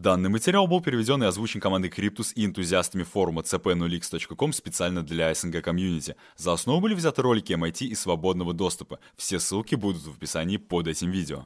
Данный 0.00 0.30
материал 0.30 0.66
был 0.66 0.80
переведен 0.80 1.22
и 1.22 1.26
озвучен 1.26 1.60
командой 1.60 1.90
Cryptus 1.94 2.32
и 2.34 2.46
энтузиастами 2.46 3.02
форума 3.02 3.42
cp0x.com 3.42 4.54
специально 4.54 5.02
для 5.02 5.34
СНГ 5.34 5.60
комьюнити. 5.62 6.16
За 6.38 6.54
основу 6.54 6.80
были 6.80 6.94
взяты 6.94 7.20
ролики 7.20 7.52
MIT 7.52 7.84
и 7.84 7.94
свободного 7.94 8.54
доступа. 8.54 8.98
Все 9.16 9.38
ссылки 9.38 9.74
будут 9.74 10.02
в 10.06 10.16
описании 10.16 10.56
под 10.56 10.88
этим 10.88 11.10
видео. 11.10 11.44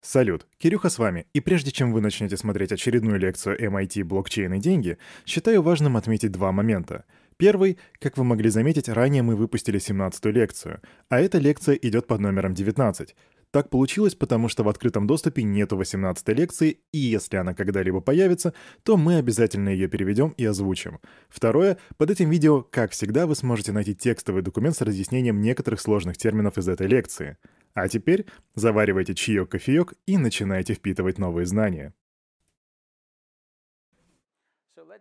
Салют, 0.00 0.46
Кирюха 0.56 0.88
с 0.88 0.98
вами. 0.98 1.26
И 1.34 1.40
прежде 1.40 1.70
чем 1.70 1.92
вы 1.92 2.00
начнете 2.00 2.38
смотреть 2.38 2.72
очередную 2.72 3.18
лекцию 3.18 3.60
MIT 3.60 4.04
«Блокчейн 4.04 4.54
и 4.54 4.58
деньги», 4.58 4.96
считаю 5.26 5.60
важным 5.60 5.98
отметить 5.98 6.32
два 6.32 6.52
момента. 6.52 7.04
Первый, 7.36 7.76
как 8.00 8.16
вы 8.16 8.24
могли 8.24 8.48
заметить, 8.48 8.88
ранее 8.88 9.22
мы 9.22 9.36
выпустили 9.36 9.78
17-ю 9.78 10.32
лекцию, 10.32 10.80
а 11.10 11.20
эта 11.20 11.36
лекция 11.36 11.74
идет 11.74 12.06
под 12.06 12.20
номером 12.20 12.54
19. 12.54 13.14
Так 13.56 13.70
получилось, 13.70 14.14
потому 14.14 14.48
что 14.48 14.64
в 14.64 14.68
открытом 14.68 15.06
доступе 15.06 15.42
нету 15.42 15.78
18 15.78 16.28
лекции, 16.28 16.80
и 16.92 16.98
если 16.98 17.38
она 17.38 17.54
когда-либо 17.54 18.02
появится, 18.02 18.52
то 18.82 18.98
мы 18.98 19.16
обязательно 19.16 19.70
ее 19.70 19.88
переведем 19.88 20.34
и 20.36 20.44
озвучим. 20.44 21.00
Второе, 21.30 21.78
под 21.96 22.10
этим 22.10 22.28
видео, 22.28 22.60
как 22.60 22.90
всегда, 22.90 23.26
вы 23.26 23.34
сможете 23.34 23.72
найти 23.72 23.94
текстовый 23.94 24.42
документ 24.42 24.76
с 24.76 24.82
разъяснением 24.82 25.40
некоторых 25.40 25.80
сложных 25.80 26.18
терминов 26.18 26.58
из 26.58 26.68
этой 26.68 26.86
лекции. 26.86 27.38
А 27.72 27.88
теперь 27.88 28.26
заваривайте 28.54 29.14
чаек-кофеек 29.14 29.94
и 30.04 30.18
начинайте 30.18 30.74
впитывать 30.74 31.16
новые 31.16 31.46
знания. 31.46 31.94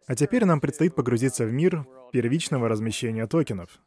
А 0.07 0.15
теперь 0.15 0.45
нам 0.45 0.61
предстоит 0.61 0.95
погрузиться 0.95 1.45
в 1.45 1.51
мир 1.51 1.85
первичного 2.13 2.69
размещения 2.69 3.27
токенов. 3.27 3.81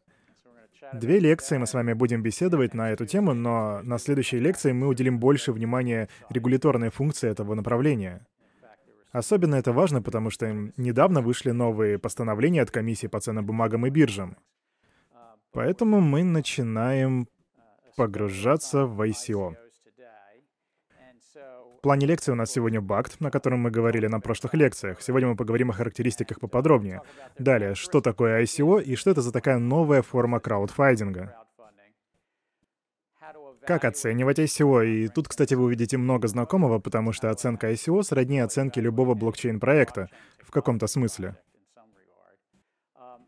Две 0.92 1.18
лекции 1.18 1.58
мы 1.58 1.66
с 1.66 1.74
вами 1.74 1.92
будем 1.92 2.22
беседовать 2.22 2.74
на 2.74 2.90
эту 2.90 3.04
тему, 3.04 3.34
но 3.34 3.80
на 3.82 3.98
следующей 3.98 4.38
лекции 4.38 4.72
мы 4.72 4.88
уделим 4.88 5.18
больше 5.18 5.52
внимания 5.52 6.08
регуляторной 6.30 6.90
функции 6.90 7.28
этого 7.28 7.54
направления. 7.54 8.26
Особенно 9.12 9.56
это 9.56 9.72
важно, 9.72 10.02
потому 10.02 10.30
что 10.30 10.46
недавно 10.76 11.20
вышли 11.20 11.50
новые 11.50 11.98
постановления 11.98 12.62
от 12.62 12.70
комиссии 12.70 13.06
по 13.06 13.20
ценным 13.20 13.44
бумагам 13.46 13.86
и 13.86 13.90
биржам. 13.90 14.36
Поэтому 15.52 16.00
мы 16.00 16.24
начинаем 16.24 17.28
погружаться 17.96 18.86
в 18.86 19.00
ICO. 19.00 19.56
В 21.78 21.80
плане 21.80 22.08
лекции 22.08 22.32
у 22.32 22.34
нас 22.34 22.50
сегодня 22.50 22.80
БАКТ, 22.80 23.20
на 23.20 23.30
котором 23.30 23.60
мы 23.60 23.70
говорили 23.70 24.08
на 24.08 24.18
прошлых 24.18 24.52
лекциях. 24.54 25.00
Сегодня 25.00 25.28
мы 25.28 25.36
поговорим 25.36 25.70
о 25.70 25.72
характеристиках 25.72 26.40
поподробнее. 26.40 27.02
Далее, 27.38 27.76
что 27.76 28.00
такое 28.00 28.42
ICO 28.42 28.82
и 28.82 28.96
что 28.96 29.12
это 29.12 29.22
за 29.22 29.30
такая 29.30 29.58
новая 29.58 30.02
форма 30.02 30.40
краудфайдинга. 30.40 31.36
Как 33.64 33.84
оценивать 33.84 34.40
ICO? 34.40 34.84
И 34.84 35.06
тут, 35.06 35.28
кстати, 35.28 35.54
вы 35.54 35.66
увидите 35.66 35.96
много 35.98 36.26
знакомого, 36.26 36.80
потому 36.80 37.12
что 37.12 37.30
оценка 37.30 37.70
ICO 37.70 38.02
сродни 38.02 38.40
оценке 38.40 38.80
любого 38.80 39.14
блокчейн-проекта, 39.14 40.08
в 40.40 40.50
каком-то 40.50 40.88
смысле. 40.88 41.36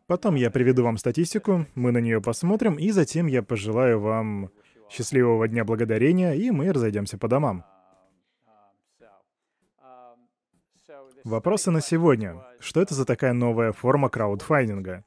Потом 0.07 0.35
я 0.35 0.51
приведу 0.51 0.83
вам 0.83 0.97
статистику, 0.97 1.67
мы 1.73 1.93
на 1.93 1.99
нее 1.99 2.21
посмотрим, 2.21 2.75
и 2.75 2.91
затем 2.91 3.27
я 3.27 3.43
пожелаю 3.43 4.01
вам 4.01 4.51
счастливого 4.89 5.47
Дня 5.47 5.63
Благодарения, 5.63 6.33
и 6.33 6.51
мы 6.51 6.73
разойдемся 6.73 7.17
по 7.17 7.29
домам. 7.29 7.63
Вопросы 11.23 11.69
на 11.69 11.81
сегодня. 11.81 12.43
Что 12.59 12.81
это 12.81 12.95
за 12.95 13.05
такая 13.05 13.33
новая 13.33 13.71
форма 13.71 14.09
краудфандинга? 14.09 15.03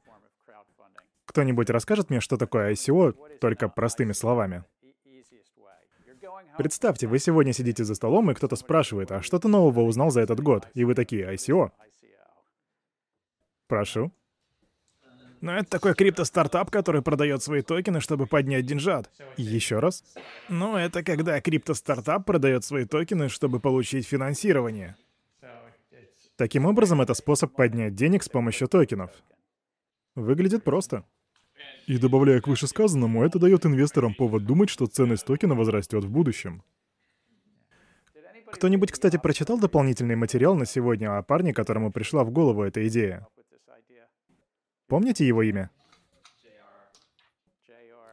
Кто-нибудь 1.25 1.69
расскажет 1.69 2.09
мне, 2.09 2.21
что 2.21 2.37
такое 2.37 2.71
ICO, 2.71 3.13
только 3.39 3.67
простыми 3.67 4.13
словами? 4.13 4.63
Представьте, 6.57 7.07
вы 7.07 7.19
сегодня 7.19 7.51
сидите 7.51 7.83
за 7.83 7.95
столом, 7.95 8.31
и 8.31 8.33
кто-то 8.33 8.55
спрашивает, 8.55 9.11
а 9.11 9.21
что 9.21 9.39
ты 9.39 9.49
нового 9.49 9.81
узнал 9.81 10.09
за 10.09 10.21
этот 10.21 10.39
год? 10.39 10.67
И 10.73 10.85
вы 10.85 10.95
такие, 10.95 11.33
ICO. 11.33 11.71
Прошу. 13.67 14.13
Ну, 15.41 15.51
это 15.51 15.69
такой 15.69 15.93
крипто-стартап, 15.93 16.71
который 16.71 17.01
продает 17.01 17.43
свои 17.43 17.61
токены, 17.61 17.99
чтобы 17.99 18.25
поднять 18.25 18.65
деньжат. 18.65 19.11
Еще 19.35 19.79
раз. 19.79 20.03
Ну, 20.47 20.77
это 20.77 21.03
когда 21.03 21.41
крипто-стартап 21.41 22.25
продает 22.25 22.63
свои 22.63 22.85
токены, 22.85 23.27
чтобы 23.27 23.59
получить 23.59 24.07
финансирование. 24.07 24.95
Таким 26.37 26.65
образом, 26.65 27.01
это 27.01 27.13
способ 27.13 27.53
поднять 27.55 27.95
денег 27.95 28.23
с 28.23 28.29
помощью 28.29 28.67
токенов. 28.67 29.11
Выглядит 30.15 30.63
просто. 30.63 31.05
И 31.87 31.97
добавляя 31.97 32.41
к 32.41 32.47
вышесказанному, 32.47 33.23
это 33.23 33.39
дает 33.39 33.65
инвесторам 33.65 34.13
повод 34.13 34.45
думать, 34.45 34.69
что 34.69 34.87
ценность 34.87 35.25
токена 35.25 35.55
возрастет 35.55 36.03
в 36.03 36.11
будущем. 36.11 36.63
Кто-нибудь, 38.51 38.91
кстати, 38.91 39.17
прочитал 39.17 39.59
дополнительный 39.59 40.15
материал 40.15 40.55
на 40.55 40.65
сегодня 40.65 41.17
о 41.17 41.23
парне, 41.23 41.53
которому 41.53 41.91
пришла 41.91 42.23
в 42.23 42.31
голову 42.31 42.63
эта 42.63 42.85
идея? 42.87 43.27
Помните 44.87 45.25
его 45.25 45.41
имя? 45.41 45.69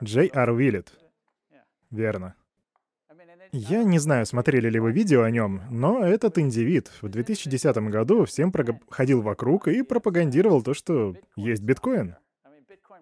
Джей 0.02 0.30
Ар 0.32 0.50
Уиллет. 0.50 0.92
Верно. 1.90 2.34
Я 3.54 3.84
не 3.84 3.98
знаю, 3.98 4.24
смотрели 4.24 4.70
ли 4.70 4.80
вы 4.80 4.92
видео 4.92 5.24
о 5.24 5.30
нем, 5.30 5.60
но 5.70 6.02
этот 6.02 6.38
индивид 6.38 6.90
в 7.02 7.08
2010 7.10 7.76
году 7.90 8.24
всем 8.24 8.50
ходил 8.88 9.20
вокруг 9.20 9.68
и 9.68 9.82
пропагандировал 9.82 10.62
то, 10.62 10.72
что 10.72 11.14
есть 11.36 11.62
биткоин. 11.62 12.16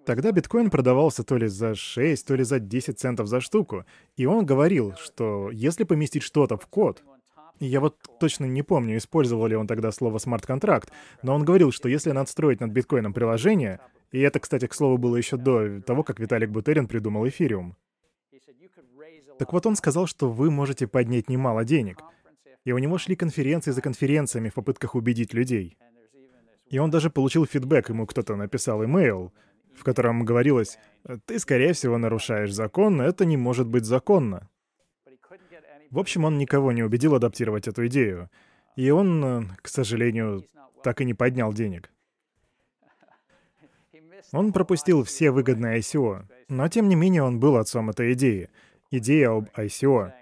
Тогда 0.04 0.32
биткоин 0.32 0.70
продавался 0.70 1.22
то 1.22 1.36
ли 1.36 1.46
за 1.46 1.76
6, 1.76 2.26
то 2.26 2.34
ли 2.34 2.42
за 2.42 2.58
10 2.58 2.98
центов 2.98 3.28
за 3.28 3.40
штуку, 3.40 3.84
и 4.16 4.26
он 4.26 4.44
говорил, 4.44 4.94
что 4.98 5.50
если 5.52 5.84
поместить 5.84 6.24
что-то 6.24 6.56
в 6.56 6.66
код, 6.66 7.04
я 7.60 7.78
вот 7.78 7.98
точно 8.18 8.46
не 8.46 8.64
помню, 8.64 8.96
использовал 8.96 9.46
ли 9.46 9.54
он 9.54 9.68
тогда 9.68 9.92
слово 9.92 10.18
смарт-контракт, 10.18 10.90
но 11.22 11.32
он 11.32 11.44
говорил, 11.44 11.70
что 11.70 11.88
если 11.88 12.10
надстроить 12.10 12.58
над 12.58 12.72
биткоином 12.72 13.12
приложение, 13.12 13.78
и 14.10 14.18
это, 14.18 14.40
кстати, 14.40 14.66
к 14.66 14.74
слову, 14.74 14.98
было 14.98 15.14
еще 15.14 15.36
до 15.36 15.80
того, 15.82 16.02
как 16.02 16.18
Виталик 16.18 16.50
Бутерин 16.50 16.88
придумал 16.88 17.28
эфириум, 17.28 17.76
так 19.40 19.54
вот 19.54 19.64
он 19.64 19.74
сказал, 19.74 20.06
что 20.06 20.30
вы 20.30 20.50
можете 20.50 20.86
поднять 20.86 21.30
немало 21.30 21.64
денег. 21.64 22.02
И 22.66 22.72
у 22.72 22.78
него 22.78 22.98
шли 22.98 23.16
конференции 23.16 23.70
за 23.70 23.80
конференциями 23.80 24.50
в 24.50 24.54
попытках 24.54 24.94
убедить 24.94 25.32
людей. 25.32 25.78
И 26.68 26.78
он 26.78 26.90
даже 26.90 27.08
получил 27.08 27.46
фидбэк, 27.46 27.88
ему 27.88 28.06
кто-то 28.06 28.36
написал 28.36 28.84
имейл, 28.84 29.32
в 29.74 29.82
котором 29.82 30.26
говорилось, 30.26 30.78
«Ты, 31.24 31.38
скорее 31.38 31.72
всего, 31.72 31.96
нарушаешь 31.96 32.52
закон, 32.52 33.00
это 33.00 33.24
не 33.24 33.38
может 33.38 33.66
быть 33.66 33.86
законно». 33.86 34.50
В 35.90 35.98
общем, 35.98 36.26
он 36.26 36.36
никого 36.36 36.70
не 36.72 36.82
убедил 36.82 37.14
адаптировать 37.14 37.66
эту 37.66 37.86
идею. 37.86 38.28
И 38.76 38.90
он, 38.90 39.52
к 39.62 39.68
сожалению, 39.68 40.44
так 40.84 41.00
и 41.00 41.06
не 41.06 41.14
поднял 41.14 41.54
денег. 41.54 41.90
Он 44.32 44.52
пропустил 44.52 45.02
все 45.02 45.30
выгодные 45.30 45.78
ICO, 45.78 46.26
но 46.50 46.68
тем 46.68 46.90
не 46.90 46.94
менее 46.94 47.22
он 47.22 47.40
был 47.40 47.56
отцом 47.56 47.88
этой 47.88 48.12
идеи— 48.12 48.50
идея 48.90 49.30
об 49.30 49.48
ICO. 49.56 50.12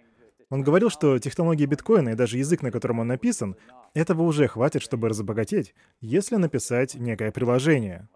Он 0.51 0.63
говорил, 0.63 0.91
что 0.91 1.19
технологии 1.19 1.67
биткоина 1.67 2.11
и 2.11 2.15
даже 2.15 2.39
язык, 2.39 2.63
на 2.63 2.71
котором 2.71 3.01
он 3.01 3.09
написан, 3.09 3.57
этого 3.95 4.23
уже 4.23 4.49
хватит, 4.49 4.83
чтобы 4.83 5.09
разбогатеть, 5.09 5.75
если 6.01 6.37
написать 6.37 6.95
некое 6.95 7.33
приложение. 7.33 8.09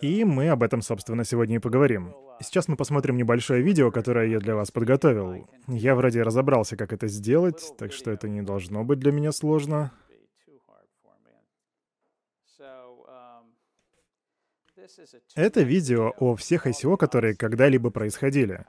И 0.00 0.24
мы 0.24 0.48
об 0.48 0.62
этом, 0.62 0.80
собственно, 0.80 1.24
сегодня 1.24 1.56
и 1.56 1.58
поговорим. 1.58 2.14
Сейчас 2.40 2.68
мы 2.68 2.76
посмотрим 2.76 3.16
небольшое 3.16 3.62
видео, 3.62 3.90
которое 3.90 4.28
я 4.28 4.38
для 4.38 4.54
вас 4.54 4.70
подготовил. 4.70 5.46
Я 5.66 5.94
вроде 5.94 6.22
разобрался, 6.22 6.76
как 6.76 6.94
это 6.94 7.06
сделать, 7.06 7.74
так 7.76 7.92
что 7.92 8.10
это 8.10 8.26
не 8.26 8.40
должно 8.40 8.82
быть 8.82 8.98
для 8.98 9.12
меня 9.12 9.30
сложно. 9.30 9.92
Это 15.34 15.62
видео 15.62 16.12
о 16.18 16.36
всех 16.36 16.66
ICO, 16.66 16.96
которые 16.96 17.34
когда-либо 17.34 17.90
происходили. 17.90 18.64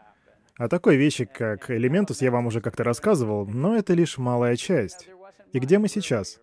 О 0.58 0.68
такой 0.68 0.96
вещи, 0.96 1.26
как 1.26 1.70
Elementus, 1.70 2.18
я 2.22 2.32
вам 2.32 2.48
уже 2.48 2.62
как-то 2.62 2.84
рассказывал, 2.84 3.46
но 3.48 3.76
это 3.76 3.94
лишь 3.94 4.18
малая 4.18 4.56
часть. 4.56 5.10
И 5.54 5.60
где 5.60 5.80
мы 5.80 5.88
сейчас? 5.88 6.40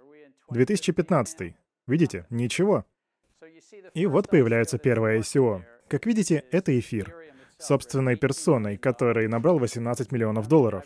2015. 0.50 1.54
Видите? 1.86 2.26
Ничего. 2.30 2.84
И 3.94 4.06
вот 4.06 4.28
появляется 4.28 4.78
первое 4.78 5.20
ICO. 5.20 5.62
Как 5.88 6.06
видите, 6.06 6.44
это 6.50 6.78
эфир. 6.78 7.14
Собственной 7.58 8.16
персоной, 8.16 8.76
который 8.76 9.28
набрал 9.28 9.58
18 9.58 10.12
миллионов 10.12 10.48
долларов. 10.48 10.84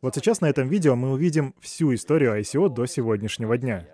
Вот 0.00 0.14
сейчас 0.16 0.40
на 0.40 0.46
этом 0.46 0.68
видео 0.68 0.96
мы 0.96 1.12
увидим 1.12 1.54
всю 1.60 1.94
историю 1.94 2.38
ICO 2.40 2.68
до 2.68 2.86
сегодняшнего 2.86 3.56
дня. 3.56 3.86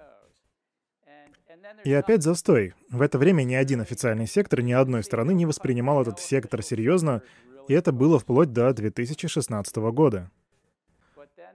И 1.85 1.93
опять 1.93 2.23
застой. 2.23 2.75
В 2.91 3.03
это 3.03 3.19
время 3.19 3.43
ни 3.45 3.55
один 3.55 3.81
официальный 3.81 4.27
сектор 4.27 4.63
ни 4.63 4.73
одной 4.73 5.03
страны 5.05 5.33
не 5.33 5.47
воспринимал 5.47 6.03
этот 6.03 6.19
сектор 6.19 6.63
серьезно, 6.63 7.23
и 7.69 7.75
это 7.75 7.93
было 7.93 8.19
вплоть 8.19 8.53
до 8.53 8.73
2016 8.73 9.77
года. 9.93 10.31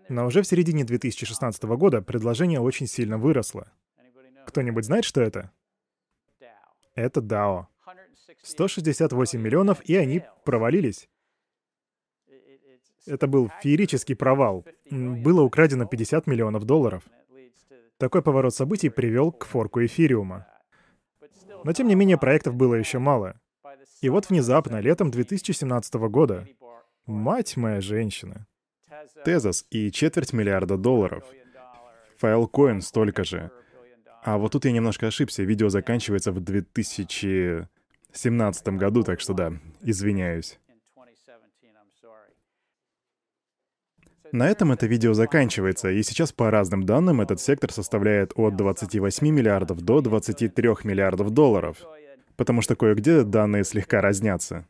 Но 0.09 0.25
уже 0.25 0.41
в 0.41 0.47
середине 0.47 0.83
2016 0.83 1.63
года 1.63 2.01
предложение 2.01 2.59
очень 2.59 2.87
сильно 2.87 3.17
выросло. 3.17 3.71
Кто-нибудь 4.45 4.85
знает, 4.85 5.05
что 5.05 5.21
это? 5.21 5.51
Это 6.95 7.21
DAO. 7.21 7.67
168 8.43 9.39
миллионов, 9.39 9.81
и 9.85 9.95
они 9.95 10.23
провалились. 10.43 11.09
Это 13.05 13.27
был 13.27 13.51
феерический 13.61 14.15
провал. 14.15 14.65
Было 14.89 15.41
украдено 15.41 15.85
50 15.85 16.27
миллионов 16.27 16.65
долларов. 16.65 17.03
Такой 18.03 18.21
поворот 18.21 18.53
событий 18.53 18.89
привел 18.89 19.31
к 19.31 19.45
форку 19.45 19.81
эфириума. 19.85 20.45
Но 21.63 21.71
тем 21.71 21.87
не 21.87 21.95
менее 21.95 22.17
проектов 22.17 22.53
было 22.53 22.75
еще 22.75 22.99
мало. 22.99 23.39
И 24.01 24.09
вот 24.09 24.29
внезапно, 24.29 24.81
летом 24.81 25.09
2017 25.09 25.93
года, 25.93 26.45
мать 27.05 27.55
моя 27.55 27.79
женщина, 27.79 28.45
Тезос 29.23 29.65
и 29.69 29.89
четверть 29.89 30.33
миллиарда 30.33 30.75
долларов. 30.75 31.23
Filecoin 32.21 32.81
столько 32.81 33.23
же. 33.23 33.51
А 34.21 34.37
вот 34.37 34.51
тут 34.51 34.65
я 34.65 34.73
немножко 34.73 35.07
ошибся. 35.07 35.43
Видео 35.43 35.69
заканчивается 35.69 36.33
в 36.33 36.41
2017 36.41 38.67
году, 38.67 39.03
так 39.03 39.21
что 39.21 39.33
да, 39.33 39.53
извиняюсь. 39.81 40.59
На 44.33 44.49
этом 44.49 44.71
это 44.71 44.87
видео 44.87 45.13
заканчивается, 45.13 45.91
и 45.91 46.01
сейчас 46.01 46.31
по 46.31 46.49
разным 46.49 46.87
данным 46.87 47.21
этот 47.21 47.39
сектор 47.39 47.71
составляет 47.71 48.31
от 48.35 48.55
28 48.55 49.27
миллиардов 49.27 49.81
до 49.81 50.01
23 50.01 50.69
миллиардов 50.83 51.29
долларов, 51.29 51.77
потому 52.35 52.63
что 52.63 52.75
кое-где 52.75 53.21
данные 53.21 53.63
слегка 53.63 54.01
разнятся. 54.01 54.67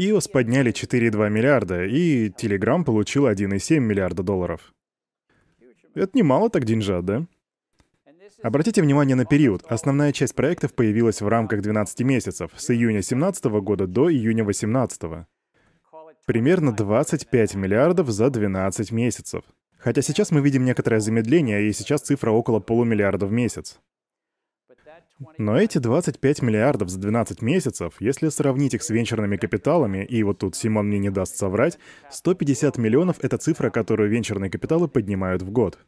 iOS 0.00 0.30
подняли 0.32 0.72
4,2 0.72 1.28
миллиарда, 1.28 1.84
и 1.84 2.30
Telegram 2.30 2.82
получил 2.82 3.28
1,7 3.28 3.78
миллиарда 3.78 4.22
долларов. 4.22 4.72
Это 5.94 6.16
немало 6.16 6.48
так 6.48 6.64
деньжат, 6.64 7.04
да? 7.04 7.26
Обратите 8.42 8.80
внимание 8.80 9.16
на 9.16 9.26
период. 9.26 9.64
Основная 9.68 10.12
часть 10.12 10.34
проектов 10.34 10.72
появилась 10.72 11.20
в 11.20 11.28
рамках 11.28 11.60
12 11.60 12.00
месяцев, 12.00 12.52
с 12.56 12.70
июня 12.70 13.00
2017 13.00 13.44
года 13.60 13.86
до 13.86 14.10
июня 14.10 14.44
2018 14.44 15.26
примерно 16.26 16.72
25 16.72 17.54
миллиардов 17.54 18.10
за 18.10 18.30
12 18.30 18.92
месяцев. 18.92 19.42
Хотя 19.78 20.02
сейчас 20.02 20.30
мы 20.30 20.40
видим 20.40 20.64
некоторое 20.64 21.00
замедление, 21.00 21.68
и 21.68 21.72
сейчас 21.72 22.02
цифра 22.02 22.30
около 22.30 22.60
полумиллиарда 22.60 23.26
в 23.26 23.32
месяц. 23.32 23.80
Но 25.36 25.58
эти 25.58 25.78
25 25.78 26.42
миллиардов 26.42 26.88
за 26.88 26.98
12 26.98 27.42
месяцев, 27.42 27.94
если 28.00 28.28
сравнить 28.30 28.74
их 28.74 28.82
с 28.82 28.90
венчурными 28.90 29.36
капиталами, 29.36 30.04
и 30.04 30.22
вот 30.22 30.38
тут 30.38 30.56
Симон 30.56 30.88
мне 30.88 30.98
не 30.98 31.10
даст 31.10 31.36
соврать, 31.36 31.78
150 32.10 32.78
миллионов— 32.78 33.16
это 33.22 33.36
цифра, 33.36 33.70
которую 33.70 34.08
венчурные 34.10 34.50
капиталы 34.50 34.88
поднимают 34.88 35.42
в 35.42 35.50
год. 35.50 35.78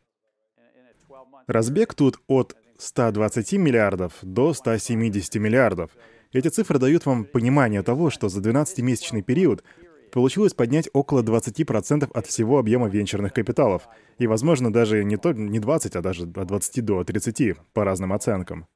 Разбег 1.46 1.94
тут 1.94 2.18
от 2.26 2.56
120 2.78 3.52
миллиардов 3.54 4.12
до 4.22 4.52
170 4.52 5.36
миллиардов. 5.36 5.90
Эти 6.32 6.48
цифры 6.48 6.78
дают 6.78 7.06
вам 7.06 7.24
понимание 7.24 7.82
того, 7.82 8.10
что 8.10 8.28
за 8.28 8.40
12-месячный 8.40 9.22
период 9.22 9.64
получилось 10.12 10.54
поднять 10.54 10.88
около 10.92 11.22
20% 11.22 12.10
от 12.12 12.26
всего 12.26 12.58
объема 12.58 12.88
венчурных 12.88 13.32
капиталов. 13.32 13.88
И, 14.18 14.26
возможно, 14.26 14.72
даже 14.72 15.02
не, 15.02 15.16
то, 15.16 15.32
не 15.32 15.58
20, 15.58 15.96
а 15.96 16.02
даже 16.02 16.24
от 16.24 16.46
20 16.46 16.84
до 16.84 17.02
30, 17.02 17.56
по 17.72 17.84
разным 17.84 18.12
оценкам. 18.12 18.66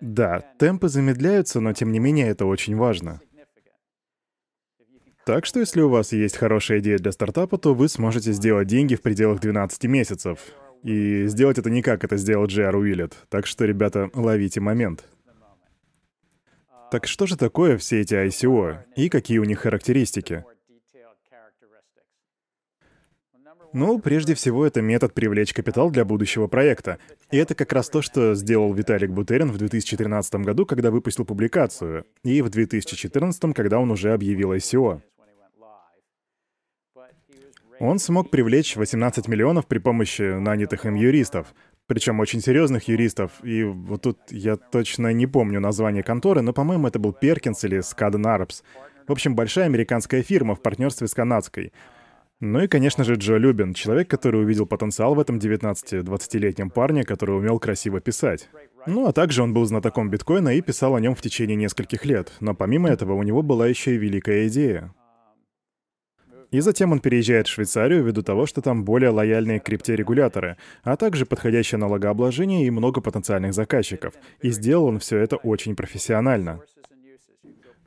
Да, 0.00 0.44
темпы 0.58 0.88
замедляются, 0.88 1.60
но 1.60 1.72
тем 1.72 1.90
не 1.90 1.98
менее 1.98 2.28
это 2.28 2.46
очень 2.46 2.76
важно. 2.76 3.20
Так 5.24 5.46
что 5.46 5.60
если 5.60 5.80
у 5.80 5.88
вас 5.88 6.12
есть 6.12 6.36
хорошая 6.36 6.80
идея 6.80 6.98
для 6.98 7.10
стартапа, 7.10 7.56
то 7.56 7.74
вы 7.74 7.88
сможете 7.88 8.32
сделать 8.32 8.68
деньги 8.68 8.94
в 8.94 9.00
пределах 9.00 9.40
12 9.40 9.84
месяцев. 9.84 10.38
И 10.82 11.26
сделать 11.28 11.56
это 11.56 11.70
не 11.70 11.80
как 11.80 12.04
это 12.04 12.18
сделал 12.18 12.44
Джей 12.44 12.68
Уиллет. 12.68 13.14
Так 13.30 13.46
что, 13.46 13.64
ребята, 13.64 14.10
ловите 14.12 14.60
момент. 14.60 15.06
Так 16.94 17.08
что 17.08 17.26
же 17.26 17.36
такое 17.36 17.76
все 17.76 18.02
эти 18.02 18.14
ICO 18.14 18.76
и 18.94 19.08
какие 19.08 19.38
у 19.38 19.44
них 19.44 19.58
характеристики? 19.58 20.44
Ну, 23.72 23.98
прежде 23.98 24.36
всего, 24.36 24.64
это 24.64 24.80
метод 24.80 25.12
привлечь 25.12 25.52
капитал 25.52 25.90
для 25.90 26.04
будущего 26.04 26.46
проекта. 26.46 26.98
И 27.32 27.36
это 27.36 27.56
как 27.56 27.72
раз 27.72 27.88
то, 27.88 28.00
что 28.00 28.36
сделал 28.36 28.72
Виталик 28.72 29.10
Бутерин 29.10 29.50
в 29.50 29.58
2013 29.58 30.34
году, 30.36 30.66
когда 30.66 30.92
выпустил 30.92 31.24
публикацию, 31.24 32.06
и 32.22 32.42
в 32.42 32.48
2014, 32.48 33.52
когда 33.56 33.80
он 33.80 33.90
уже 33.90 34.12
объявил 34.12 34.52
ICO. 34.52 35.00
Он 37.80 37.98
смог 37.98 38.30
привлечь 38.30 38.76
18 38.76 39.26
миллионов 39.26 39.66
при 39.66 39.78
помощи 39.78 40.38
нанятых 40.38 40.86
им 40.86 40.94
юристов, 40.94 41.54
причем 41.86 42.20
очень 42.20 42.40
серьезных 42.40 42.88
юристов. 42.88 43.32
И 43.42 43.64
вот 43.64 44.02
тут 44.02 44.18
я 44.30 44.56
точно 44.56 45.12
не 45.12 45.26
помню 45.26 45.60
название 45.60 46.02
конторы, 46.02 46.42
но, 46.42 46.52
по-моему, 46.52 46.88
это 46.88 46.98
был 46.98 47.12
Перкинс 47.12 47.64
или 47.64 47.80
Скаден 47.80 48.26
Арбс. 48.26 48.62
В 49.06 49.12
общем, 49.12 49.34
большая 49.34 49.66
американская 49.66 50.22
фирма 50.22 50.54
в 50.54 50.62
партнерстве 50.62 51.06
с 51.06 51.14
канадской. 51.14 51.72
Ну 52.40 52.60
и, 52.60 52.66
конечно 52.68 53.04
же, 53.04 53.14
Джо 53.14 53.36
Любин, 53.36 53.74
человек, 53.74 54.08
который 54.08 54.42
увидел 54.42 54.66
потенциал 54.66 55.14
в 55.14 55.20
этом 55.20 55.38
19-20-летнем 55.38 56.70
парне, 56.70 57.04
который 57.04 57.36
умел 57.36 57.58
красиво 57.58 58.00
писать. 58.00 58.48
Ну 58.86 59.06
а 59.06 59.12
также 59.12 59.42
он 59.42 59.54
был 59.54 59.64
знатоком 59.64 60.10
биткоина 60.10 60.50
и 60.54 60.60
писал 60.60 60.94
о 60.94 61.00
нем 61.00 61.14
в 61.14 61.22
течение 61.22 61.56
нескольких 61.56 62.04
лет. 62.04 62.32
Но 62.40 62.54
помимо 62.54 62.88
этого 62.88 63.14
у 63.14 63.22
него 63.22 63.42
была 63.42 63.66
еще 63.66 63.94
и 63.94 63.98
великая 63.98 64.48
идея. 64.48 64.92
И 66.54 66.60
затем 66.60 66.92
он 66.92 67.00
переезжает 67.00 67.48
в 67.48 67.50
Швейцарию 67.50 68.04
ввиду 68.04 68.22
того, 68.22 68.46
что 68.46 68.62
там 68.62 68.84
более 68.84 69.10
лояльные 69.10 69.58
крипторегуляторы, 69.58 70.56
а 70.84 70.96
также 70.96 71.26
подходящее 71.26 71.80
налогообложение 71.80 72.64
и 72.64 72.70
много 72.70 73.00
потенциальных 73.00 73.52
заказчиков. 73.52 74.14
И 74.40 74.50
сделал 74.50 74.84
он 74.84 75.00
все 75.00 75.18
это 75.18 75.34
очень 75.34 75.74
профессионально. 75.74 76.60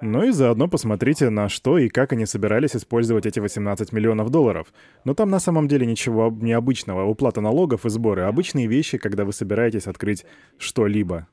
Ну 0.02 0.22
и 0.22 0.32
заодно 0.32 0.68
посмотрите, 0.68 1.30
на 1.30 1.48
что 1.48 1.78
и 1.78 1.88
как 1.88 2.12
они 2.12 2.26
собирались 2.26 2.76
использовать 2.76 3.26
эти 3.26 3.40
18 3.40 3.94
миллионов 3.94 4.32
долларов. 4.32 4.68
Но 5.06 5.14
там 5.14 5.30
на 5.30 5.40
самом 5.40 5.70
деле 5.70 5.86
ничего 5.86 6.30
необычного. 6.30 7.06
Уплата 7.06 7.40
налогов 7.40 7.86
и 7.86 7.90
сборы— 7.90 8.22
обычные 8.24 8.68
вещи, 8.68 8.98
когда 8.98 9.24
вы 9.24 9.32
собираетесь 9.32 9.88
открыть 9.88 10.26
что-либо. 10.58 11.30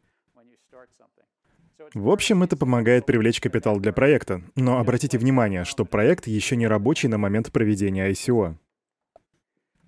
В 1.94 2.10
общем, 2.10 2.42
это 2.42 2.56
помогает 2.56 3.06
привлечь 3.06 3.40
капитал 3.40 3.78
для 3.78 3.92
проекта. 3.92 4.42
Но 4.56 4.78
обратите 4.78 5.16
внимание, 5.16 5.64
что 5.64 5.84
проект 5.84 6.26
еще 6.26 6.56
не 6.56 6.66
рабочий 6.66 7.06
на 7.06 7.18
момент 7.18 7.52
проведения 7.52 8.10
ICO. 8.10 8.56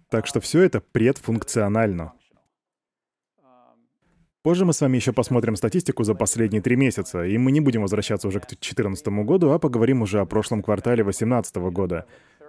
Так 0.09 0.29
что 0.29 0.41
все 0.41 0.63
это 0.63 0.81
предфункционально. 0.81 2.13
Позже 4.43 4.65
мы 4.65 4.73
с 4.73 4.81
вами 4.81 4.95
еще 4.95 5.13
посмотрим 5.13 5.57
статистику 5.57 6.05
за 6.05 6.15
последние 6.15 6.63
три 6.63 6.77
месяца, 6.77 7.25
и 7.25 7.37
мы 7.37 7.51
не 7.51 7.59
будем 7.59 7.83
возвращаться 7.83 8.29
уже 8.29 8.39
к 8.39 8.47
2014 8.47 9.09
году, 9.25 9.51
а 9.51 9.59
поговорим 9.59 10.03
уже 10.03 10.21
о 10.21 10.27
прошлом 10.27 10.63
квартале 10.63 11.03
2018 11.03 11.57
года. 11.57 12.07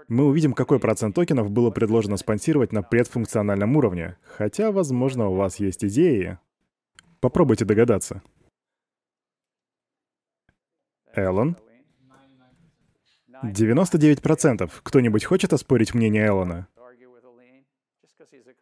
Мы 0.07 0.25
увидим, 0.25 0.53
какой 0.53 0.79
процент 0.79 1.15
токенов 1.15 1.49
было 1.49 1.71
предложено 1.71 2.17
спонсировать 2.17 2.71
на 2.71 2.83
предфункциональном 2.83 3.75
уровне. 3.75 4.17
Хотя, 4.37 4.71
возможно, 4.71 5.29
у 5.29 5.33
вас 5.33 5.59
есть 5.59 5.83
идеи. 5.83 6.37
Попробуйте 7.19 7.65
догадаться. 7.65 8.21
Эллен? 11.17 11.57
99%. 13.43 14.71
Кто-нибудь 14.83 15.25
хочет 15.25 15.53
оспорить 15.53 15.93
мнение 15.93 16.25
Эллона? 16.25 16.67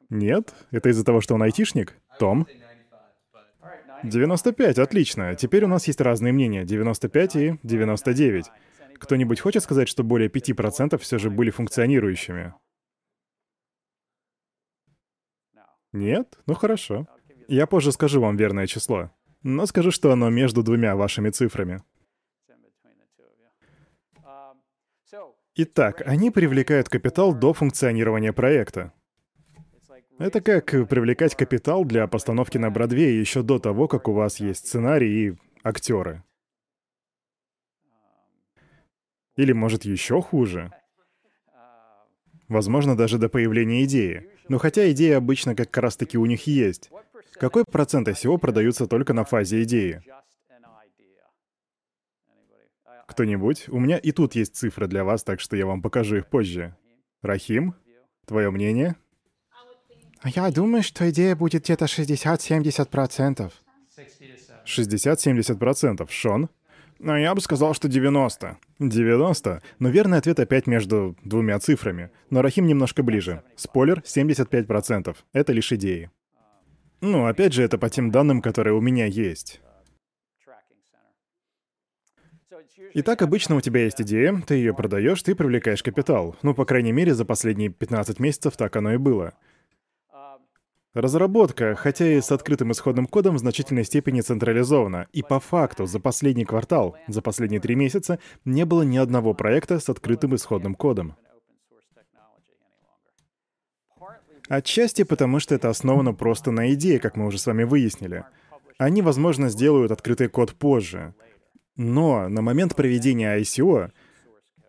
Нет? 0.10 0.54
Это 0.72 0.90
из-за 0.90 1.04
того, 1.04 1.22
что 1.22 1.36
он 1.36 1.44
айтишник? 1.44 1.96
Том? 2.20 2.48
95, 4.04 4.80
отлично. 4.80 5.36
Теперь 5.36 5.66
у 5.66 5.68
нас 5.68 5.88
есть 5.88 6.02
разные 6.02 6.34
мнения. 6.34 6.64
95 6.64 7.36
и 7.36 7.60
99. 7.64 8.46
Кто-нибудь 9.00 9.40
хочет 9.40 9.64
сказать, 9.64 9.90
что 9.90 10.04
более 10.04 10.30
5% 10.30 10.98
все 10.98 11.18
же 11.18 11.30
были 11.30 11.50
функционирующими? 11.50 12.54
Нет? 15.92 16.38
Ну 16.46 16.54
хорошо. 16.54 17.08
Я 17.48 17.68
позже 17.68 17.92
скажу 17.92 18.22
вам 18.22 18.36
верное 18.38 18.68
число. 18.68 19.12
Но 19.44 19.66
скажу, 19.66 19.92
что 19.92 20.12
оно 20.12 20.30
между 20.30 20.64
двумя 20.64 20.96
вашими 20.96 21.30
цифрами. 21.30 21.82
Итак, 25.58 26.02
они 26.06 26.32
привлекают 26.32 26.90
капитал 26.90 27.34
до 27.34 27.54
функционирования 27.54 28.34
проекта. 28.34 28.92
Это 30.20 30.42
как 30.42 30.66
привлекать 30.90 31.34
капитал 31.36 31.86
для 31.86 32.08
постановки 32.08 32.58
на 32.58 32.70
Бродвее 32.70 33.18
еще 33.18 33.42
до 33.42 33.58
того, 33.58 33.88
как 33.88 34.10
у 34.10 34.12
вас 34.12 34.42
есть 34.42 34.68
сценарий 34.68 35.30
и 35.30 35.38
актеры. 35.64 36.24
Или, 39.38 39.54
может, 39.54 39.86
еще 39.86 40.22
хуже. 40.22 40.72
Возможно, 42.50 42.98
даже 42.98 43.18
до 43.18 43.30
появления 43.30 43.86
идеи. 43.86 44.30
Но 44.50 44.58
хотя 44.58 44.92
идеи 44.92 45.12
обычно 45.12 45.56
как 45.56 45.76
раз-таки 45.78 46.18
у 46.18 46.26
них 46.26 46.48
есть. 46.48 46.92
Какой 47.34 47.64
процент 47.64 48.10
ICO 48.10 48.38
продаются 48.38 48.88
только 48.88 49.14
на 49.14 49.24
фазе 49.24 49.64
идеи? 49.64 50.04
Кто-нибудь? 53.06 53.70
У 53.70 53.80
меня 53.80 53.98
и 53.98 54.12
тут 54.12 54.36
есть 54.36 54.56
цифры 54.56 54.88
для 54.88 55.04
вас, 55.04 55.24
так 55.24 55.40
что 55.40 55.56
я 55.56 55.66
вам 55.66 55.82
покажу 55.82 56.18
их 56.18 56.28
позже. 56.28 56.76
Рахим, 57.22 57.76
твое 58.26 58.50
мнение? 58.52 58.96
Я 60.24 60.50
думаю, 60.50 60.82
что 60.82 61.10
идея 61.10 61.36
будет 61.36 61.64
где-то 61.64 61.86
60-70%. 61.86 63.52
60-70%. 64.66 66.08
Шон? 66.10 66.50
Ну, 66.98 67.16
я 67.18 67.36
бы 67.36 67.42
сказал, 67.42 67.74
что 67.74 67.88
90. 67.88 68.58
90. 68.80 69.62
Но 69.80 69.90
верный 69.90 70.18
ответ 70.18 70.40
опять 70.40 70.66
между 70.66 71.16
двумя 71.24 71.60
цифрами. 71.60 72.10
Но 72.30 72.42
Рахим 72.42 72.66
немножко 72.66 73.04
ближе. 73.04 73.44
Спойлер, 73.56 74.02
75%. 74.06 75.16
Это 75.34 75.54
лишь 75.54 75.72
идеи. 75.74 76.10
Ну, 77.02 77.28
опять 77.28 77.54
же, 77.54 77.64
это 77.64 77.78
по 77.78 77.90
тем 77.90 78.10
данным, 78.10 78.42
которые 78.42 78.74
у 78.74 78.82
меня 78.82 79.06
есть. 79.06 79.62
Итак, 82.94 83.22
обычно 83.22 83.56
у 83.56 83.62
тебя 83.62 83.84
есть 83.84 84.02
идея, 84.02 84.42
ты 84.46 84.56
ее 84.56 84.74
продаешь, 84.74 85.24
ты 85.24 85.34
привлекаешь 85.34 85.84
капитал. 85.84 86.36
Ну, 86.42 86.54
по 86.54 86.66
крайней 86.66 86.92
мере, 86.92 87.14
за 87.14 87.24
последние 87.24 87.70
15 87.70 88.20
месяцев 88.20 88.58
так 88.58 88.76
оно 88.76 88.94
и 88.94 88.98
было. 88.98 89.34
Разработка, 90.94 91.76
хотя 91.76 92.08
и 92.08 92.22
с 92.22 92.32
открытым 92.32 92.72
исходным 92.72 93.06
кодом, 93.06 93.36
в 93.36 93.40
значительной 93.40 93.84
степени 93.84 94.22
централизована. 94.22 95.08
И 95.12 95.24
по 95.24 95.42
факту, 95.42 95.86
за 95.86 96.00
последний 96.00 96.46
квартал, 96.46 96.96
за 97.08 97.22
последние 97.22 97.60
три 97.60 97.76
месяца, 97.76 98.20
не 98.46 98.66
было 98.66 98.84
ни 98.84 98.98
одного 98.98 99.34
проекта 99.34 99.80
с 99.80 99.90
открытым 99.90 100.36
исходным 100.36 100.74
кодом. 100.74 101.18
Отчасти 104.48 105.04
потому, 105.04 105.40
что 105.40 105.56
это 105.56 105.70
основано 105.70 106.14
просто 106.14 106.52
на 106.52 106.74
идее, 106.74 107.00
как 107.00 107.18
мы 107.18 107.26
уже 107.26 107.40
с 107.40 107.46
вами 107.46 107.64
выяснили. 107.64 108.24
Они, 108.78 109.02
возможно, 109.02 109.50
сделают 109.50 109.92
открытый 109.92 110.30
код 110.30 110.54
позже. 110.54 111.14
Но 111.76 112.30
на 112.30 112.42
момент 112.42 112.76
проведения 112.76 113.38
ICO 113.40 113.92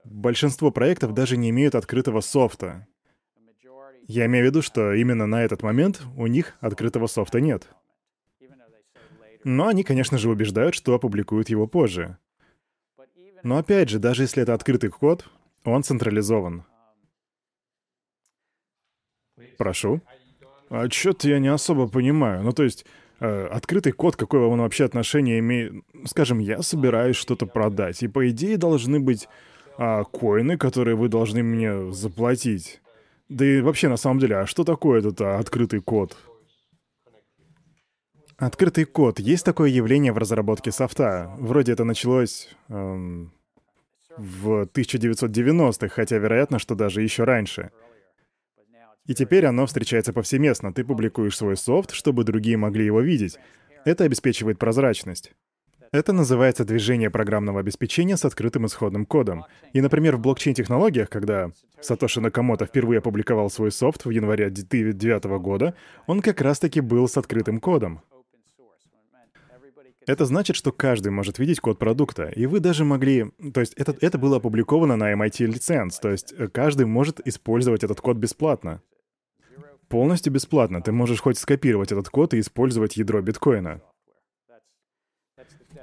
большинство 0.05 0.71
проектов 0.71 1.15
даже 1.15 1.37
не 1.37 1.51
имеют 1.51 1.75
открытого 1.75 2.21
софта. 2.21 2.87
Я 4.09 4.27
имею 4.27 4.45
в 4.45 4.49
виду, 4.49 4.63
что 4.63 4.93
именно 4.93 5.27
на 5.27 5.43
этот 5.43 5.63
момент 5.63 6.03
у 6.17 6.27
них 6.27 6.57
открытого 6.61 7.07
софта 7.07 7.41
нет. 7.41 7.69
Но 9.45 9.69
они, 9.69 9.85
конечно 9.85 10.19
же, 10.19 10.31
убеждают, 10.31 10.75
что 10.75 10.95
опубликуют 10.95 11.49
его 11.49 11.67
позже. 11.67 12.19
Но 13.43 13.59
опять 13.59 13.89
же, 13.89 13.99
даже 13.99 14.23
если 14.23 14.43
это 14.43 14.55
открытый 14.55 14.91
код, 14.91 15.29
он 15.65 15.85
централизован. 15.85 16.65
Прошу. 19.59 20.01
А 20.69 20.91
что-то 20.91 21.29
я 21.29 21.39
не 21.39 21.49
особо 21.49 21.87
понимаю. 21.87 22.43
Ну, 22.43 22.53
то 22.53 22.65
есть, 22.65 22.87
открытый 23.25 23.93
код, 23.93 24.17
какое 24.17 24.47
он 24.47 24.61
вообще 24.61 24.85
отношение 24.85 25.39
имеет... 25.39 25.73
Скажем, 26.05 26.39
я 26.39 26.63
собираюсь 26.63 27.17
что-то 27.17 27.47
продать, 27.47 28.03
и 28.03 28.09
по 28.09 28.29
идее 28.29 28.57
должны 28.57 29.01
быть 29.01 29.29
э, 29.79 30.05
коины, 30.13 30.59
которые 30.59 30.97
вы 30.97 31.09
должны 31.09 31.43
мне 31.43 31.93
заплатить. 31.93 32.81
Да 33.29 33.45
и 33.45 33.61
вообще, 33.61 33.89
на 33.89 33.97
самом 33.97 34.21
деле, 34.21 34.37
а 34.37 34.47
что 34.47 34.65
такое 34.65 35.01
этот 35.01 35.21
а, 35.21 35.39
открытый 35.39 35.81
код? 35.81 36.17
Открытый 38.37 38.85
код. 38.85 39.19
Есть 39.19 39.45
такое 39.45 39.71
явление 39.71 40.13
в 40.13 40.19
разработке 40.19 40.71
софта. 40.71 41.33
Вроде 41.39 41.73
это 41.73 41.85
началось 41.85 42.55
эм, 42.69 43.33
в 44.17 44.65
1990-х, 44.65 45.89
хотя 45.89 46.19
вероятно, 46.19 46.59
что 46.59 46.75
даже 46.75 47.03
еще 47.03 47.25
раньше. 47.25 47.71
И 49.07 49.15
теперь 49.15 49.47
оно 49.47 49.67
встречается 49.67 50.13
повсеместно. 50.13 50.73
Ты 50.73 50.85
публикуешь 50.85 51.37
свой 51.37 51.57
софт, 51.57 51.93
чтобы 51.93 52.25
другие 52.25 52.57
могли 52.57 52.85
его 52.85 53.01
видеть. 53.01 53.39
Это 53.85 54.05
обеспечивает 54.05 54.59
прозрачность. 54.59 55.33
Это 55.93 56.13
называется 56.13 56.65
движение 56.65 57.11
программного 57.11 57.61
обеспечения 57.61 58.17
с 58.17 58.25
открытым 58.25 58.67
исходным 58.67 59.07
кодом. 59.07 59.45
И, 59.73 59.81
например, 59.81 60.17
в 60.17 60.21
блокчейн-технологиях, 60.21 61.09
когда 61.09 61.53
Сатоши 61.81 62.21
Накамото 62.21 62.67
впервые 62.67 62.99
опубликовал 62.99 63.51
свой 63.51 63.71
софт 63.71 64.05
в 64.05 64.11
январе 64.11 64.51
2009 64.51 65.25
года, 65.41 65.75
он 66.07 66.21
как 66.23 66.41
раз-таки 66.41 66.81
был 66.81 67.09
с 67.09 67.17
открытым 67.17 67.61
кодом. 67.61 68.03
Это 70.07 70.25
значит, 70.25 70.55
что 70.55 70.71
каждый 70.71 71.11
может 71.11 71.39
видеть 71.39 71.61
код 71.61 71.79
продукта, 71.79 72.29
и 72.29 72.47
вы 72.47 72.61
даже 72.61 72.85
могли... 72.85 73.27
То 73.53 73.61
есть 73.61 73.73
это, 73.75 73.97
это 74.01 74.19
было 74.19 74.37
опубликовано 74.37 74.97
на 74.97 75.13
MIT 75.13 75.47
лиценз, 75.47 75.99
то 75.99 76.11
есть 76.11 76.33
каждый 76.53 76.87
может 76.87 77.21
использовать 77.27 77.83
этот 77.83 78.01
код 78.01 78.17
бесплатно. 78.17 78.83
Полностью 79.89 80.33
бесплатно. 80.33 80.83
Ты 80.83 80.93
можешь 80.93 81.21
хоть 81.21 81.39
скопировать 81.39 81.93
этот 81.93 82.09
код 82.09 82.35
и 82.35 82.41
использовать 82.41 82.97
ядро 82.97 83.21
биткоина. 83.23 83.81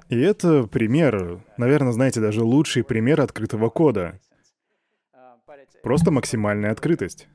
И 0.10 0.20
это 0.20 0.68
пример, 0.68 1.42
наверное, 1.58 1.94
знаете, 1.94 2.20
даже 2.20 2.44
лучший 2.44 2.84
пример 2.84 3.22
открытого 3.22 3.70
кода. 3.70 4.20
Просто 5.82 6.12
максимальная 6.12 6.72
открытость. 6.72 7.28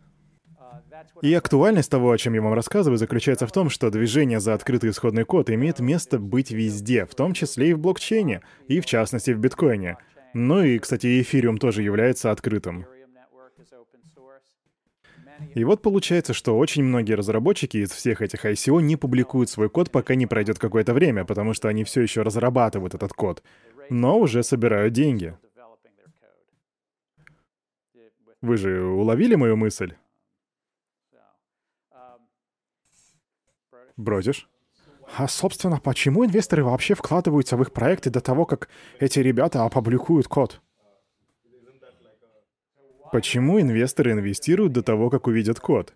И 1.22 1.32
актуальность 1.34 1.90
того, 1.90 2.10
о 2.10 2.18
чем 2.18 2.34
я 2.34 2.42
вам 2.42 2.54
рассказываю, 2.54 2.98
заключается 2.98 3.46
в 3.46 3.52
том, 3.52 3.70
что 3.70 3.90
движение 3.90 4.40
за 4.40 4.54
открытый 4.54 4.90
исходный 4.90 5.24
код 5.24 5.50
имеет 5.50 5.80
место 5.80 6.18
быть 6.18 6.50
везде, 6.50 7.06
в 7.06 7.14
том 7.14 7.34
числе 7.34 7.70
и 7.70 7.72
в 7.72 7.78
блокчейне, 7.78 8.42
и 8.66 8.80
в 8.80 8.86
частности 8.86 9.30
в 9.30 9.38
биткоине. 9.38 9.96
Ну 10.34 10.62
и, 10.62 10.78
кстати, 10.78 11.20
эфириум 11.20 11.58
тоже 11.58 11.82
является 11.82 12.30
открытым. 12.30 12.86
И 15.54 15.64
вот 15.64 15.82
получается, 15.82 16.34
что 16.34 16.58
очень 16.58 16.84
многие 16.84 17.14
разработчики 17.14 17.78
из 17.78 17.90
всех 17.90 18.22
этих 18.22 18.44
ICO 18.44 18.80
не 18.80 18.96
публикуют 18.96 19.50
свой 19.50 19.68
код, 19.68 19.90
пока 19.90 20.14
не 20.14 20.26
пройдет 20.26 20.58
какое-то 20.58 20.94
время, 20.94 21.24
потому 21.24 21.54
что 21.54 21.68
они 21.68 21.84
все 21.84 22.00
еще 22.00 22.22
разрабатывают 22.22 22.94
этот 22.94 23.12
код, 23.12 23.42
но 23.90 24.18
уже 24.18 24.42
собирают 24.42 24.92
деньги. 24.92 25.36
Вы 28.40 28.56
же 28.56 28.84
уловили 28.84 29.34
мою 29.34 29.56
мысль? 29.56 29.94
Бродишь? 33.96 34.48
А, 35.16 35.26
собственно, 35.26 35.80
почему 35.80 36.24
инвесторы 36.24 36.62
вообще 36.62 36.94
вкладываются 36.94 37.56
в 37.56 37.62
их 37.62 37.72
проекты 37.72 38.10
до 38.10 38.20
того, 38.20 38.46
как 38.46 38.68
эти 39.00 39.18
ребята 39.18 39.64
опубликуют 39.64 40.28
код? 40.28 40.60
Почему 43.12 43.60
инвесторы 43.60 44.12
инвестируют 44.12 44.72
до 44.72 44.82
того, 44.82 45.10
как 45.10 45.26
увидят 45.26 45.60
код? 45.60 45.94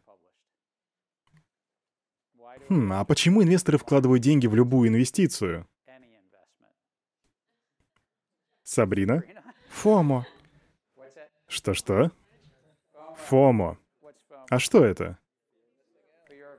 Хм, 2.68 2.92
а 2.92 3.04
почему 3.04 3.42
инвесторы 3.42 3.78
вкладывают 3.78 4.22
деньги 4.22 4.46
в 4.46 4.54
любую 4.54 4.88
инвестицию? 4.88 5.66
Сабрина? 8.62 9.22
Фомо. 9.68 10.26
Что-что? 11.48 12.10
Фомо. 13.26 13.78
А 14.48 14.58
что 14.58 14.84
это? 14.84 15.18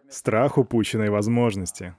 Страх 0.10 0.58
упущенной 0.58 1.10
возможности. 1.10 1.96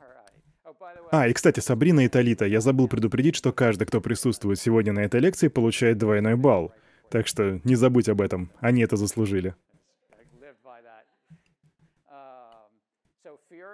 А, 1.11 1.29
и, 1.29 1.33
кстати, 1.33 1.61
Сабрина 1.61 2.01
и 2.05 2.09
Талита, 2.09 2.45
я 2.45 2.61
забыл 2.61 2.89
предупредить, 2.89 3.37
что 3.37 3.53
каждый, 3.53 3.87
кто 3.87 4.01
присутствует 4.01 4.59
сегодня 4.59 4.93
на 4.93 5.01
этой 5.01 5.21
лекции, 5.21 5.49
получает 5.49 5.99
двойной 5.99 6.37
балл. 6.37 6.73
Так 7.15 7.29
что 7.29 7.61
не 7.63 7.77
забудь 7.77 8.09
об 8.09 8.21
этом. 8.21 8.51
Они 8.59 8.83
это 8.83 8.97
заслужили. 8.97 9.55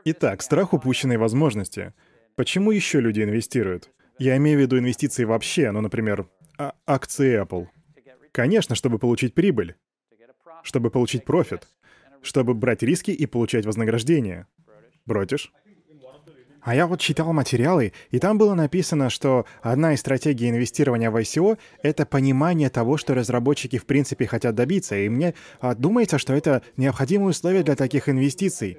Итак, 0.04 0.42
страх 0.42 0.74
упущенной 0.74 1.16
возможности. 1.16 1.94
Почему 2.36 2.70
еще 2.70 3.00
люди 3.00 3.22
инвестируют? 3.22 3.88
Я 4.18 4.36
имею 4.36 4.58
в 4.58 4.60
виду 4.60 4.78
инвестиции 4.78 5.24
вообще, 5.24 5.70
ну, 5.70 5.80
например, 5.80 6.28
а 6.58 6.74
акции 6.86 7.42
Apple. 7.42 7.68
Конечно, 8.32 8.74
чтобы 8.74 8.98
получить 8.98 9.32
прибыль, 9.32 9.74
чтобы 10.62 10.90
получить 10.90 11.24
профит, 11.24 11.66
чтобы 12.20 12.52
брать 12.52 12.82
риски 12.82 13.10
и 13.10 13.24
получать 13.24 13.64
вознаграждение. 13.64 14.48
Бротишь? 15.06 15.50
А 16.62 16.74
я 16.74 16.86
вот 16.86 17.00
читал 17.00 17.32
материалы, 17.32 17.92
и 18.10 18.18
там 18.18 18.36
было 18.36 18.54
написано, 18.54 19.08
что 19.08 19.46
одна 19.62 19.94
из 19.94 20.00
стратегий 20.00 20.50
инвестирования 20.50 21.10
в 21.10 21.16
ICO— 21.16 21.58
это 21.82 22.04
понимание 22.04 22.68
того, 22.68 22.98
что 22.98 23.14
разработчики 23.14 23.78
в 23.78 23.86
принципе 23.86 24.26
хотят 24.26 24.54
добиться, 24.54 24.96
и 24.96 25.08
мне 25.08 25.34
а, 25.60 25.74
думается, 25.74 26.18
что 26.18 26.34
это 26.34 26.62
необходимые 26.76 27.30
условия 27.30 27.62
для 27.62 27.76
таких 27.76 28.08
инвестиций. 28.08 28.78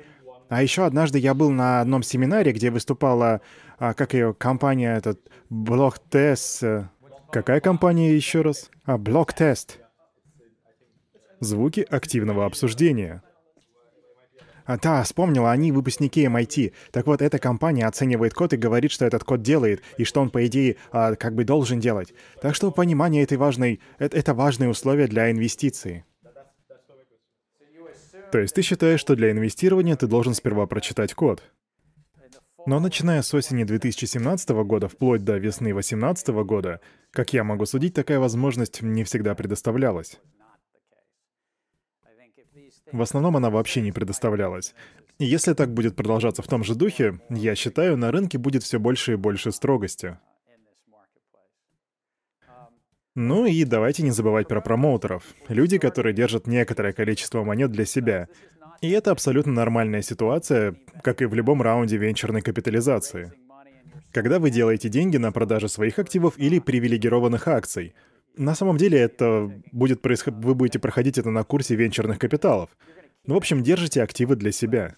А 0.50 0.62
еще 0.62 0.86
однажды 0.86 1.18
я 1.18 1.34
был 1.34 1.50
на 1.50 1.82
одном 1.82 2.04
семинаре, 2.04 2.52
где 2.52 2.70
выступала, 2.70 3.42
а, 3.80 3.94
как 3.94 4.14
ее 4.14 4.34
компания, 4.34 4.96
этот, 4.96 5.20
Блоктест. 5.50 6.64
Какая 7.32 7.62
компания 7.62 8.14
еще 8.14 8.42
раз? 8.42 8.70
А, 8.86 8.98
Блоктест. 8.98 9.80
Звуки 11.40 11.86
активного 11.90 12.46
обсуждения. 12.46 13.24
А, 14.72 14.78
да, 14.78 15.04
вспомнила, 15.04 15.52
они 15.52 15.74
выпускники 15.74 16.24
MIT. 16.24 16.72
Так 16.92 17.06
вот, 17.06 17.22
эта 17.22 17.40
компания 17.40 17.86
оценивает 17.86 18.34
код 18.34 18.54
и 18.54 18.58
говорит, 18.58 18.92
что 18.92 19.04
этот 19.04 19.26
код 19.26 19.42
делает, 19.42 19.82
и 19.98 20.06
что 20.06 20.22
он, 20.22 20.30
по 20.30 20.46
идее, 20.48 20.78
а, 20.94 21.16
как 21.16 21.36
бы 21.36 21.44
должен 21.44 21.82
делать. 21.82 22.14
Так 22.42 22.56
что 22.56 22.72
понимание 22.72 23.24
этой 23.24 23.38
важной... 23.38 23.82
Это, 24.00 24.18
это 24.18 24.34
важные 24.34 24.70
условия 24.70 25.08
для 25.08 25.30
инвестиции. 25.30 26.06
То 28.32 28.40
есть 28.40 28.56
ты 28.56 28.62
считаешь, 28.62 29.02
что 29.02 29.18
для 29.18 29.32
инвестирования 29.32 29.98
ты 29.98 30.08
должен 30.08 30.34
сперва 30.34 30.68
прочитать 30.68 31.14
код? 31.14 31.44
Но 32.66 32.80
начиная 32.80 33.24
с 33.24 33.34
осени 33.34 33.66
2017 33.66 34.50
года 34.52 34.88
вплоть 34.88 35.26
до 35.26 35.38
весны 35.38 35.74
2018 35.74 36.30
года, 36.46 36.80
как 37.12 37.34
я 37.34 37.44
могу 37.44 37.66
судить, 37.66 37.94
такая 37.94 38.20
возможность 38.20 38.82
не 38.82 39.04
всегда 39.04 39.36
предоставлялась. 39.36 40.18
В 42.92 43.02
основном 43.02 43.38
она 43.38 43.50
вообще 43.50 43.82
не 43.82 43.92
предоставлялась. 43.92 44.74
И 45.18 45.26
если 45.26 45.54
так 45.54 45.74
будет 45.74 45.96
продолжаться 45.96 46.42
в 46.42 46.48
том 46.48 46.64
же 46.64 46.76
духе, 46.76 47.20
я 47.30 47.56
считаю, 47.56 47.98
на 47.98 48.12
рынке 48.12 48.38
будет 48.38 48.64
все 48.64 48.80
больше 48.80 49.14
и 49.14 49.16
больше 49.16 49.52
строгости. 49.52 50.18
Ну 53.14 53.46
и 53.46 53.66
давайте 53.66 54.04
не 54.04 54.12
забывать 54.12 54.48
про 54.48 54.62
промоутеров. 54.62 55.24
Люди, 55.50 55.78
которые 55.78 56.14
держат 56.14 56.48
некоторое 56.48 56.94
количество 56.94 57.44
монет 57.44 57.72
для 57.72 57.86
себя. 57.86 58.30
И 58.82 58.90
это 58.90 59.12
абсолютно 59.12 59.52
нормальная 59.52 60.02
ситуация, 60.02 60.76
как 61.04 61.22
и 61.22 61.26
в 61.26 61.34
любом 61.34 61.62
раунде 61.62 61.98
венчурной 61.98 62.42
капитализации. 62.42 63.34
Когда 64.14 64.40
вы 64.40 64.50
делаете 64.50 64.90
деньги 64.90 65.18
на 65.18 65.32
продаже 65.32 65.68
своих 65.68 66.00
активов 66.00 66.38
или 66.38 66.60
привилегированных 66.60 67.48
акций. 67.48 67.94
На 68.38 68.56
самом 68.56 68.78
деле 68.78 69.00
это 69.00 69.52
будет 69.72 70.02
происходить, 70.02 70.44
вы 70.44 70.56
будете 70.56 70.80
проходить 70.80 71.18
это 71.18 71.30
на 71.30 71.44
курсе 71.44 71.76
венчурных 71.76 72.18
капиталов. 72.18 72.70
Ну, 73.26 73.36
в 73.36 73.38
общем, 73.38 73.62
держите 73.62 74.02
активы 74.02 74.36
для 74.36 74.52
себя. 74.52 74.96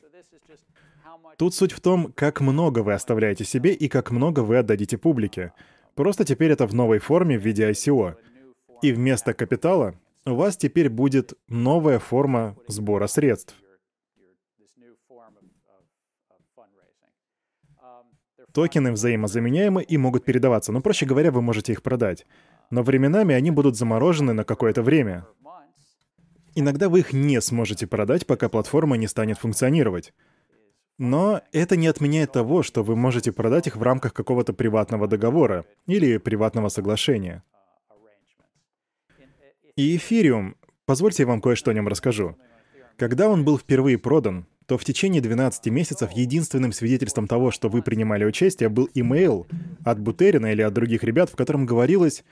Тут 1.38 1.56
суть 1.56 1.72
в 1.72 1.82
том, 1.82 2.14
как 2.14 2.42
много 2.42 2.80
вы 2.80 2.94
оставляете 2.94 3.44
себе 3.44 3.74
и 3.74 3.88
как 3.90 4.12
много 4.12 4.42
вы 4.42 4.58
отдадите 4.58 4.98
публике. 4.98 5.52
Просто 5.96 6.26
теперь 6.26 6.52
это 6.52 6.68
в 6.68 6.74
новой 6.74 7.00
форме 7.00 7.38
в 7.38 7.44
виде 7.44 7.70
ICO. 7.70 8.16
И 8.82 8.92
вместо 8.92 9.34
капитала 9.34 9.96
у 10.26 10.36
вас 10.36 10.56
теперь 10.58 10.90
будет 10.90 11.34
новая 11.48 12.00
форма 12.00 12.56
сбора 12.68 13.08
средств. 13.08 13.56
Токены 18.54 18.92
взаимозаменяемы 18.92 19.82
и 19.82 19.98
могут 19.98 20.26
передаваться, 20.26 20.72
но, 20.72 20.80
проще 20.82 21.08
говоря, 21.08 21.32
вы 21.32 21.42
можете 21.42 21.72
их 21.72 21.82
продать. 21.82 22.28
Но 22.70 22.84
временами 22.84 23.36
они 23.36 23.52
будут 23.52 23.78
заморожены 23.78 24.34
на 24.34 24.44
какое-то 24.44 24.82
время. 24.82 25.28
Иногда 26.56 26.90
вы 26.90 27.00
их 27.00 27.14
не 27.14 27.42
сможете 27.42 27.88
продать, 27.88 28.28
пока 28.28 28.50
платформа 28.50 28.96
не 28.96 29.08
станет 29.08 29.38
функционировать. 29.38 30.14
Но 31.00 31.42
это 31.52 31.76
не 31.76 31.88
отменяет 31.88 32.32
того, 32.32 32.62
что 32.62 32.84
вы 32.84 32.96
можете 32.96 33.32
продать 33.32 33.68
их 33.68 33.76
в 33.76 33.82
рамках 33.82 34.14
какого-то 34.14 34.54
приватного 34.54 35.08
договора 35.08 35.66
или 35.88 36.18
приватного 36.18 36.70
соглашения. 36.70 37.44
И 39.76 39.96
эфириум, 39.96 40.56
позвольте 40.86 41.24
я 41.24 41.28
вам 41.28 41.42
кое-что 41.42 41.72
о 41.72 41.74
нем 41.74 41.88
расскажу. 41.88 42.38
Когда 42.98 43.28
он 43.28 43.44
был 43.44 43.58
впервые 43.58 43.98
продан, 43.98 44.46
то 44.68 44.78
в 44.78 44.86
течение 44.86 45.22
12 45.22 45.66
месяцев 45.68 46.12
единственным 46.12 46.72
свидетельством 46.72 47.28
того, 47.28 47.50
что 47.50 47.70
вы 47.70 47.82
принимали 47.82 48.24
участие, 48.24 48.70
был 48.70 48.88
имейл 48.94 49.48
от 49.84 50.00
Бутерина 50.00 50.52
или 50.52 50.62
от 50.62 50.74
других 50.74 51.04
ребят, 51.04 51.30
в 51.30 51.36
котором 51.36 51.66
говорилось... 51.66 52.24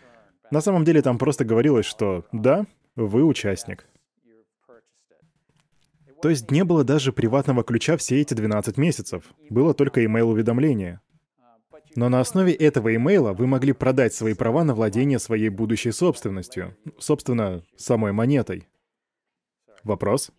На 0.52 0.62
самом 0.62 0.84
деле 0.84 1.02
там 1.02 1.18
просто 1.18 1.46
говорилось, 1.46 1.86
что 1.86 2.26
«да, 2.32 2.66
вы 2.96 3.24
участник». 3.24 3.88
То 6.22 6.30
есть 6.30 6.52
не 6.52 6.64
было 6.64 6.84
даже 6.84 7.12
приватного 7.12 7.64
ключа 7.64 7.98
все 7.98 8.22
эти 8.22 8.36
12 8.36 8.78
месяцев. 8.78 9.24
Было 9.50 9.74
только 9.74 10.06
имейл-уведомление. 10.06 11.02
Но 11.96 12.10
на 12.10 12.20
основе 12.20 12.54
этого 12.54 12.94
имейла 12.96 13.34
вы 13.34 13.48
могли 13.48 13.74
продать 13.74 14.14
свои 14.14 14.34
права 14.34 14.64
на 14.64 14.76
владение 14.76 15.20
своей 15.20 15.50
будущей 15.50 15.92
собственностью. 15.92 16.78
Собственно, 17.00 17.64
самой 17.76 18.12
монетой. 18.12 18.68
Вопрос? 19.84 20.32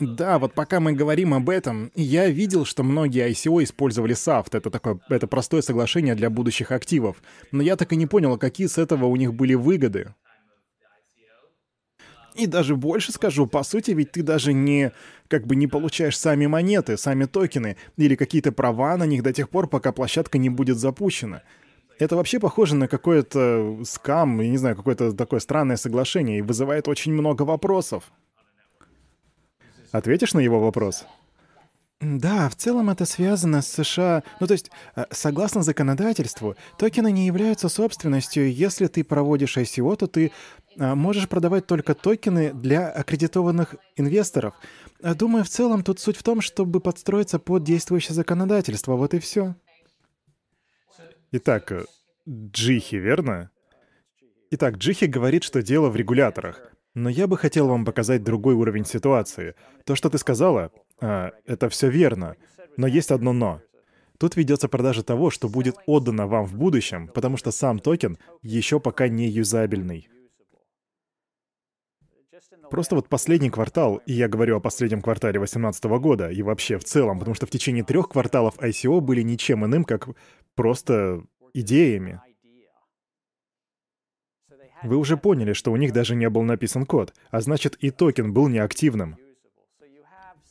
Да, 0.00 0.38
вот 0.38 0.54
пока 0.54 0.78
мы 0.78 0.92
говорим 0.92 1.34
об 1.34 1.50
этом, 1.50 1.90
я 1.94 2.28
видел, 2.28 2.64
что 2.64 2.84
многие 2.84 3.28
ICO 3.30 3.62
использовали 3.64 4.14
SAFT. 4.14 4.56
Это 4.56 4.70
такое, 4.70 5.00
это 5.08 5.26
простое 5.26 5.60
соглашение 5.60 6.14
для 6.14 6.30
будущих 6.30 6.70
активов. 6.70 7.16
Но 7.50 7.62
я 7.62 7.76
так 7.76 7.92
и 7.92 7.96
не 7.96 8.06
понял, 8.06 8.38
какие 8.38 8.68
с 8.68 8.78
этого 8.78 9.06
у 9.06 9.16
них 9.16 9.34
были 9.34 9.54
выгоды. 9.54 10.14
И 12.36 12.46
даже 12.46 12.76
больше 12.76 13.10
скажу, 13.10 13.48
по 13.48 13.64
сути, 13.64 13.90
ведь 13.90 14.12
ты 14.12 14.22
даже 14.22 14.52
не 14.52 14.92
как 15.26 15.46
бы 15.48 15.56
не 15.56 15.66
получаешь 15.66 16.16
сами 16.16 16.46
монеты, 16.46 16.96
сами 16.96 17.24
токены 17.24 17.76
или 17.96 18.14
какие-то 18.14 18.52
права 18.52 18.96
на 18.96 19.04
них 19.04 19.24
до 19.24 19.32
тех 19.32 19.50
пор, 19.50 19.66
пока 19.66 19.90
площадка 19.90 20.38
не 20.38 20.48
будет 20.48 20.78
запущена. 20.78 21.42
Это 21.98 22.14
вообще 22.14 22.38
похоже 22.38 22.76
на 22.76 22.86
какой-то 22.86 23.80
скам, 23.84 24.40
я 24.40 24.48
не 24.48 24.56
знаю, 24.56 24.76
какое-то 24.76 25.12
такое 25.12 25.40
странное 25.40 25.76
соглашение 25.76 26.38
и 26.38 26.42
вызывает 26.42 26.86
очень 26.86 27.12
много 27.12 27.42
вопросов. 27.42 28.04
Ответишь 29.92 30.34
на 30.34 30.40
его 30.40 30.60
вопрос? 30.60 31.06
Да, 32.00 32.48
в 32.48 32.54
целом 32.54 32.90
это 32.90 33.04
связано 33.06 33.60
с 33.60 33.72
США. 33.72 34.22
Ну, 34.38 34.46
то 34.46 34.52
есть, 34.52 34.70
э, 34.94 35.04
согласно 35.10 35.62
законодательству, 35.62 36.54
токены 36.78 37.10
не 37.10 37.26
являются 37.26 37.68
собственностью. 37.68 38.52
Если 38.52 38.86
ты 38.86 39.02
проводишь 39.02 39.56
ICO, 39.56 39.96
то 39.96 40.06
ты 40.06 40.30
э, 40.76 40.94
можешь 40.94 41.28
продавать 41.28 41.66
только 41.66 41.94
токены 41.94 42.52
для 42.52 42.88
аккредитованных 42.88 43.74
инвесторов. 43.96 44.54
Э, 45.02 45.14
думаю, 45.14 45.42
в 45.42 45.48
целом 45.48 45.82
тут 45.82 45.98
суть 45.98 46.16
в 46.16 46.22
том, 46.22 46.40
чтобы 46.40 46.78
подстроиться 46.78 47.40
под 47.40 47.64
действующее 47.64 48.14
законодательство. 48.14 48.94
Вот 48.94 49.14
и 49.14 49.18
все. 49.18 49.56
Итак, 51.32 51.72
Джихи, 52.28 52.94
верно? 52.94 53.50
Итак, 54.52 54.76
Джихи 54.76 55.06
говорит, 55.06 55.42
что 55.42 55.62
дело 55.62 55.88
в 55.88 55.96
регуляторах. 55.96 56.72
Но 56.98 57.08
я 57.08 57.28
бы 57.28 57.38
хотел 57.38 57.68
вам 57.68 57.84
показать 57.84 58.24
другой 58.24 58.54
уровень 58.54 58.84
ситуации. 58.84 59.54
То, 59.84 59.94
что 59.94 60.10
ты 60.10 60.18
сказала, 60.18 60.72
а, 61.00 61.30
это 61.46 61.68
все 61.68 61.88
верно. 61.88 62.34
Но 62.76 62.88
есть 62.88 63.12
одно 63.12 63.32
«но». 63.32 63.60
Тут 64.18 64.34
ведется 64.34 64.68
продажа 64.68 65.04
того, 65.04 65.30
что 65.30 65.48
будет 65.48 65.76
отдано 65.86 66.26
вам 66.26 66.44
в 66.44 66.56
будущем, 66.56 67.06
потому 67.06 67.36
что 67.36 67.52
сам 67.52 67.78
токен 67.78 68.18
еще 68.42 68.80
пока 68.80 69.06
не 69.06 69.28
юзабельный. 69.28 70.08
Просто 72.68 72.96
вот 72.96 73.08
последний 73.08 73.50
квартал, 73.50 74.02
и 74.04 74.12
я 74.12 74.26
говорю 74.26 74.56
о 74.56 74.60
последнем 74.60 75.00
квартале 75.00 75.38
2018 75.38 75.84
года, 75.84 76.30
и 76.30 76.42
вообще 76.42 76.78
в 76.78 76.84
целом, 76.84 77.20
потому 77.20 77.36
что 77.36 77.46
в 77.46 77.50
течение 77.50 77.84
трех 77.84 78.08
кварталов 78.08 78.58
ICO 78.58 79.00
были 79.00 79.22
ничем 79.22 79.64
иным, 79.64 79.84
как 79.84 80.08
просто 80.56 81.22
идеями. 81.54 82.20
Вы 84.82 84.96
уже 84.96 85.16
поняли, 85.16 85.52
что 85.52 85.72
у 85.72 85.76
них 85.76 85.92
даже 85.92 86.14
не 86.14 86.28
был 86.28 86.42
написан 86.42 86.86
код, 86.86 87.14
а 87.30 87.40
значит 87.40 87.76
и 87.80 87.90
токен 87.90 88.32
был 88.32 88.48
неактивным. 88.48 89.16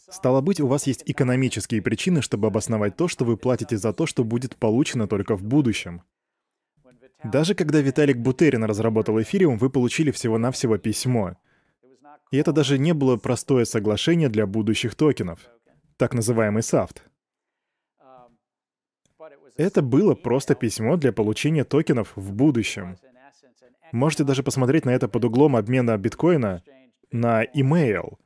Стало 0.09 0.41
быть, 0.41 0.61
у 0.61 0.67
вас 0.67 0.87
есть 0.87 1.03
экономические 1.05 1.81
причины, 1.81 2.21
чтобы 2.21 2.47
обосновать 2.47 2.95
то, 2.95 3.07
что 3.07 3.25
вы 3.25 3.35
платите 3.35 3.77
за 3.77 3.91
то, 3.91 4.05
что 4.05 4.23
будет 4.23 4.55
получено 4.55 5.07
только 5.07 5.35
в 5.35 5.43
будущем. 5.43 6.01
Даже 7.23 7.55
когда 7.55 7.81
Виталик 7.81 8.17
Бутерин 8.17 8.63
разработал 8.63 9.21
эфириум, 9.21 9.57
вы 9.57 9.69
получили 9.69 10.11
всего-навсего 10.11 10.77
письмо. 10.77 11.35
И 12.31 12.37
это 12.37 12.51
даже 12.51 12.77
не 12.77 12.93
было 12.93 13.17
простое 13.17 13.65
соглашение 13.65 14.29
для 14.29 14.45
будущих 14.45 14.95
токенов, 14.95 15.39
так 15.97 16.13
называемый 16.13 16.61
SAFT. 16.61 16.97
Это 19.57 19.81
было 19.81 20.13
просто 20.13 20.53
письмо 20.55 20.97
для 20.97 21.11
получения 21.11 21.63
токенов 21.63 22.13
в 22.15 22.31
будущем. 22.33 22.97
Можете 23.91 24.23
даже 24.23 24.43
посмотреть 24.43 24.85
на 24.85 24.91
это 24.91 25.07
под 25.07 25.25
углом 25.25 25.55
обмена 25.55 25.97
биткоина 25.97 26.63
на 27.11 27.43
email, 27.43 28.17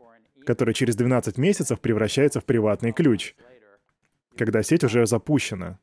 который 0.45 0.74
через 0.74 0.95
12 0.95 1.38
месяцев 1.38 1.80
превращается 1.80 2.39
в 2.39 2.45
приватный 2.45 2.91
ключ, 2.91 3.36
когда 4.38 4.63
сеть 4.63 4.84
уже 4.84 5.06
запущена. 5.06 5.80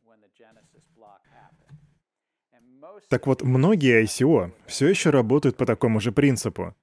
Так 3.09 3.27
вот, 3.27 3.43
многие 3.43 4.03
ICO 4.05 4.53
все 4.67 4.88
еще 4.88 5.11
работают 5.11 5.57
по 5.57 5.64
такому 5.64 6.01
же 6.01 6.12
принципу. 6.12 6.75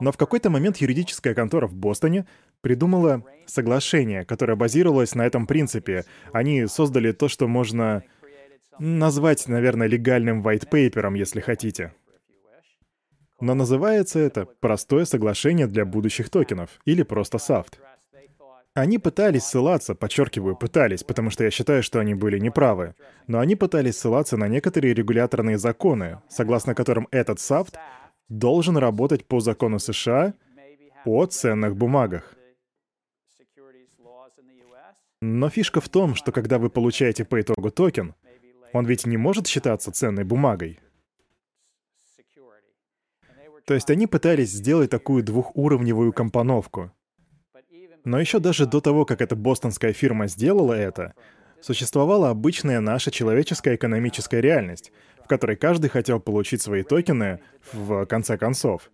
Но 0.00 0.10
в 0.10 0.16
какой-то 0.16 0.50
момент 0.50 0.78
юридическая 0.78 1.34
контора 1.34 1.66
в 1.66 1.74
Бостоне 1.74 2.26
придумала 2.60 3.22
соглашение, 3.46 4.24
которое 4.24 4.56
базировалось 4.56 5.14
на 5.14 5.26
этом 5.26 5.46
принципе. 5.46 6.04
Они 6.32 6.66
создали 6.66 7.12
то, 7.12 7.28
что 7.28 7.46
можно 7.48 8.02
назвать, 8.78 9.46
наверное, 9.46 9.86
легальным 9.86 10.42
white 10.42 10.68
paper, 10.68 11.16
если 11.16 11.40
хотите. 11.40 11.92
Но 13.42 13.54
называется 13.54 14.20
это 14.20 14.46
«Простое 14.60 15.04
соглашение 15.04 15.66
для 15.66 15.84
будущих 15.84 16.30
токенов» 16.30 16.70
или 16.84 17.02
просто 17.02 17.38
SAFT. 17.38 17.72
Они 18.72 18.98
пытались 18.98 19.42
ссылаться, 19.42 19.96
подчеркиваю, 19.96 20.54
пытались, 20.54 21.02
потому 21.02 21.30
что 21.30 21.42
я 21.42 21.50
считаю, 21.50 21.82
что 21.82 21.98
они 21.98 22.14
были 22.14 22.38
неправы, 22.38 22.94
но 23.26 23.40
они 23.40 23.56
пытались 23.56 23.98
ссылаться 23.98 24.36
на 24.36 24.46
некоторые 24.46 24.94
регуляторные 24.94 25.58
законы, 25.58 26.22
согласно 26.28 26.76
которым 26.76 27.08
этот 27.10 27.38
SAFT 27.38 27.74
должен 28.28 28.76
работать 28.76 29.26
по 29.26 29.40
закону 29.40 29.80
США 29.80 30.34
о 31.04 31.26
ценных 31.26 31.76
бумагах. 31.76 32.36
Но 35.20 35.50
фишка 35.50 35.80
в 35.80 35.88
том, 35.88 36.14
что 36.14 36.30
когда 36.30 36.60
вы 36.60 36.70
получаете 36.70 37.24
по 37.24 37.40
итогу 37.40 37.72
токен, 37.72 38.14
он 38.72 38.86
ведь 38.86 39.04
не 39.04 39.16
может 39.16 39.48
считаться 39.48 39.90
ценной 39.90 40.22
бумагой. 40.22 40.78
То 43.64 43.74
есть 43.74 43.90
они 43.90 44.06
пытались 44.06 44.50
сделать 44.50 44.90
такую 44.90 45.22
двухуровневую 45.22 46.12
компоновку. 46.12 46.92
Но 48.04 48.18
еще 48.18 48.40
даже 48.40 48.66
до 48.66 48.80
того, 48.80 49.04
как 49.04 49.20
эта 49.20 49.36
бостонская 49.36 49.92
фирма 49.92 50.26
сделала 50.26 50.72
это, 50.72 51.14
существовала 51.60 52.30
обычная 52.30 52.80
наша 52.80 53.10
человеческая 53.10 53.76
экономическая 53.76 54.40
реальность, 54.40 54.92
в 55.24 55.28
которой 55.28 55.56
каждый 55.56 55.88
хотел 55.88 56.18
получить 56.18 56.60
свои 56.60 56.82
токены 56.82 57.40
в 57.72 58.04
конце 58.06 58.36
концов. 58.36 58.90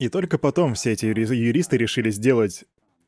И 0.00 0.08
только 0.08 0.38
потом 0.38 0.74
все 0.74 0.92
эти 0.92 1.06
юристы 1.06 1.76
решили 1.76 2.10
сделать... 2.10 2.64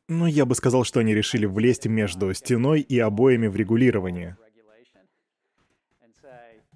Ну, 0.07 0.25
я 0.25 0.45
бы 0.45 0.55
сказал, 0.55 0.85
что 0.85 1.01
они 1.01 1.13
решили 1.13 1.45
влезть 1.45 1.85
между 1.85 2.33
стеной 2.33 2.79
и 2.79 2.97
обоями 2.97 3.47
в 3.47 3.57
регулировании. 3.57 4.37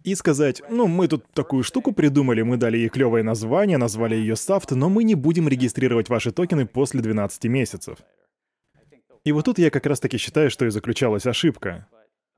И 0.03 0.15
сказать, 0.15 0.61
ну, 0.69 0.87
мы 0.87 1.07
тут 1.07 1.25
такую 1.33 1.63
штуку 1.63 1.91
придумали, 1.91 2.41
мы 2.41 2.57
дали 2.57 2.77
ей 2.77 2.89
клевое 2.89 3.23
название, 3.23 3.77
назвали 3.77 4.15
ее 4.15 4.33
SAFT, 4.33 4.75
но 4.75 4.89
мы 4.89 5.03
не 5.03 5.15
будем 5.15 5.47
регистрировать 5.47 6.09
ваши 6.09 6.31
токены 6.31 6.65
после 6.65 7.01
12 7.01 7.45
месяцев. 7.45 7.99
И 9.23 9.31
вот 9.31 9.45
тут 9.45 9.59
я 9.59 9.69
как 9.69 9.85
раз-таки 9.85 10.17
считаю, 10.17 10.49
что 10.49 10.65
и 10.65 10.71
заключалась 10.71 11.27
ошибка. 11.27 11.87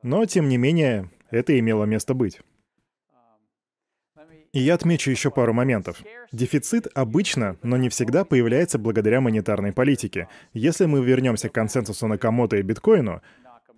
Но, 0.01 0.25
тем 0.25 0.49
не 0.49 0.57
менее, 0.57 1.09
это 1.31 1.57
имело 1.57 1.85
место 1.85 2.13
быть. 2.13 2.41
И 4.51 4.59
я 4.59 4.75
отмечу 4.75 5.09
еще 5.09 5.31
пару 5.31 5.51
моментов. 5.53 6.03
Дефицит 6.31 6.87
обычно, 6.93 7.57
но 7.63 7.75
не 7.77 7.89
всегда 7.89 8.23
появляется 8.23 8.77
благодаря 8.77 9.19
монетарной 9.19 9.71
политике. 9.71 10.27
Если 10.53 10.85
мы 10.85 11.03
вернемся 11.03 11.49
к 11.49 11.53
консенсусу 11.53 12.05
Накамото 12.07 12.57
и 12.57 12.61
биткоину, 12.61 13.23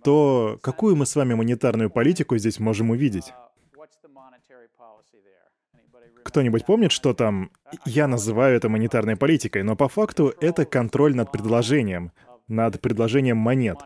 то 0.04 0.58
какую 0.62 0.94
мы 0.96 1.06
с 1.06 1.16
вами 1.16 1.32
монетарную 1.32 1.88
политику 1.88 2.36
здесь 2.36 2.58
можем 2.58 2.90
увидеть? 2.90 3.32
Кто-нибудь 6.26 6.66
помнит, 6.66 6.90
что 6.90 7.14
там? 7.14 7.52
Я 7.84 8.08
называю 8.08 8.56
это 8.56 8.68
монетарной 8.68 9.16
политикой, 9.16 9.62
но 9.62 9.76
по 9.76 9.88
факту 9.88 10.34
это 10.40 10.64
контроль 10.64 11.14
над 11.14 11.30
предложением, 11.30 12.10
над 12.48 12.80
предложением 12.80 13.36
монет. 13.36 13.78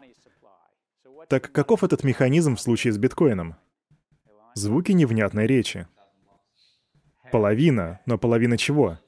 Так 1.29 1.53
каков 1.53 1.85
этот 1.85 2.03
механизм 2.03 2.57
в 2.57 2.61
случае 2.63 2.95
с 2.95 2.99
биткоином? 2.99 3.57
Звуки 4.55 4.93
невнятной 4.93 5.47
речи. 5.47 5.87
Половина, 7.31 8.01
но 8.07 8.17
половина 8.17 8.57
чего? 8.57 8.99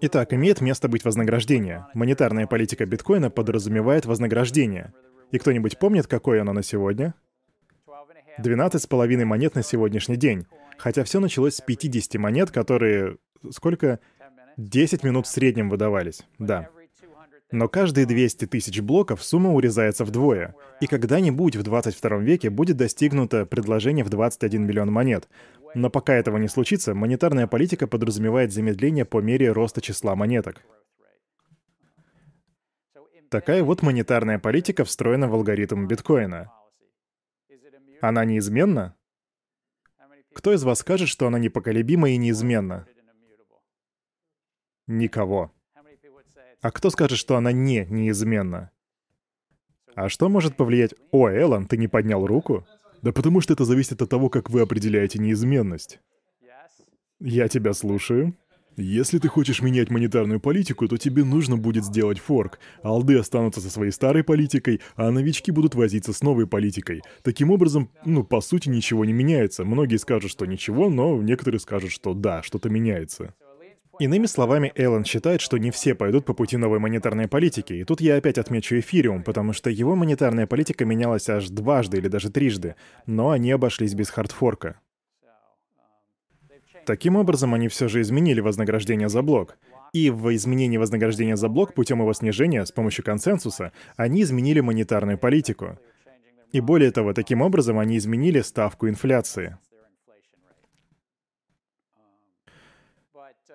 Итак, 0.00 0.32
имеет 0.32 0.62
место 0.62 0.88
быть 0.88 1.04
вознаграждение. 1.04 1.86
Монетарная 1.92 2.46
политика 2.46 2.86
биткоина 2.86 3.28
подразумевает 3.28 4.06
вознаграждение. 4.06 4.94
И 5.32 5.38
кто-нибудь 5.38 5.78
помнит, 5.78 6.06
какое 6.06 6.40
оно 6.40 6.54
на 6.54 6.62
сегодня? 6.62 7.14
12,5 8.38 9.24
монет 9.24 9.54
на 9.54 9.62
сегодняшний 9.62 10.16
день. 10.16 10.46
Хотя 10.76 11.04
все 11.04 11.20
началось 11.20 11.56
с 11.56 11.60
50 11.60 12.14
монет, 12.14 12.50
которые... 12.50 13.16
Сколько? 13.50 14.00
10 14.56 15.04
минут 15.04 15.26
в 15.26 15.30
среднем 15.30 15.68
выдавались. 15.68 16.22
Да. 16.38 16.68
Но 17.50 17.68
каждые 17.68 18.06
200 18.06 18.46
тысяч 18.46 18.80
блоков 18.80 19.22
сумма 19.24 19.52
урезается 19.52 20.04
вдвое. 20.04 20.54
И 20.80 20.86
когда-нибудь 20.86 21.56
в 21.56 21.62
22 21.62 22.18
веке 22.18 22.50
будет 22.50 22.76
достигнуто 22.76 23.46
предложение 23.46 24.04
в 24.04 24.10
21 24.10 24.66
миллион 24.66 24.92
монет. 24.92 25.28
Но 25.74 25.90
пока 25.90 26.14
этого 26.14 26.36
не 26.36 26.48
случится, 26.48 26.94
монетарная 26.94 27.46
политика 27.46 27.86
подразумевает 27.86 28.52
замедление 28.52 29.04
по 29.04 29.20
мере 29.20 29.50
роста 29.52 29.80
числа 29.80 30.14
монеток. 30.14 30.62
Такая 33.30 33.62
вот 33.62 33.82
монетарная 33.82 34.38
политика 34.38 34.84
встроена 34.84 35.28
в 35.28 35.34
алгоритм 35.34 35.86
биткоина. 35.86 36.50
Она 38.00 38.24
неизменна? 38.24 38.96
Кто 40.34 40.52
из 40.52 40.62
вас 40.62 40.80
скажет, 40.80 41.08
что 41.08 41.26
она 41.26 41.38
непоколебима 41.38 42.10
и 42.10 42.16
неизменна? 42.16 42.86
Никого. 44.86 45.52
А 46.60 46.70
кто 46.70 46.90
скажет, 46.90 47.18
что 47.18 47.36
она 47.36 47.52
не 47.52 47.86
неизменна? 47.86 48.70
А 49.94 50.08
что 50.08 50.28
может 50.28 50.56
повлиять? 50.56 50.94
О, 51.10 51.28
Эллен, 51.28 51.66
ты 51.66 51.76
не 51.76 51.88
поднял 51.88 52.24
руку? 52.26 52.66
Да 53.02 53.12
потому 53.12 53.40
что 53.40 53.52
это 53.52 53.64
зависит 53.64 54.00
от 54.02 54.08
того, 54.08 54.28
как 54.28 54.50
вы 54.50 54.60
определяете 54.60 55.18
неизменность. 55.18 56.00
Я 57.20 57.48
тебя 57.48 57.72
слушаю. 57.72 58.36
Если 58.80 59.18
ты 59.18 59.26
хочешь 59.26 59.60
менять 59.60 59.90
монетарную 59.90 60.38
политику, 60.38 60.86
то 60.86 60.96
тебе 60.96 61.24
нужно 61.24 61.56
будет 61.56 61.84
сделать 61.84 62.20
форк. 62.20 62.60
Алды 62.84 63.18
останутся 63.18 63.60
со 63.60 63.70
своей 63.70 63.90
старой 63.90 64.22
политикой, 64.22 64.80
а 64.94 65.10
новички 65.10 65.50
будут 65.50 65.74
возиться 65.74 66.12
с 66.12 66.22
новой 66.22 66.46
политикой. 66.46 67.02
Таким 67.24 67.50
образом, 67.50 67.90
ну, 68.04 68.22
по 68.22 68.40
сути, 68.40 68.68
ничего 68.68 69.04
не 69.04 69.12
меняется. 69.12 69.64
Многие 69.64 69.96
скажут, 69.96 70.30
что 70.30 70.46
ничего, 70.46 70.90
но 70.90 71.20
некоторые 71.20 71.58
скажут, 71.58 71.90
что 71.90 72.14
да, 72.14 72.44
что-то 72.44 72.70
меняется. 72.70 73.34
Иными 73.98 74.26
словами, 74.26 74.72
Эллен 74.76 75.04
считает, 75.04 75.40
что 75.40 75.58
не 75.58 75.72
все 75.72 75.96
пойдут 75.96 76.24
по 76.24 76.32
пути 76.32 76.56
новой 76.56 76.78
монетарной 76.78 77.26
политики, 77.26 77.72
и 77.72 77.82
тут 77.82 78.00
я 78.00 78.14
опять 78.14 78.38
отмечу 78.38 78.78
эфириум, 78.78 79.24
потому 79.24 79.52
что 79.52 79.70
его 79.70 79.96
монетарная 79.96 80.46
политика 80.46 80.84
менялась 80.84 81.28
аж 81.28 81.48
дважды 81.48 81.96
или 81.96 82.06
даже 82.06 82.30
трижды, 82.30 82.76
но 83.06 83.30
они 83.30 83.50
обошлись 83.50 83.94
без 83.94 84.10
хардфорка. 84.10 84.78
Таким 86.88 87.16
образом, 87.16 87.52
они 87.52 87.68
все 87.68 87.86
же 87.86 88.00
изменили 88.00 88.40
вознаграждение 88.40 89.10
за 89.10 89.20
блок. 89.20 89.58
И 89.92 90.08
в 90.08 90.34
изменении 90.34 90.78
вознаграждения 90.78 91.36
за 91.36 91.50
блок 91.50 91.74
путем 91.74 92.00
его 92.00 92.14
снижения 92.14 92.64
с 92.64 92.72
помощью 92.72 93.04
консенсуса 93.04 93.72
они 93.96 94.22
изменили 94.22 94.60
монетарную 94.60 95.18
политику. 95.18 95.78
И 96.50 96.62
более 96.62 96.90
того, 96.90 97.12
таким 97.12 97.42
образом 97.42 97.78
они 97.78 97.98
изменили 97.98 98.40
ставку 98.40 98.88
инфляции. 98.88 99.58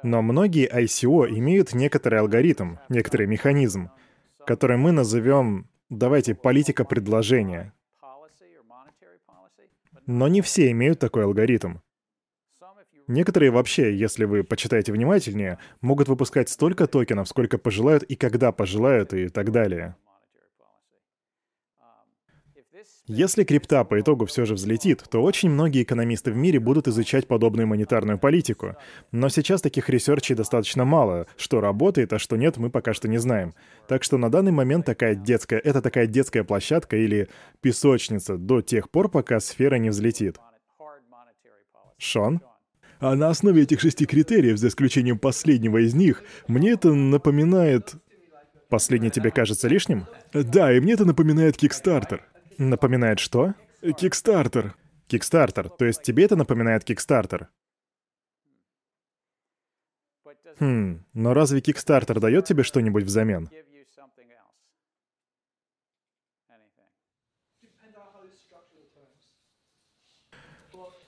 Но 0.03 0.21
многие 0.21 0.69
ICO 0.69 1.27
имеют 1.27 1.73
некоторый 1.73 2.19
алгоритм, 2.19 2.75
некоторый 2.87 3.25
механизм, 3.25 3.89
который 4.45 4.77
мы 4.77 4.91
назовем, 4.91 5.67
давайте, 5.89 6.35
политика 6.35 6.85
предложения. 6.85 7.73
Но 10.05 10.27
не 10.27 10.41
все 10.41 10.69
имеют 10.69 10.99
такой 10.99 11.23
алгоритм. 11.23 11.77
Некоторые 13.07 13.51
вообще, 13.51 13.95
если 13.95 14.25
вы 14.25 14.43
почитаете 14.43 14.91
внимательнее, 14.91 15.59
могут 15.81 16.07
выпускать 16.07 16.49
столько 16.49 16.87
токенов, 16.87 17.27
сколько 17.27 17.57
пожелают 17.57 18.03
и 18.03 18.15
когда 18.15 18.51
пожелают 18.51 19.13
и 19.13 19.27
так 19.27 19.51
далее. 19.51 19.95
Если 23.07 23.43
крипта 23.43 23.83
по 23.83 23.99
итогу 23.99 24.25
все 24.25 24.45
же 24.45 24.53
взлетит, 24.53 25.03
то 25.09 25.21
очень 25.21 25.49
многие 25.49 25.83
экономисты 25.83 26.31
в 26.31 26.37
мире 26.37 26.61
будут 26.61 26.87
изучать 26.87 27.27
подобную 27.27 27.67
монетарную 27.67 28.17
политику. 28.17 28.77
Но 29.11 29.27
сейчас 29.27 29.61
таких 29.61 29.89
research 29.89 30.26
ей 30.26 30.35
достаточно 30.35 30.85
мало. 30.85 31.27
Что 31.35 31.59
работает, 31.59 32.13
а 32.13 32.19
что 32.19 32.37
нет, 32.37 32.55
мы 32.55 32.69
пока 32.69 32.93
что 32.93 33.09
не 33.09 33.17
знаем. 33.17 33.55
Так 33.89 34.03
что 34.03 34.17
на 34.17 34.31
данный 34.31 34.53
момент 34.53 34.85
такая 34.85 35.15
детская, 35.15 35.59
это 35.59 35.81
такая 35.81 36.07
детская 36.07 36.45
площадка 36.45 36.95
или 36.95 37.27
песочница 37.59 38.37
до 38.37 38.61
тех 38.61 38.89
пор, 38.89 39.09
пока 39.09 39.41
сфера 39.41 39.75
не 39.75 39.89
взлетит. 39.89 40.37
Шон? 41.97 42.39
А 43.03 43.15
на 43.17 43.27
основе 43.27 43.63
этих 43.63 43.81
шести 43.81 44.05
критериев, 44.05 44.57
за 44.57 44.69
исключением 44.69 45.19
последнего 45.19 45.79
из 45.79 45.93
них, 45.93 46.23
мне 46.47 46.71
это 46.71 46.93
напоминает... 46.93 47.95
Последний 48.69 49.09
тебе 49.11 49.29
кажется 49.29 49.67
лишним? 49.67 50.05
Да, 50.33 50.71
и 50.71 50.79
мне 50.79 50.93
это 50.93 51.03
напоминает 51.03 51.61
Kickstarter. 51.61 52.21
Напоминает 52.57 53.19
что? 53.19 53.55
Kickstarter. 53.81 54.71
Kickstarter. 55.09 55.69
То 55.77 55.83
есть 55.83 56.01
тебе 56.01 56.23
это 56.23 56.37
напоминает 56.37 56.89
Kickstarter? 56.89 57.47
Хм, 60.61 61.03
но 61.13 61.33
разве 61.33 61.59
Kickstarter 61.59 62.21
дает 62.21 62.45
тебе 62.45 62.63
что-нибудь 62.63 63.03
взамен? 63.03 63.49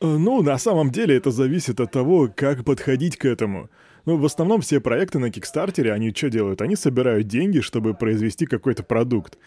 Ну, 0.01 0.41
на 0.41 0.57
самом 0.57 0.91
деле 0.91 1.15
это 1.15 1.31
зависит 1.31 1.79
от 1.79 1.91
того, 1.91 2.29
как 2.33 2.63
подходить 2.63 3.17
к 3.17 3.25
этому. 3.25 3.69
Ну, 4.05 4.17
в 4.17 4.25
основном 4.25 4.61
все 4.61 4.79
проекты 4.79 5.19
на 5.19 5.31
Кикстартере, 5.31 5.91
они 5.91 6.13
что 6.13 6.29
делают? 6.29 6.61
Они 6.61 6.75
собирают 6.75 7.27
деньги, 7.27 7.59
чтобы 7.59 7.93
произвести 7.95 8.45
какой-то 8.45 8.83
продукт. 8.83 9.37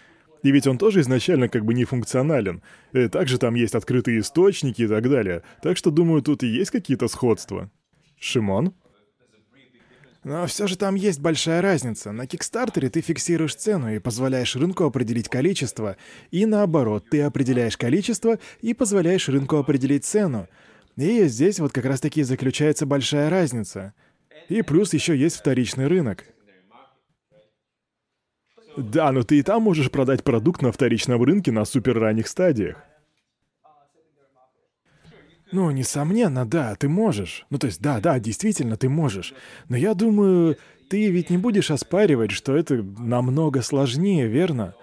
И 0.43 0.51
ведь 0.51 0.67
он 0.67 0.79
тоже 0.79 1.01
изначально 1.01 1.49
как 1.49 1.65
бы 1.65 1.75
не 1.75 1.85
функционален. 1.85 2.63
Э, 2.93 3.09
также 3.09 3.39
там 3.39 3.55
есть 3.55 3.75
открытые 3.75 4.21
источники 4.21 4.83
и 4.83 4.89
так 4.89 5.09
далее. 5.09 5.43
Так 5.63 5.77
что, 5.77 5.91
думаю, 5.91 6.23
тут 6.23 6.43
и 6.43 6.47
есть 6.47 6.71
какие-то 6.71 7.09
сходства. 7.09 7.71
Шимон? 8.19 8.73
Но 10.29 10.47
все 10.47 10.67
же 10.67 10.77
там 10.77 10.95
есть 10.95 11.21
большая 11.21 11.63
разница. 11.63 12.13
На 12.13 12.27
Кикстартере 12.27 12.91
ты 12.91 13.01
фиксируешь 13.01 13.55
цену 13.55 13.95
и 13.95 13.99
позволяешь 13.99 14.57
рынку 14.57 14.85
определить 14.85 15.31
количество. 15.31 15.97
И 16.31 16.45
наоборот, 16.45 17.07
ты 17.11 17.23
определяешь 17.23 17.79
количество 17.79 18.39
и 18.61 18.75
позволяешь 18.75 19.31
рынку 19.31 19.57
определить 19.57 20.05
цену. 20.05 20.47
И 20.99 21.25
здесь 21.29 21.61
вот 21.61 21.73
как 21.73 21.87
раз 21.87 22.01
таки 22.01 22.25
заключается 22.25 22.85
большая 22.85 23.31
разница. 23.31 23.95
И 24.51 24.61
плюс 24.61 24.93
еще 24.93 25.17
есть 25.17 25.37
вторичный 25.37 25.87
рынок. 25.87 26.27
Да, 28.77 29.13
но 29.13 29.23
ты 29.23 29.39
и 29.39 29.43
там 29.43 29.63
можешь 29.63 29.91
продать 29.91 30.25
продукт 30.25 30.61
на 30.61 30.73
вторичном 30.73 31.23
рынке 31.23 31.53
на 31.53 31.65
супер 31.65 31.99
ранних 31.99 32.29
стадиях. 32.29 32.77
Ну, 35.51 35.71
несомненно, 35.71 36.45
да, 36.45 36.75
ты 36.75 36.89
можешь. 36.89 37.47
Ну, 37.51 37.59
то 37.59 37.67
есть, 37.67 37.81
да, 37.81 38.01
да, 38.01 38.19
действительно, 38.19 38.77
ты 38.77 38.89
можешь. 38.89 39.35
Но 39.69 39.77
я 39.77 39.95
думаю, 39.95 40.57
ты 40.89 41.09
ведь 41.11 41.31
не 41.31 41.39
будешь 41.39 41.71
оспаривать, 41.71 42.33
что 42.33 42.57
это 42.57 42.83
намного 42.83 43.63
сложнее, 43.63 44.27
верно? 44.27 44.75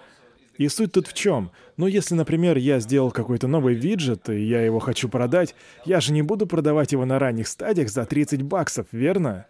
И 0.58 0.68
суть 0.68 0.92
тут 0.92 1.06
в 1.06 1.12
чем? 1.12 1.50
Ну, 1.76 1.86
если, 1.86 2.14
например, 2.14 2.56
я 2.56 2.80
сделал 2.80 3.10
какой-то 3.10 3.46
новый 3.46 3.74
виджет, 3.74 4.28
и 4.30 4.40
я 4.40 4.62
его 4.62 4.78
хочу 4.78 5.08
продать, 5.08 5.54
я 5.84 6.00
же 6.00 6.12
не 6.12 6.22
буду 6.22 6.46
продавать 6.46 6.92
его 6.92 7.04
на 7.04 7.18
ранних 7.18 7.46
стадиях 7.46 7.90
за 7.90 8.06
30 8.06 8.42
баксов, 8.42 8.86
верно? 8.90 9.46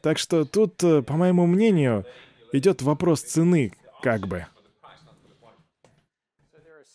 Так 0.00 0.18
что 0.18 0.44
тут, 0.44 0.82
э, 0.82 1.02
по 1.02 1.14
моему 1.14 1.46
мнению, 1.46 2.06
идет 2.52 2.82
вопрос 2.82 3.22
цены, 3.22 3.72
как 4.02 4.26
бы. 4.28 4.46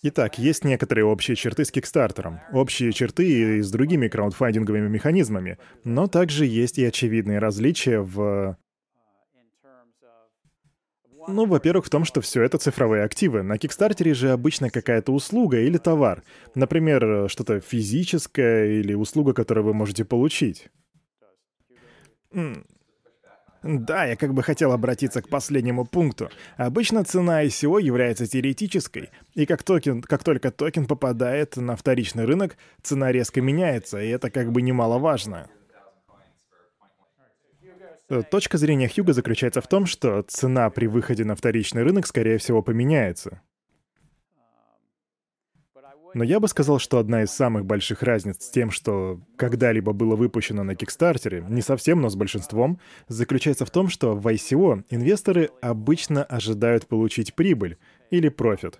Итак, 0.10 0.40
есть 0.40 0.64
некоторые 0.64 1.04
общие 1.04 1.36
черты 1.36 1.66
с 1.66 1.72
Кикстартером, 1.72 2.40
общие 2.54 2.94
черты 2.94 3.58
и 3.58 3.62
с 3.62 3.70
другими 3.70 4.08
краудфандинговыми 4.08 4.88
механизмами, 4.88 5.58
но 5.84 6.08
также 6.08 6.46
есть 6.46 6.78
и 6.78 6.86
очевидные 6.86 7.40
различия 7.40 8.00
в... 8.00 8.58
Ну, 11.28 11.46
во-первых, 11.46 11.88
в 11.88 11.90
том, 11.90 12.06
что 12.06 12.22
все 12.22 12.42
это 12.42 12.58
цифровые 12.58 13.04
активы. 13.04 13.44
На 13.44 13.58
Кикстартере 13.58 14.14
же 14.14 14.32
обычно 14.32 14.70
какая-то 14.70 15.12
услуга 15.12 15.60
или 15.60 15.78
товар. 15.78 16.24
Например, 16.56 17.30
что-то 17.30 17.60
физическое 17.60 18.80
или 18.80 18.94
услуга, 18.94 19.34
которую 19.34 19.66
вы 19.66 19.74
можете 19.74 20.06
получить. 20.06 20.70
Да, 23.64 24.06
я 24.06 24.16
как 24.16 24.34
бы 24.34 24.44
хотел 24.44 24.72
обратиться 24.72 25.22
к 25.22 25.30
последнему 25.30 25.86
пункту. 25.86 26.30
Обычно 26.58 27.04
цена 27.04 27.44
ICO 27.44 27.82
является 27.82 28.28
теоретической, 28.28 29.10
и 29.34 29.46
как, 29.46 29.64
токен, 29.64 30.02
как 30.02 30.24
только 30.24 30.52
токен 30.52 30.86
попадает 30.86 31.58
на 31.58 31.76
вторичный 31.76 32.26
рынок, 32.26 32.56
цена 32.82 33.12
резко 33.12 33.42
меняется, 33.42 34.02
и 34.02 34.10
это 34.10 34.30
как 34.30 34.52
бы 34.52 34.62
немаловажно. 34.62 35.50
Точка 38.32 38.58
зрения 38.58 38.88
Хьюга 38.88 39.12
заключается 39.12 39.60
в 39.60 39.68
том, 39.68 39.86
что 39.86 40.22
цена 40.22 40.70
при 40.70 40.88
выходе 40.88 41.26
на 41.26 41.36
вторичный 41.36 41.84
рынок, 41.84 42.08
скорее 42.08 42.38
всего, 42.38 42.62
поменяется. 42.62 43.42
Но 46.18 46.24
я 46.24 46.40
бы 46.40 46.48
сказал, 46.48 46.80
что 46.80 46.98
одна 46.98 47.22
из 47.22 47.30
самых 47.30 47.68
больших 47.68 48.02
разниц 48.02 48.44
с 48.44 48.50
тем, 48.50 48.72
что 48.72 49.22
когда-либо 49.36 49.94
было 49.94 50.16
выпущено 50.16 50.64
на 50.64 50.74
Kickstarter 50.74 51.35
е, 51.35 51.46
не 51.48 51.62
совсем, 51.62 52.02
но 52.02 52.10
с 52.10 52.16
большинством, 52.16 52.80
заключается 53.08 53.68
в 53.68 53.70
том, 53.70 53.88
что 53.88 54.16
в 54.16 54.26
ICO 54.28 54.84
инвесторы 54.90 55.52
обычно 55.62 56.24
ожидают 56.24 56.88
получить 56.88 57.36
прибыль 57.36 57.78
или 58.10 58.30
профит. 58.30 58.80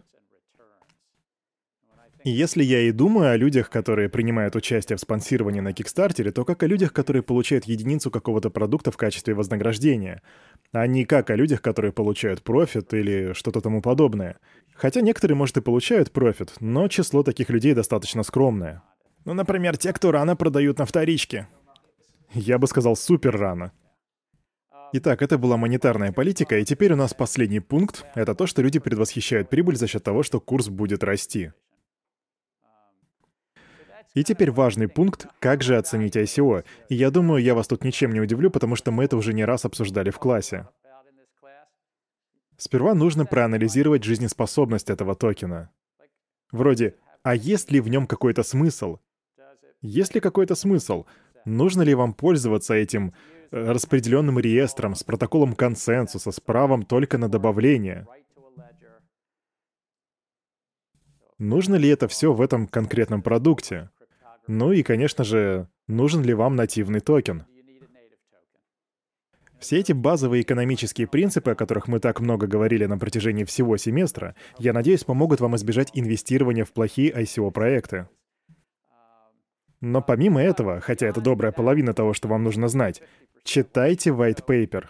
Если 2.24 2.64
я 2.64 2.82
и 2.82 2.92
думаю 2.92 3.32
о 3.32 3.38
людях, 3.38 3.70
которые 3.70 4.10
принимают 4.10 4.56
участие 4.56 4.98
в 4.98 5.00
спонсировании 5.00 5.60
на 5.60 5.72
Kickstarter 5.72 6.23
е, 6.23 6.32
то 6.32 6.46
как 6.46 6.64
о 6.64 6.68
людях, 6.68 6.92
которые 6.92 7.24
получают 7.24 7.66
единицу 7.66 8.12
какого-то 8.12 8.50
продукта 8.50 8.92
в 8.92 8.98
качестве 8.98 9.34
вознаграждения, 9.34 10.22
а 10.72 10.88
не 10.88 11.06
как 11.06 11.30
о 11.30 11.36
людях, 11.36 11.62
которые 11.62 11.92
получают 11.92 12.44
профит 12.44 12.94
или 12.94 13.34
что-то 13.34 13.62
тому 13.62 13.82
подобное. 13.82 14.40
Хотя 14.74 15.02
некоторые, 15.02 15.38
может, 15.38 15.58
и 15.58 15.62
получают 15.62 16.12
профит, 16.12 16.54
но 16.60 16.88
число 16.88 17.24
таких 17.24 17.50
людей 17.50 17.74
достаточно 17.74 18.24
скромное. 18.24 18.84
Ну, 19.26 19.34
например, 19.34 19.78
те, 19.78 19.94
кто 19.94 20.12
рано 20.12 20.36
продают 20.36 20.80
на 20.80 20.86
вторичке. 20.86 21.48
Я 22.34 22.58
бы 22.58 22.68
сказал, 22.68 22.96
супер 22.96 23.38
рано. 23.38 23.72
Итак, 24.94 25.22
это 25.22 25.38
была 25.38 25.58
монетарная 25.58 26.12
политика, 26.12 26.58
и 26.58 26.66
теперь 26.66 26.94
у 26.94 26.96
нас 26.96 27.14
последний 27.14 27.60
пункт— 27.60 28.06
это 28.16 28.36
то, 28.36 28.48
что 28.48 28.62
люди 28.62 28.80
предвосхищают 28.80 29.50
прибыль 29.50 29.76
за 29.76 29.88
счет 29.88 30.04
того, 30.04 30.24
что 30.24 30.40
курс 30.40 30.70
будет 30.70 31.04
расти. 31.04 31.52
И 34.14 34.24
теперь 34.24 34.52
важный 34.52 34.88
пункт— 34.88 35.28
как 35.40 35.62
же 35.62 35.78
оценить 35.78 36.18
ICO? 36.18 36.64
И 36.90 36.96
я 36.96 37.12
думаю, 37.12 37.44
я 37.44 37.54
вас 37.54 37.68
тут 37.68 37.84
ничем 37.84 38.14
не 38.14 38.20
удивлю, 38.20 38.50
потому 38.50 38.76
что 38.76 38.92
мы 38.92 39.04
это 39.04 39.16
уже 39.18 39.34
не 39.34 39.46
раз 39.46 39.66
обсуждали 39.66 40.10
в 40.10 40.18
классе. 40.18 40.68
Сперва 42.58 42.96
нужно 42.96 43.26
проанализировать 43.26 44.04
жизнеспособность 44.04 44.90
этого 44.90 45.14
токена. 45.16 45.70
Вроде, 46.52 46.96
а 47.22 47.36
есть 47.36 47.72
ли 47.72 47.80
в 47.80 47.88
нем 47.88 48.08
какой-то 48.08 48.42
смысл? 48.42 48.98
Есть 49.82 50.16
ли 50.16 50.22
какой-то 50.22 50.56
смысл? 50.56 51.06
Нужно 51.46 51.84
ли 51.84 51.94
вам 51.94 52.14
пользоваться 52.14 52.74
этим 52.74 53.14
э, 53.52 53.72
распределенным 53.72 54.40
реестром 54.40 54.96
с 54.96 55.04
протоколом 55.04 55.54
консенсуса, 55.54 56.32
с 56.32 56.40
правом 56.40 56.84
только 56.84 57.18
на 57.18 57.30
добавление? 57.30 58.08
Нужно 61.38 61.76
ли 61.76 61.90
это 61.90 62.08
все 62.08 62.34
в 62.34 62.42
этом 62.42 62.68
конкретном 62.68 63.22
продукте? 63.22 63.92
Ну 64.48 64.72
и, 64.72 64.82
конечно 64.82 65.24
же, 65.24 65.68
нужен 65.88 66.24
ли 66.24 66.34
вам 66.34 66.56
нативный 66.56 67.02
токен? 67.02 67.46
Все 69.60 69.80
эти 69.80 69.92
базовые 69.92 70.44
экономические 70.44 71.08
принципы, 71.08 71.52
о 71.52 71.56
которых 71.56 71.88
мы 71.88 72.00
так 72.00 72.20
много 72.20 72.48
говорили 72.48 72.86
на 72.86 72.98
протяжении 72.98 73.44
всего 73.44 73.76
семестра, 73.78 74.36
я 74.60 74.72
надеюсь, 74.72 75.04
помогут 75.04 75.42
вам 75.42 75.56
избежать 75.56 75.90
инвестирования 75.94 76.64
в 76.64 76.72
плохие 76.72 77.12
ICO-проекты. 77.12 78.08
Но 79.82 80.02
помимо 80.02 80.42
этого, 80.42 80.80
хотя 80.80 81.08
это 81.08 81.22
добрая 81.22 81.52
половина 81.52 81.94
того, 81.94 82.14
что 82.14 82.28
вам 82.28 82.44
нужно 82.44 82.68
знать, 82.68 83.02
читайте 83.44 84.12
white 84.12 84.46
paper. 84.46 84.86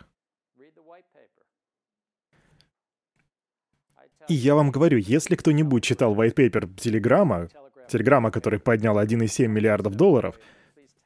И 4.27 4.33
я 4.33 4.55
вам 4.55 4.71
говорю, 4.71 4.97
если 4.97 5.35
кто-нибудь 5.35 5.83
читал 5.83 6.13
white 6.13 6.35
paper 6.35 6.69
Телеграма, 6.75 7.47
Телеграма, 7.89 8.31
который 8.31 8.59
поднял 8.59 8.99
1,7 8.99 9.47
миллиардов 9.47 9.95
долларов, 9.95 10.39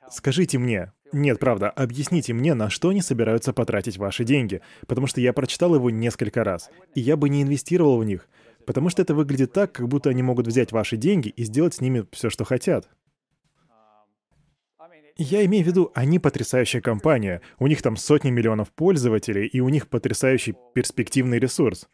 скажите 0.09 0.57
мне, 0.57 0.91
нет, 1.13 1.39
правда, 1.39 1.69
объясните 1.69 2.33
мне, 2.33 2.53
на 2.53 2.69
что 2.69 2.89
они 2.89 3.01
собираются 3.01 3.53
потратить 3.53 3.97
ваши 3.97 4.23
деньги, 4.23 4.61
потому 4.87 5.07
что 5.07 5.19
я 5.19 5.33
прочитал 5.33 5.75
его 5.75 5.89
несколько 5.89 6.43
раз, 6.43 6.69
и 6.95 7.01
я 7.01 7.17
бы 7.17 7.29
не 7.29 7.43
инвестировал 7.43 7.97
в 7.97 8.05
них, 8.05 8.29
потому 8.65 8.89
что 8.89 9.01
это 9.01 9.13
выглядит 9.13 9.51
так, 9.51 9.73
как 9.73 9.87
будто 9.87 10.09
они 10.09 10.23
могут 10.23 10.47
взять 10.47 10.71
ваши 10.71 10.97
деньги 10.97 11.29
и 11.29 11.43
сделать 11.43 11.75
с 11.75 11.81
ними 11.81 12.05
все, 12.11 12.29
что 12.29 12.45
хотят. 12.45 12.87
Я 15.17 15.45
имею 15.45 15.63
в 15.65 15.67
виду, 15.67 15.91
они 15.93 16.19
потрясающая 16.19 16.81
компания, 16.81 17.41
у 17.59 17.67
них 17.67 17.81
там 17.81 17.97
сотни 17.97 18.31
миллионов 18.31 18.71
пользователей, 18.71 19.45
и 19.45 19.59
у 19.59 19.69
них 19.69 19.89
потрясающий 19.89 20.55
перспективный 20.73 21.37
ресурс. 21.37 21.89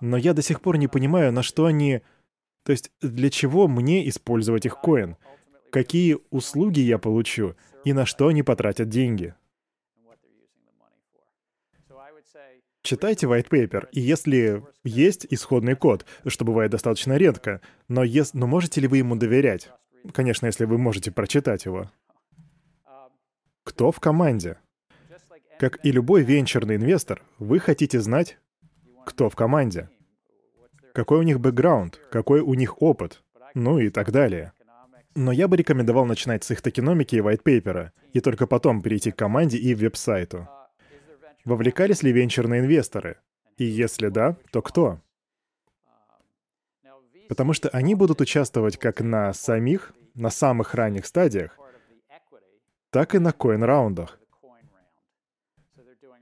Но 0.00 0.16
я 0.16 0.32
до 0.32 0.42
сих 0.42 0.60
пор 0.60 0.78
не 0.78 0.88
понимаю, 0.88 1.32
на 1.32 1.42
что 1.42 1.66
они... 1.66 2.02
То 2.64 2.72
есть, 2.72 2.90
для 3.00 3.30
чего 3.30 3.68
мне 3.68 4.08
использовать 4.08 4.66
их 4.66 4.80
коин? 4.80 5.16
Какие 5.70 6.18
услуги 6.30 6.80
я 6.80 6.98
получу? 6.98 7.54
и 7.84 7.92
на 7.92 8.06
что 8.06 8.28
они 8.28 8.42
потратят 8.42 8.88
деньги. 8.88 9.34
Читайте 12.82 13.26
white 13.26 13.50
paper, 13.50 13.88
и 13.92 14.00
если 14.00 14.64
есть 14.84 15.26
исходный 15.28 15.76
код, 15.76 16.06
что 16.26 16.46
бывает 16.46 16.70
достаточно 16.70 17.18
редко, 17.18 17.60
но, 17.88 18.02
ес... 18.02 18.32
но 18.32 18.46
можете 18.46 18.80
ли 18.80 18.88
вы 18.88 18.98
ему 18.98 19.16
доверять? 19.16 19.70
Конечно, 20.14 20.46
если 20.46 20.64
вы 20.64 20.78
можете 20.78 21.10
прочитать 21.10 21.66
его. 21.66 21.90
Кто 23.64 23.92
в 23.92 24.00
команде? 24.00 24.58
Как 25.58 25.84
и 25.84 25.92
любой 25.92 26.22
венчурный 26.22 26.76
инвестор, 26.76 27.22
вы 27.38 27.58
хотите 27.58 28.00
знать, 28.00 28.38
кто 29.04 29.28
в 29.28 29.36
команде. 29.36 29.90
Какой 31.00 31.20
у 31.20 31.22
них 31.22 31.40
бэкграунд, 31.40 31.98
какой 32.12 32.40
у 32.40 32.52
них 32.52 32.82
опыт, 32.82 33.22
ну 33.54 33.78
и 33.78 33.88
так 33.88 34.12
далее. 34.12 34.52
Но 35.14 35.32
я 35.32 35.48
бы 35.48 35.56
рекомендовал 35.56 36.04
начинать 36.04 36.44
с 36.44 36.50
их 36.50 36.60
токеномики 36.60 37.16
и 37.16 37.20
white 37.20 37.90
и 38.12 38.20
только 38.20 38.46
потом 38.46 38.82
перейти 38.82 39.10
к 39.10 39.16
команде 39.16 39.56
и 39.56 39.74
веб-сайту. 39.74 40.46
Вовлекались 41.46 42.02
ли 42.02 42.12
венчурные 42.12 42.60
инвесторы? 42.60 43.16
И 43.56 43.64
если 43.64 44.08
да, 44.08 44.36
то 44.52 44.60
кто? 44.60 45.00
Потому 47.30 47.54
что 47.54 47.70
они 47.70 47.94
будут 47.94 48.20
участвовать 48.20 48.76
как 48.76 49.00
на 49.00 49.32
самих, 49.32 49.94
на 50.12 50.28
самых 50.28 50.74
ранних 50.74 51.06
стадиях, 51.06 51.56
так 52.90 53.14
и 53.14 53.18
на 53.18 53.32
коин-раундах. 53.32 54.20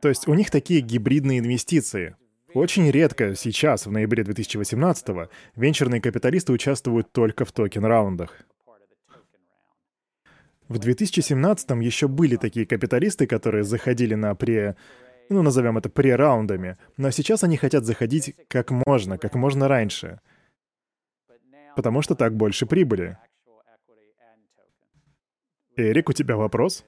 То 0.00 0.08
есть 0.08 0.28
у 0.28 0.34
них 0.34 0.52
такие 0.52 0.82
гибридные 0.82 1.40
инвестиции. 1.40 2.14
Очень 2.58 2.90
редко 2.90 3.36
сейчас, 3.36 3.86
в 3.86 3.92
ноябре 3.92 4.24
2018 4.24 5.30
венчурные 5.54 6.00
капиталисты 6.00 6.52
участвуют 6.52 7.12
только 7.12 7.44
в 7.44 7.52
токен-раундах. 7.52 8.34
В 10.66 10.76
2017-м 10.76 11.78
еще 11.78 12.08
были 12.08 12.34
такие 12.34 12.66
капиталисты, 12.66 13.28
которые 13.28 13.62
заходили 13.62 14.16
на 14.16 14.34
пре... 14.34 14.74
Ну, 15.28 15.42
назовем 15.42 15.78
это 15.78 15.88
пре-раундами. 15.88 16.76
Но 16.96 17.12
сейчас 17.12 17.44
они 17.44 17.56
хотят 17.56 17.84
заходить 17.84 18.34
как 18.48 18.72
можно, 18.72 19.18
как 19.18 19.36
можно 19.36 19.68
раньше. 19.68 20.18
Потому 21.76 22.02
что 22.02 22.16
так 22.16 22.34
больше 22.34 22.66
прибыли. 22.66 23.18
Эрик, 25.76 26.08
у 26.08 26.12
тебя 26.12 26.36
вопрос? 26.36 26.84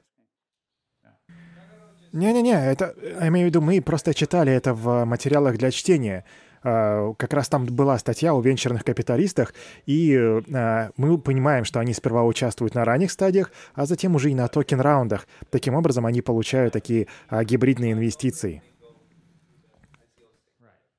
Не-не-не, 2.13 2.73
это, 2.73 2.95
я 3.21 3.29
имею 3.29 3.47
в 3.47 3.51
виду, 3.51 3.61
мы 3.61 3.81
просто 3.81 4.15
читали 4.15 4.53
это 4.53 4.75
в 4.75 5.05
материалах 5.05 5.57
для 5.59 5.71
чтения. 5.71 6.25
А, 6.63 7.15
как 7.15 7.33
раз 7.33 7.49
там 7.49 7.67
была 7.67 7.99
статья 7.99 8.35
о 8.35 8.41
венчурных 8.41 8.85
капиталистах, 8.85 9.55
и 9.87 10.17
а, 10.53 10.91
мы 10.97 11.19
понимаем, 11.19 11.65
что 11.65 11.81
они 11.81 11.95
сперва 11.95 12.25
участвуют 12.25 12.75
на 12.75 12.85
ранних 12.85 13.13
стадиях, 13.13 13.53
а 13.75 13.87
затем 13.87 14.17
уже 14.17 14.31
и 14.31 14.35
на 14.35 14.49
токен-раундах. 14.49 15.27
Таким 15.51 15.75
образом, 15.75 16.05
они 16.05 16.21
получают 16.21 16.73
такие 16.73 17.07
а, 17.29 17.45
гибридные 17.45 17.93
инвестиции. 17.93 18.63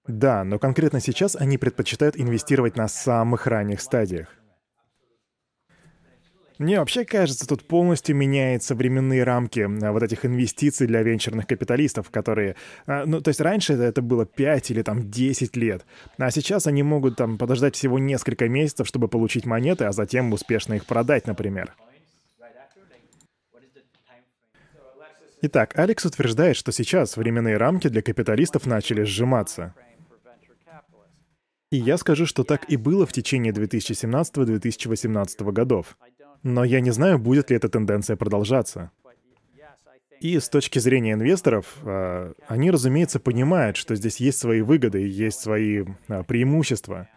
Да, 0.08 0.43
но 0.43 0.60
конкретно 0.60 1.00
сейчас 1.00 1.36
они 1.36 1.58
предпочитают 1.58 2.17
инвестировать 2.17 2.76
на 2.76 2.88
самых 2.88 3.47
ранних 3.47 3.82
стадиях. 3.82 4.40
Мне 6.62 6.78
вообще 6.78 7.06
кажется, 7.06 7.47
тут 7.47 7.67
полностью 7.67 8.15
меняются 8.15 8.76
временные 8.76 9.24
рамки 9.24 9.62
а, 9.62 9.91
вот 9.91 10.04
этих 10.04 10.26
инвестиций 10.26 10.86
для 10.86 11.02
венчурных 11.02 11.47
капиталистов, 11.47 12.12
которые... 12.12 12.56
А, 12.86 13.04
ну, 13.08 13.19
то 13.19 13.30
есть 13.30 13.41
раньше 13.41 13.74
это 13.74 14.04
было 14.04 14.28
5 14.28 14.69
или 14.69 14.84
там 14.84 15.10
10 15.10 15.56
лет, 15.56 15.88
а 16.19 16.30
сейчас 16.30 16.67
они 16.67 16.84
могут 16.84 17.15
там 17.15 17.39
подождать 17.39 17.76
всего 17.76 17.97
несколько 17.97 18.47
месяцев, 18.47 18.88
чтобы 18.88 19.08
получить 19.08 19.47
монеты, 19.47 19.86
а 19.86 19.91
затем 19.91 20.32
успешно 20.34 20.76
их 20.76 20.86
продать, 20.86 21.26
например. 21.26 21.74
Итак, 25.41 25.80
Алекс 25.80 26.06
утверждает, 26.06 26.58
что 26.58 26.71
сейчас 26.71 27.17
временные 27.17 27.58
рамки 27.58 27.88
для 27.88 28.04
капиталистов 28.04 28.67
начали 28.67 29.02
сжиматься. 29.02 29.74
И 31.71 31.78
я 31.78 31.97
скажу, 31.97 32.28
что 32.28 32.43
так 32.43 32.69
и 32.69 32.76
было 32.76 33.08
в 33.08 33.13
течение 33.13 33.52
2017-2018 33.52 35.52
годов. 35.52 35.97
Но 36.43 36.63
я 36.63 36.82
не 36.82 36.91
знаю, 36.91 37.19
будет 37.19 37.49
ли 37.49 37.56
эта 37.56 37.69
тенденция 37.69 38.15
продолжаться. 38.15 38.91
И 40.19 40.39
с 40.39 40.49
точки 40.49 40.77
зрения 40.77 41.13
инвесторов, 41.13 41.77
а, 41.84 42.34
они, 42.47 42.69
разумеется, 42.69 43.19
понимают, 43.19 43.75
что 43.75 43.95
здесь 43.95 44.17
есть 44.17 44.38
свои 44.38 44.62
выгоды, 44.62 44.99
есть 44.99 45.39
свои 45.39 45.84
а, 46.08 46.23
преимущества. 46.23 47.08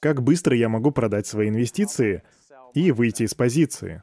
Как 0.00 0.22
быстро 0.22 0.54
я 0.54 0.68
могу 0.68 0.90
продать 0.90 1.26
свои 1.26 1.48
инвестиции 1.48 2.22
и 2.74 2.92
выйти 2.92 3.22
из 3.22 3.34
позиции? 3.34 4.02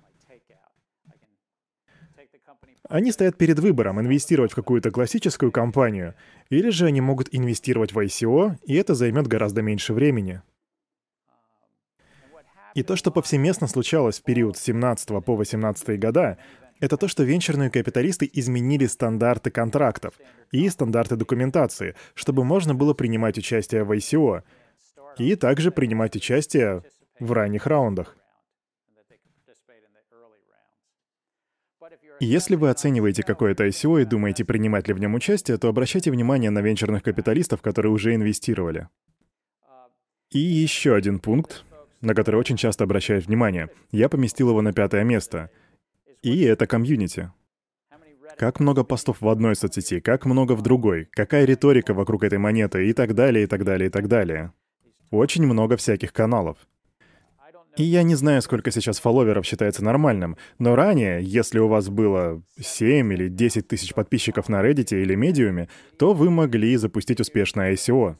Они 2.89 3.11
стоят 3.11 3.37
перед 3.37 3.59
выбором, 3.59 3.99
инвестировать 3.99 4.51
в 4.51 4.55
какую-то 4.55 4.91
классическую 4.91 5.51
компанию, 5.51 6.15
или 6.49 6.69
же 6.69 6.85
они 6.85 7.01
могут 7.01 7.29
инвестировать 7.31 7.93
в 7.93 7.99
ICO, 7.99 8.57
и 8.63 8.75
это 8.75 8.93
займет 8.93 9.27
гораздо 9.27 9.61
меньше 9.61 9.93
времени. 9.93 10.41
И 12.75 12.83
то, 12.83 12.97
что 12.97 13.09
повсеместно 13.09 13.67
случалось 13.67 14.19
в 14.19 14.23
период 14.23 14.57
с 14.57 14.61
17 14.61 15.23
по 15.23 15.35
18 15.35 15.97
года, 15.97 16.37
это 16.81 16.97
то, 16.97 17.07
что 17.07 17.23
венчурные 17.23 17.69
капиталисты 17.69 18.29
изменили 18.33 18.85
стандарты 18.85 19.49
контрактов 19.49 20.15
и 20.51 20.67
стандарты 20.69 21.15
документации, 21.15 21.95
чтобы 22.15 22.43
можно 22.43 22.75
было 22.75 22.93
принимать 22.93 23.37
участие 23.37 23.85
в 23.85 23.91
ICO 23.93 24.43
и 25.17 25.35
также 25.35 25.71
принимать 25.71 26.17
участие 26.17 26.83
в 27.17 27.31
ранних 27.31 27.65
раундах. 27.65 28.17
Если 32.19 32.55
вы 32.55 32.69
оцениваете 32.69 33.23
какое-то 33.23 33.65
ICO 33.65 34.01
и 34.01 34.05
думаете, 34.05 34.43
принимать 34.43 34.89
ли 34.89 34.93
в 34.93 34.99
нем 34.99 35.15
участие, 35.15 35.57
то 35.57 35.69
обращайте 35.69 36.11
внимание 36.11 36.49
на 36.49 36.59
венчурных 36.59 37.03
капиталистов, 37.03 37.61
которые 37.61 37.93
уже 37.93 38.15
инвестировали. 38.15 38.89
И 40.31 40.39
еще 40.39 40.93
один 40.93 41.19
пункт, 41.19 41.63
на 42.05 42.13
который 42.13 42.39
очень 42.39 42.55
часто 42.55 42.83
обращают 42.83 43.25
внимание. 43.25 43.69
Я 43.91 44.09
поместил 44.09 44.49
его 44.49 44.61
на 44.61 44.73
пятое 44.73 45.03
место. 45.03 45.49
И 46.21 46.43
это 46.43 46.67
комьюнити. 46.67 47.31
Как 48.37 48.59
много 48.59 48.83
постов 48.83 49.21
в 49.21 49.27
одной 49.27 49.55
соцсети, 49.55 49.99
как 49.99 50.25
много 50.25 50.53
в 50.53 50.61
другой, 50.61 51.07
какая 51.11 51.45
риторика 51.45 51.93
вокруг 51.93 52.23
этой 52.23 52.37
монеты 52.37 52.87
и 52.87 52.93
так 52.93 53.15
далее, 53.15 53.45
и 53.45 53.47
так 53.47 53.63
далее, 53.63 53.87
и 53.87 53.89
так 53.89 54.07
далее. 54.07 54.53
Очень 55.09 55.45
много 55.45 55.77
всяких 55.77 56.13
каналов. 56.13 56.57
И 57.77 57.83
я 57.83 58.03
не 58.03 58.15
знаю, 58.15 58.41
сколько 58.41 58.71
сейчас 58.71 58.99
фолловеров 58.99 59.45
считается 59.45 59.83
нормальным, 59.83 60.37
но 60.59 60.75
ранее, 60.75 61.21
если 61.21 61.59
у 61.59 61.67
вас 61.67 61.89
было 61.89 62.41
7 62.59 63.13
или 63.13 63.27
10 63.27 63.67
тысяч 63.67 63.93
подписчиков 63.93 64.47
на 64.47 64.63
Reddit 64.63 64.95
или 64.97 65.15
Medium, 65.17 65.67
то 65.97 66.13
вы 66.13 66.29
могли 66.29 66.77
запустить 66.77 67.19
успешное 67.19 67.73
ICO. 67.73 68.15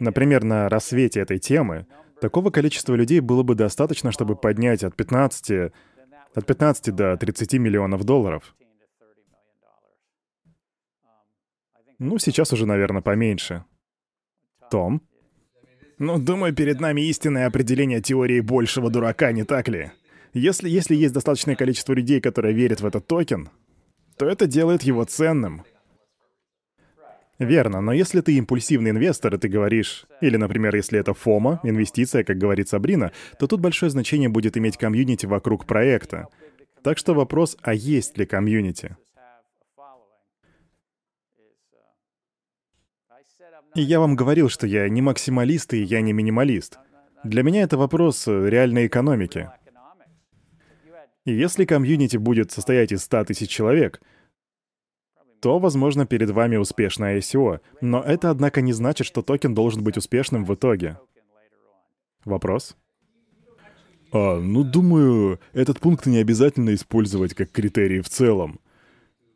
Например, 0.00 0.44
на 0.44 0.68
рассвете 0.68 1.20
этой 1.20 1.38
темы 1.38 1.86
такого 2.20 2.50
количества 2.50 2.94
людей 2.94 3.20
было 3.20 3.42
бы 3.42 3.54
достаточно, 3.54 4.12
чтобы 4.12 4.36
поднять 4.36 4.84
от 4.84 4.96
15, 4.96 5.72
от 6.34 6.46
15 6.46 6.94
до 6.94 7.16
30 7.16 7.54
миллионов 7.54 8.04
долларов. 8.04 8.54
Ну, 11.98 12.18
сейчас 12.18 12.52
уже, 12.52 12.66
наверное, 12.66 13.02
поменьше. 13.02 13.64
Том? 14.70 15.02
Ну, 15.98 16.18
думаю, 16.18 16.52
перед 16.52 16.80
нами 16.80 17.02
истинное 17.02 17.46
определение 17.46 18.00
теории 18.00 18.40
большего 18.40 18.90
дурака, 18.90 19.30
не 19.30 19.44
так 19.44 19.68
ли? 19.68 19.92
Если, 20.34 20.68
если 20.68 20.96
есть 20.96 21.14
достаточное 21.14 21.54
количество 21.54 21.92
людей, 21.92 22.20
которые 22.20 22.54
верят 22.54 22.80
в 22.80 22.86
этот 22.86 23.06
токен, 23.06 23.50
то 24.16 24.26
это 24.26 24.46
делает 24.46 24.82
его 24.82 25.04
ценным. 25.04 25.64
Верно, 27.42 27.80
но 27.80 27.92
если 27.92 28.20
ты 28.20 28.34
импульсивный 28.34 28.90
инвестор, 28.90 29.34
и 29.34 29.38
ты 29.38 29.48
говоришь, 29.48 30.06
или, 30.20 30.36
например, 30.36 30.76
если 30.76 31.00
это 31.00 31.12
FOMO-инвестиция, 31.12 32.22
как 32.22 32.38
говорит 32.38 32.68
Сабрина, 32.68 33.10
то 33.38 33.46
тут 33.48 33.60
большое 33.60 33.90
значение 33.90 34.28
будет 34.28 34.56
иметь 34.56 34.76
комьюнити 34.76 35.26
вокруг 35.26 35.66
проекта. 35.66 36.28
Так 36.82 36.98
что 36.98 37.14
вопрос, 37.14 37.56
а 37.62 37.74
есть 37.74 38.16
ли 38.16 38.26
комьюнити? 38.26 38.96
И 43.74 43.80
я 43.80 44.00
вам 44.00 44.16
говорил, 44.16 44.48
что 44.48 44.66
я 44.66 44.88
не 44.88 45.02
максималист 45.02 45.74
и 45.74 45.82
я 45.82 46.00
не 46.00 46.12
минималист. 46.12 46.78
Для 47.24 47.42
меня 47.42 47.62
это 47.62 47.76
вопрос 47.76 48.26
реальной 48.26 48.86
экономики. 48.86 49.50
И 51.24 51.32
если 51.32 51.64
комьюнити 51.64 52.16
будет 52.18 52.50
состоять 52.52 52.92
из 52.92 53.02
100 53.04 53.24
тысяч 53.26 53.48
человек, 53.48 54.00
то, 55.42 55.58
возможно, 55.58 56.06
перед 56.06 56.30
вами 56.30 56.56
успешное 56.56 57.18
ICO. 57.18 57.58
Но 57.80 58.00
это, 58.00 58.30
однако, 58.30 58.60
не 58.62 58.72
значит, 58.72 59.08
что 59.08 59.22
токен 59.22 59.54
должен 59.54 59.82
быть 59.82 59.96
успешным 59.96 60.44
в 60.44 60.54
итоге. 60.54 60.98
Вопрос? 62.24 62.76
А, 64.12 64.38
ну, 64.38 64.62
думаю, 64.62 65.40
этот 65.52 65.80
пункт 65.80 66.06
не 66.06 66.18
обязательно 66.18 66.72
использовать 66.72 67.34
как 67.34 67.50
критерий 67.50 68.02
в 68.02 68.08
целом. 68.08 68.60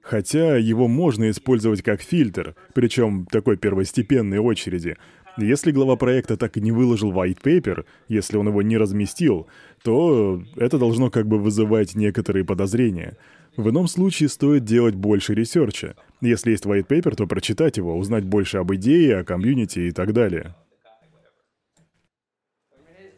Хотя 0.00 0.56
его 0.56 0.86
можно 0.86 1.28
использовать 1.28 1.82
как 1.82 2.00
фильтр, 2.00 2.54
причем 2.72 3.26
такой 3.26 3.56
первостепенной 3.56 4.38
очереди. 4.38 4.96
Если 5.36 5.72
глава 5.72 5.96
проекта 5.96 6.36
так 6.36 6.56
и 6.56 6.60
не 6.60 6.70
выложил 6.70 7.12
white 7.12 7.42
paper, 7.42 7.84
если 8.06 8.36
он 8.36 8.46
его 8.46 8.62
не 8.62 8.78
разместил, 8.78 9.48
то 9.82 10.40
это 10.54 10.78
должно 10.78 11.10
как 11.10 11.26
бы 11.26 11.40
вызывать 11.40 11.96
некоторые 11.96 12.44
подозрения. 12.44 13.16
В 13.56 13.70
ином 13.70 13.88
случае 13.88 14.28
стоит 14.28 14.64
делать 14.64 14.94
больше 14.94 15.34
research 15.34 15.84
а. 15.84 15.96
Если 16.20 16.50
есть 16.50 16.66
white 16.66 16.86
paper, 16.86 17.14
то 17.14 17.26
прочитать 17.26 17.78
его, 17.78 17.96
узнать 17.96 18.24
больше 18.24 18.58
об 18.58 18.74
идее, 18.74 19.18
о 19.18 19.24
комьюнити 19.24 19.78
и 19.80 19.92
так 19.92 20.12
далее. 20.12 20.54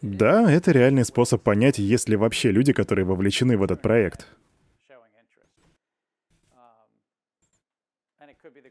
Да, 0.01 0.51
это 0.51 0.71
реальный 0.71 1.05
способ 1.05 1.43
понять, 1.43 1.79
есть 1.79 2.09
ли 2.09 2.15
вообще 2.15 2.53
люди, 2.53 2.73
которые 2.73 3.05
вовлечены 3.05 3.59
в 3.59 3.65
этот 3.65 3.83
проект. 3.83 4.29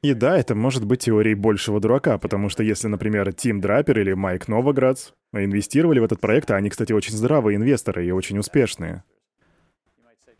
И 0.01 0.13
да, 0.13 0.37
это 0.37 0.55
может 0.55 0.85
быть 0.85 1.01
теорией 1.01 1.35
большего 1.35 1.81
дурака, 1.81 2.17
потому 2.17 2.49
что 2.49 2.63
если, 2.63 2.87
например, 2.87 3.33
Тим 3.33 3.59
Драпер 3.59 3.99
или 3.99 4.13
Майк 4.13 4.47
Новоградс 4.47 5.11
инвестировали 5.33 5.99
в 5.99 6.03
этот 6.03 6.21
проект, 6.21 6.49
а 6.51 6.55
они, 6.55 6.69
кстати, 6.69 6.93
очень 6.93 7.13
здравые 7.13 7.57
инвесторы 7.57 8.05
и 8.05 8.11
очень 8.11 8.37
успешные, 8.37 9.03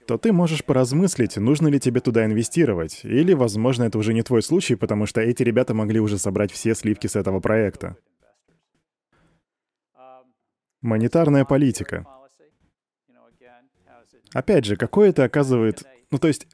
то 0.08 0.18
ты 0.18 0.32
можешь 0.32 0.64
поразмыслить, 0.64 1.36
нужно 1.36 1.68
ли 1.68 1.80
тебе 1.80 2.00
туда 2.00 2.26
инвестировать, 2.26 3.02
или, 3.04 3.34
возможно, 3.34 3.84
это 3.84 3.98
уже 3.98 4.14
не 4.14 4.24
твой 4.24 4.42
случай, 4.42 4.76
потому 4.76 5.06
что 5.06 5.20
эти 5.20 5.44
ребята 5.44 5.74
могли 5.74 6.00
уже 6.00 6.18
собрать 6.18 6.52
все 6.52 6.74
сливки 6.76 7.08
с 7.08 7.18
этого 7.18 7.42
проекта. 7.42 7.98
Монетарная 10.82 11.44
политика. 11.44 12.06
Опять 14.34 14.66
же, 14.66 14.78
какое 14.78 15.10
это 15.10 15.26
оказывает... 15.26 15.84
Ну, 16.10 16.20
то 16.20 16.30
есть, 16.30 16.48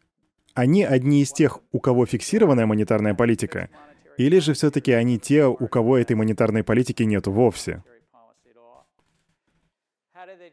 они 0.55 0.83
одни 0.83 1.21
из 1.21 1.31
тех, 1.31 1.59
у 1.71 1.79
кого 1.79 2.07
фиксированная 2.07 2.65
монетарная 2.65 3.13
политика, 3.13 3.69
или 4.17 4.39
же 4.39 4.53
все-таки 4.53 4.91
они 4.91 5.19
те, 5.19 5.45
у 5.45 5.67
кого 5.67 5.97
этой 5.97 6.15
монетарной 6.15 6.63
политики 6.63 7.03
нет 7.03 7.27
вовсе? 7.27 7.83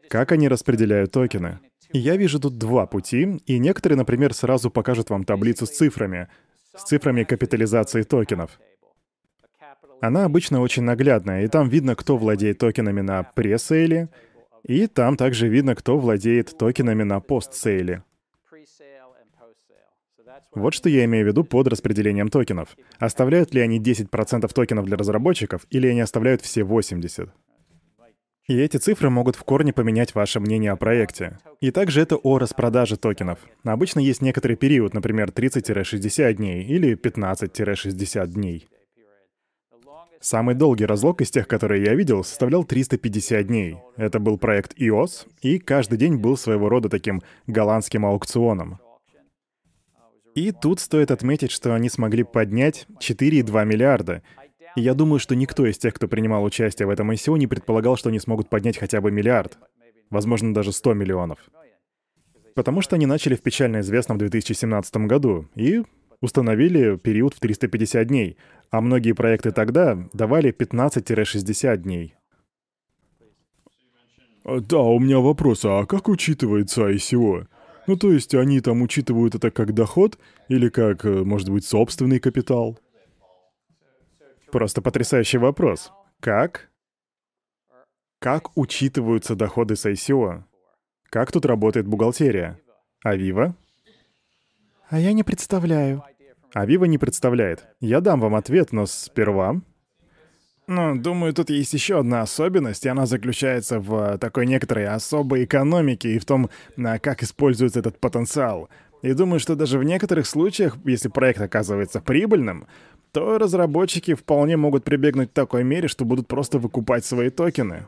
Как 0.07 0.31
они 0.31 0.47
распределяют 0.47 1.11
токены? 1.11 1.59
Я 1.93 2.17
вижу 2.17 2.39
тут 2.39 2.57
два 2.57 2.85
пути, 2.85 3.41
и 3.45 3.59
некоторые, 3.59 3.97
например, 3.97 4.33
сразу 4.33 4.69
покажут 4.69 5.09
вам 5.09 5.23
таблицу 5.23 5.65
с 5.65 5.71
цифрами, 5.71 6.27
с 6.75 6.83
цифрами 6.83 7.23
капитализации 7.23 8.03
токенов. 8.03 8.59
Она 9.99 10.25
обычно 10.25 10.61
очень 10.61 10.83
наглядная, 10.83 11.43
и 11.43 11.47
там 11.47 11.69
видно, 11.69 11.95
кто 11.95 12.17
владеет 12.17 12.57
токенами 12.57 13.01
на 13.01 13.23
пресейле, 13.23 14.09
и 14.63 14.87
там 14.87 15.17
также 15.17 15.47
видно, 15.47 15.75
кто 15.75 15.97
владеет 15.97 16.57
токенами 16.57 17.03
на 17.03 17.19
постсейле. 17.19 18.03
Вот 20.53 20.73
что 20.73 20.89
я 20.89 21.05
имею 21.05 21.25
в 21.25 21.27
виду 21.27 21.43
под 21.43 21.67
распределением 21.67 22.29
токенов. 22.29 22.75
Оставляют 22.99 23.53
ли 23.53 23.61
они 23.61 23.79
10% 23.79 24.51
токенов 24.53 24.85
для 24.85 24.97
разработчиков, 24.97 25.65
или 25.69 25.87
они 25.87 26.01
оставляют 26.01 26.41
все 26.41 26.61
80%? 26.61 27.29
И 28.47 28.57
эти 28.57 28.77
цифры 28.77 29.09
могут 29.09 29.35
в 29.35 29.43
корне 29.43 29.71
поменять 29.71 30.15
ваше 30.15 30.39
мнение 30.39 30.71
о 30.71 30.75
проекте. 30.75 31.37
И 31.59 31.71
также 31.71 32.01
это 32.01 32.15
о 32.15 32.39
распродаже 32.39 32.97
токенов. 32.97 33.39
Обычно 33.63 33.99
есть 33.99 34.21
некоторый 34.21 34.57
период, 34.57 34.93
например, 34.93 35.29
30-60 35.29 36.33
дней 36.33 36.63
или 36.63 36.95
15-60 36.95 38.27
дней. 38.27 38.67
Самый 40.19 40.53
долгий 40.53 40.85
разлог 40.85 41.21
из 41.21 41.31
тех, 41.31 41.47
которые 41.47 41.83
я 41.83 41.95
видел, 41.95 42.23
составлял 42.23 42.63
350 42.63 43.47
дней. 43.47 43.77
Это 43.97 44.19
был 44.19 44.37
проект 44.37 44.79
iOS, 44.79 45.27
и 45.41 45.57
каждый 45.57 45.97
день 45.97 46.17
был 46.17 46.37
своего 46.37 46.69
рода 46.69 46.89
таким 46.89 47.23
голландским 47.47 48.05
аукционом. 48.05 48.79
И 50.35 50.51
тут 50.51 50.79
стоит 50.79 51.11
отметить, 51.11 51.51
что 51.51 51.73
они 51.73 51.89
смогли 51.89 52.23
поднять 52.23 52.85
4,2 52.99 53.65
миллиарда. 53.65 54.21
Я 54.75 54.93
думаю, 54.93 55.19
что 55.19 55.35
никто 55.35 55.65
из 55.65 55.77
тех, 55.77 55.93
кто 55.93 56.07
принимал 56.07 56.43
участие 56.43 56.87
в 56.87 56.89
этом 56.89 57.11
ICO, 57.11 57.37
не 57.37 57.47
предполагал, 57.47 57.97
что 57.97 58.09
они 58.09 58.19
смогут 58.19 58.49
поднять 58.49 58.77
хотя 58.77 59.01
бы 59.01 59.11
миллиард. 59.11 59.57
Возможно, 60.09 60.53
даже 60.53 60.71
100 60.71 60.93
миллионов. 60.93 61.39
Потому 62.55 62.81
что 62.81 62.95
они 62.95 63.05
начали 63.05 63.35
в 63.35 63.41
печально 63.41 63.79
известном 63.79 64.17
2017 64.17 64.95
году 65.07 65.47
и 65.55 65.83
установили 66.21 66.97
период 66.97 67.33
в 67.33 67.39
350 67.39 68.07
дней, 68.07 68.37
а 68.69 68.81
многие 68.81 69.13
проекты 69.13 69.51
тогда 69.51 69.97
давали 70.13 70.53
15-60 70.53 71.77
дней. 71.77 72.15
А, 74.43 74.59
да, 74.59 74.79
у 74.79 74.99
меня 74.99 75.19
вопрос, 75.19 75.65
а 75.65 75.85
как 75.85 76.07
учитывается 76.07 76.89
ICO? 76.89 77.47
Ну, 77.87 77.97
то 77.97 78.11
есть 78.11 78.35
они 78.35 78.61
там 78.61 78.81
учитывают 78.81 79.35
это 79.35 79.51
как 79.51 79.73
доход 79.73 80.17
или 80.47 80.69
как, 80.69 81.03
э, 81.05 81.23
может 81.23 81.49
быть, 81.49 81.65
собственный 81.65 82.19
капитал? 82.19 82.79
Просто 84.51 84.81
потрясающий 84.81 85.37
вопрос. 85.37 85.91
Как? 86.19 86.69
Как 88.19 88.57
учитываются 88.57 89.35
доходы 89.35 89.75
с 89.75 89.85
ICO? 89.85 90.43
Как 91.09 91.31
тут 91.31 91.45
работает 91.45 91.87
бухгалтерия? 91.87 92.59
Авива? 93.03 93.55
А 94.89 94.99
я 94.99 95.13
не 95.13 95.23
представляю. 95.23 96.03
Авива 96.53 96.85
не 96.85 96.97
представляет. 96.97 97.65
Я 97.79 98.01
дам 98.01 98.19
вам 98.19 98.35
ответ, 98.35 98.71
но 98.73 98.85
сперва... 98.85 99.61
Ну, 100.67 100.95
думаю, 100.95 101.33
тут 101.33 101.49
есть 101.49 101.73
еще 101.73 101.99
одна 101.99 102.21
особенность, 102.21 102.85
и 102.85 102.89
она 102.89 103.05
заключается 103.05 103.79
в 103.79 104.17
такой 104.19 104.45
некоторой 104.45 104.85
особой 104.87 105.43
экономике 105.45 106.13
и 106.13 106.19
в 106.19 106.25
том, 106.25 106.49
как 107.01 107.23
используется 107.23 107.79
этот 107.79 107.99
потенциал. 107.99 108.69
И 109.01 109.13
думаю, 109.13 109.39
что 109.39 109.55
даже 109.55 109.79
в 109.79 109.83
некоторых 109.83 110.27
случаях, 110.27 110.77
если 110.85 111.09
проект 111.09 111.41
оказывается 111.41 111.99
прибыльным, 111.99 112.67
то 113.11 113.37
разработчики 113.37 114.13
вполне 114.13 114.57
могут 114.57 114.83
прибегнуть 114.83 115.31
к 115.31 115.33
такой 115.33 115.63
мере, 115.63 115.87
что 115.87 116.05
будут 116.05 116.27
просто 116.27 116.59
выкупать 116.59 117.05
свои 117.05 117.29
токены. 117.29 117.87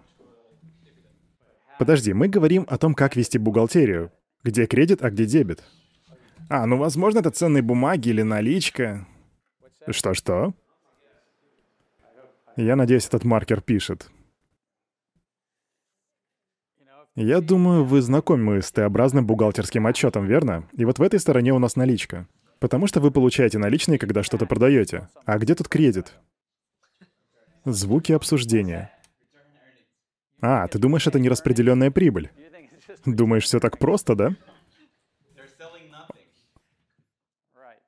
Подожди, 1.80 2.14
мы 2.14 2.28
говорим 2.28 2.66
о 2.70 2.78
том, 2.78 2.94
как 2.94 3.16
вести 3.16 3.38
бухгалтерию. 3.38 4.12
Где 4.44 4.66
кредит, 4.66 5.04
а 5.04 5.10
где 5.10 5.26
дебет. 5.26 5.64
А, 6.50 6.66
ну, 6.66 6.78
возможно, 6.78 7.20
это 7.20 7.32
ценные 7.32 7.64
бумаги 7.64 8.10
или 8.10 8.22
наличка. 8.22 9.08
Что-что? 9.88 10.54
Я 12.56 12.76
надеюсь, 12.76 13.08
этот 13.08 13.24
маркер 13.24 13.62
пишет. 13.62 14.10
Я 17.16 17.42
думаю, 17.42 17.86
вы 17.86 18.02
знакомы 18.02 18.62
с 18.62 18.72
Т-образным 18.72 19.26
бухгалтерским 19.26 19.86
отчетом, 19.86 20.26
верно? 20.26 20.68
И 20.74 20.84
вот 20.84 21.00
в 21.00 21.02
этой 21.02 21.20
стороне 21.20 21.54
у 21.54 21.60
нас 21.60 21.76
наличка. 21.76 22.28
Потому 22.60 22.88
что 22.88 23.02
вы 23.02 23.12
получаете 23.12 23.58
наличные, 23.58 24.00
когда 24.00 24.24
что-то 24.24 24.46
продаете. 24.46 25.10
А 25.26 25.38
где 25.38 25.56
тут 25.56 25.68
кредит? 25.68 26.14
Звуки 27.66 28.12
обсуждения. 28.12 28.92
А, 30.42 30.68
ты 30.68 30.80
думаешь, 30.80 31.08
это 31.08 31.20
нераспределенная 31.20 31.92
прибыль? 31.92 32.30
Думаешь, 33.06 33.44
все 33.44 33.60
так 33.60 33.78
просто, 33.78 34.16
да? 34.16 34.36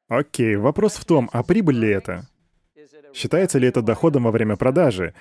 Окей, 0.07 0.55
вопрос 0.55 0.95
в 0.95 1.05
том, 1.05 1.29
а 1.33 1.43
прибыль 1.43 1.77
ли 1.77 1.89
это? 1.89 2.27
Считается 3.13 3.59
ли 3.59 3.67
это 3.67 3.81
доходом 3.81 4.23
во 4.23 4.31
время 4.31 4.55
продажи? 4.55 5.13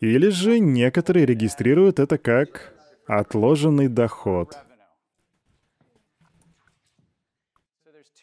Или 0.00 0.28
же 0.28 0.58
некоторые 0.58 1.26
регистрируют 1.26 1.98
это 1.98 2.18
как 2.18 2.74
отложенный 3.06 3.88
доход? 3.88 4.56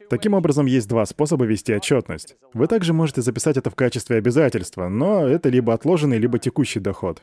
Таким 0.10 0.34
образом, 0.34 0.66
есть 0.66 0.88
два 0.88 1.06
способа 1.06 1.46
вести 1.46 1.74
отчетность. 1.74 2.36
Вы 2.54 2.68
также 2.68 2.94
можете 2.94 3.22
записать 3.22 3.58
это 3.58 3.70
в 3.70 3.76
качестве 3.76 4.18
обязательства, 4.18 4.90
но 4.90 5.26
это 5.26 5.50
либо 5.50 5.74
отложенный, 5.74 6.18
либо 6.18 6.40
текущий 6.40 6.80
доход. 6.80 7.22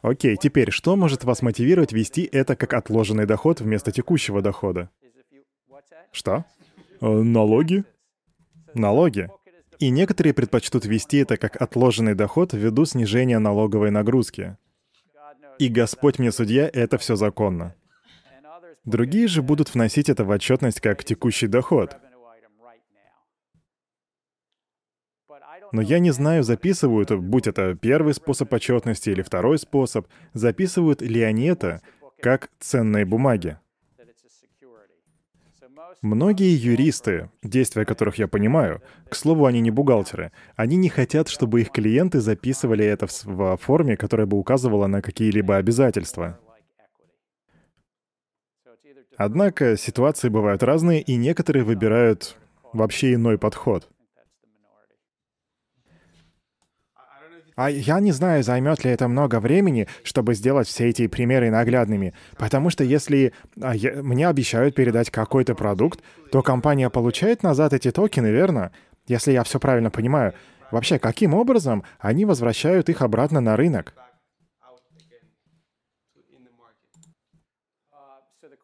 Окей, 0.00 0.36
теперь, 0.36 0.70
что 0.70 0.94
может 0.96 1.24
вас 1.24 1.42
мотивировать 1.42 1.92
вести 1.92 2.28
это 2.30 2.54
как 2.54 2.72
отложенный 2.74 3.26
доход 3.26 3.60
вместо 3.60 3.90
текущего 3.90 4.40
дохода? 4.40 4.90
Что? 6.12 6.44
А 7.00 7.22
налоги? 7.22 7.84
Налоги. 8.74 9.28
И 9.78 9.90
некоторые 9.90 10.34
предпочтут 10.34 10.86
вести 10.86 11.18
это 11.18 11.36
как 11.36 11.60
отложенный 11.60 12.14
доход 12.14 12.52
ввиду 12.52 12.84
снижения 12.84 13.38
налоговой 13.38 13.90
нагрузки. 13.90 14.56
И 15.58 15.68
Господь 15.68 16.18
мне 16.18 16.30
судья, 16.30 16.70
это 16.72 16.98
все 16.98 17.16
законно. 17.16 17.74
Другие 18.88 19.28
же 19.28 19.42
будут 19.42 19.74
вносить 19.74 20.08
это 20.08 20.24
в 20.24 20.30
отчетность 20.30 20.80
как 20.80 21.04
текущий 21.04 21.46
доход. 21.46 21.98
Но 25.72 25.82
я 25.82 25.98
не 25.98 26.10
знаю, 26.10 26.42
записывают, 26.42 27.10
будь 27.10 27.46
это 27.46 27.74
первый 27.74 28.14
способ 28.14 28.50
отчетности 28.50 29.10
или 29.10 29.20
второй 29.20 29.58
способ, 29.58 30.06
записывают 30.32 31.02
ли 31.02 31.20
они 31.20 31.44
это 31.44 31.82
как 32.22 32.48
ценные 32.60 33.04
бумаги. 33.04 33.58
Многие 36.00 36.56
юристы, 36.56 37.30
действия 37.42 37.84
которых 37.84 38.16
я 38.16 38.26
понимаю, 38.26 38.80
к 39.10 39.14
слову, 39.14 39.44
они 39.44 39.60
не 39.60 39.70
бухгалтеры, 39.70 40.32
они 40.56 40.76
не 40.76 40.88
хотят, 40.88 41.28
чтобы 41.28 41.60
их 41.60 41.72
клиенты 41.72 42.20
записывали 42.20 42.86
это 42.86 43.06
в, 43.06 43.58
форме, 43.58 43.98
которая 43.98 44.26
бы 44.26 44.38
указывала 44.38 44.86
на 44.86 45.02
какие-либо 45.02 45.56
обязательства. 45.56 46.38
Однако 49.18 49.76
ситуации 49.76 50.30
бывают 50.30 50.62
разные, 50.62 51.02
и 51.02 51.16
некоторые 51.16 51.64
выбирают 51.64 52.36
вообще 52.72 53.14
иной 53.14 53.36
подход— 53.36 53.88
А 57.58 57.70
я 57.70 57.98
не 57.98 58.12
знаю, 58.12 58.44
займет 58.44 58.84
ли 58.84 58.92
это 58.92 59.08
много 59.08 59.40
времени, 59.40 59.88
чтобы 60.04 60.34
сделать 60.34 60.68
все 60.68 60.90
эти 60.90 61.08
примеры 61.08 61.50
наглядными. 61.50 62.14
Потому 62.36 62.70
что 62.70 62.84
если 62.84 63.32
а, 63.60 63.74
мне 64.00 64.28
обещают 64.28 64.76
передать 64.76 65.10
какой-то 65.10 65.56
продукт, 65.56 65.98
то 66.30 66.40
компания 66.42 66.88
получает 66.88 67.42
назад 67.42 67.72
эти 67.72 67.90
токены, 67.90 68.28
верно? 68.28 68.70
Если 69.08 69.32
я 69.32 69.42
все 69.42 69.58
правильно 69.58 69.90
понимаю. 69.90 70.34
Вообще, 70.70 71.00
каким 71.00 71.34
образом 71.34 71.82
они 71.98 72.24
возвращают 72.24 72.88
их 72.90 73.02
обратно 73.02 73.40
на 73.40 73.56
рынок? 73.56 73.92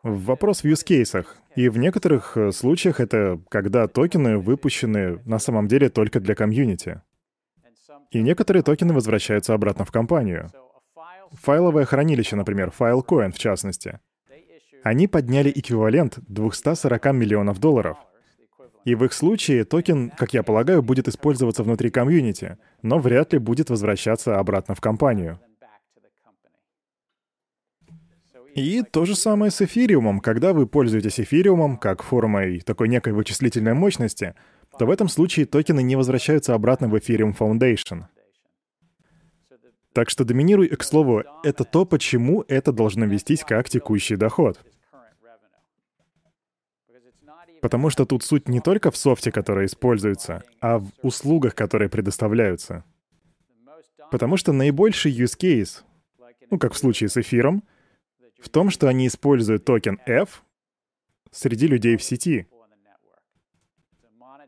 Вопрос 0.04 0.62
в 0.62 0.66
use 0.66 0.86
case 0.86 1.12
ах. 1.12 1.38
И 1.56 1.70
в 1.70 1.78
некоторых 1.78 2.36
э, 2.36 2.52
случаях 2.52 3.00
это 3.00 3.40
когда 3.48 3.88
токены 3.88 4.36
выпущены 4.36 5.20
на 5.24 5.38
самом 5.38 5.66
деле 5.66 5.88
только 5.88 6.20
для 6.20 6.34
комьюнити. 6.34 7.00
И 8.10 8.20
некоторые 8.20 8.62
токены 8.62 8.92
возвращаются 8.92 9.54
обратно 9.54 9.86
в 9.86 9.90
компанию. 9.90 10.50
Файловое 11.32 11.86
хранилище, 11.86 12.36
например, 12.36 12.70
Filecoin 12.78 13.32
в 13.32 13.38
частности. 13.38 13.98
Они 14.82 15.08
подняли 15.08 15.50
эквивалент 15.54 16.18
240 16.28 17.06
миллионов 17.14 17.58
долларов. 17.58 17.96
И 18.84 18.94
в 18.94 19.04
их 19.06 19.14
случае 19.14 19.64
токен, 19.64 20.10
как 20.10 20.34
я 20.34 20.42
полагаю, 20.42 20.82
будет 20.82 21.08
использоваться 21.08 21.62
внутри 21.62 21.88
комьюнити, 21.88 22.58
но 22.82 22.98
вряд 22.98 23.32
ли 23.32 23.38
будет 23.38 23.70
возвращаться 23.70 24.38
обратно 24.38 24.74
в 24.74 24.82
компанию. 24.82 25.40
И 28.54 28.82
то 28.82 29.04
же 29.04 29.16
самое 29.16 29.50
с 29.50 29.60
эфириумом. 29.60 30.20
Когда 30.20 30.52
вы 30.52 30.66
пользуетесь 30.66 31.18
эфириумом 31.18 31.76
как 31.76 32.02
формой 32.02 32.60
такой 32.60 32.88
некой 32.88 33.12
вычислительной 33.12 33.74
мощности, 33.74 34.34
то 34.78 34.86
в 34.86 34.90
этом 34.90 35.08
случае 35.08 35.46
токены 35.46 35.82
не 35.82 35.96
возвращаются 35.96 36.54
обратно 36.54 36.88
в 36.88 36.94
Ethereum 36.94 37.36
Foundation. 37.36 38.04
Так 39.92 40.10
что 40.10 40.24
доминируй, 40.24 40.68
к 40.68 40.82
слову, 40.82 41.22
это 41.42 41.64
то, 41.64 41.84
почему 41.84 42.44
это 42.48 42.72
должно 42.72 43.06
вестись 43.06 43.44
как 43.44 43.68
текущий 43.68 44.16
доход. 44.16 44.60
Потому 47.60 47.90
что 47.90 48.04
тут 48.04 48.22
суть 48.22 48.48
не 48.48 48.60
только 48.60 48.90
в 48.90 48.96
софте, 48.96 49.32
который 49.32 49.66
используется, 49.66 50.42
а 50.60 50.78
в 50.78 50.90
услугах, 51.02 51.54
которые 51.54 51.88
предоставляются. 51.88 52.84
Потому 54.10 54.36
что 54.36 54.52
наибольший 54.52 55.12
use 55.12 55.36
case, 55.38 55.82
ну 56.50 56.58
как 56.58 56.72
в 56.72 56.76
случае 56.76 57.08
с 57.08 57.16
эфиром, 57.16 57.64
в 58.44 58.50
том, 58.50 58.68
что 58.68 58.88
они 58.88 59.06
используют 59.06 59.64
токен 59.64 59.98
F 60.06 60.44
среди 61.30 61.66
людей 61.66 61.96
в 61.96 62.02
сети. 62.02 62.46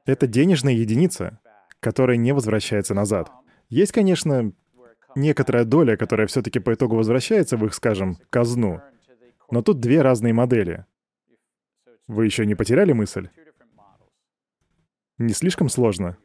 Это 0.05 0.27
денежная 0.27 0.75
единица, 0.75 1.41
которая 1.81 2.19
не 2.19 2.33
возвращается 2.33 2.95
назад. 2.95 3.33
Есть, 3.71 3.93
конечно, 3.93 4.53
некоторая 5.15 5.65
доля, 5.65 5.97
которая 5.97 6.27
все-таки 6.27 6.61
по 6.61 6.75
итогу 6.75 6.97
возвращается 6.97 7.57
в 7.57 7.65
их, 7.65 7.75
скажем, 7.75 8.19
казну. 8.31 8.83
Но 9.51 9.63
тут 9.63 9.81
две 9.81 10.03
разные 10.03 10.35
модели. 10.35 10.85
Вы 12.07 12.27
еще 12.27 12.45
не 12.45 12.55
потеряли 12.55 12.93
мысль? 12.93 13.31
Не 15.19 15.33
слишком 15.33 15.71
сложно? 15.71 16.19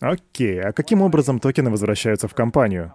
Окей, 0.00 0.60
а 0.60 0.72
каким 0.72 1.02
образом 1.02 1.40
токены 1.40 1.70
возвращаются 1.70 2.28
в 2.28 2.34
компанию? 2.34 2.94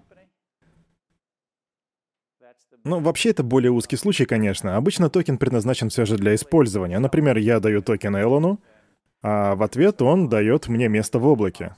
Ну, 2.88 3.02
вообще 3.02 3.32
это 3.32 3.44
более 3.44 3.72
узкий 3.72 3.98
случай, 3.98 4.24
конечно. 4.26 4.78
Обычно 4.78 5.10
токен 5.10 5.38
предназначен 5.38 5.90
все 5.90 6.06
же 6.06 6.16
для 6.16 6.34
использования. 6.36 7.00
Например, 7.00 7.38
я 7.38 7.60
даю 7.60 7.82
токен 7.82 8.16
Элону, 8.16 8.62
а 9.22 9.56
в 9.56 9.64
ответ 9.64 10.02
он 10.02 10.30
дает 10.30 10.70
мне 10.70 10.88
место 10.88 11.20
в 11.20 11.28
облаке. 11.28 11.76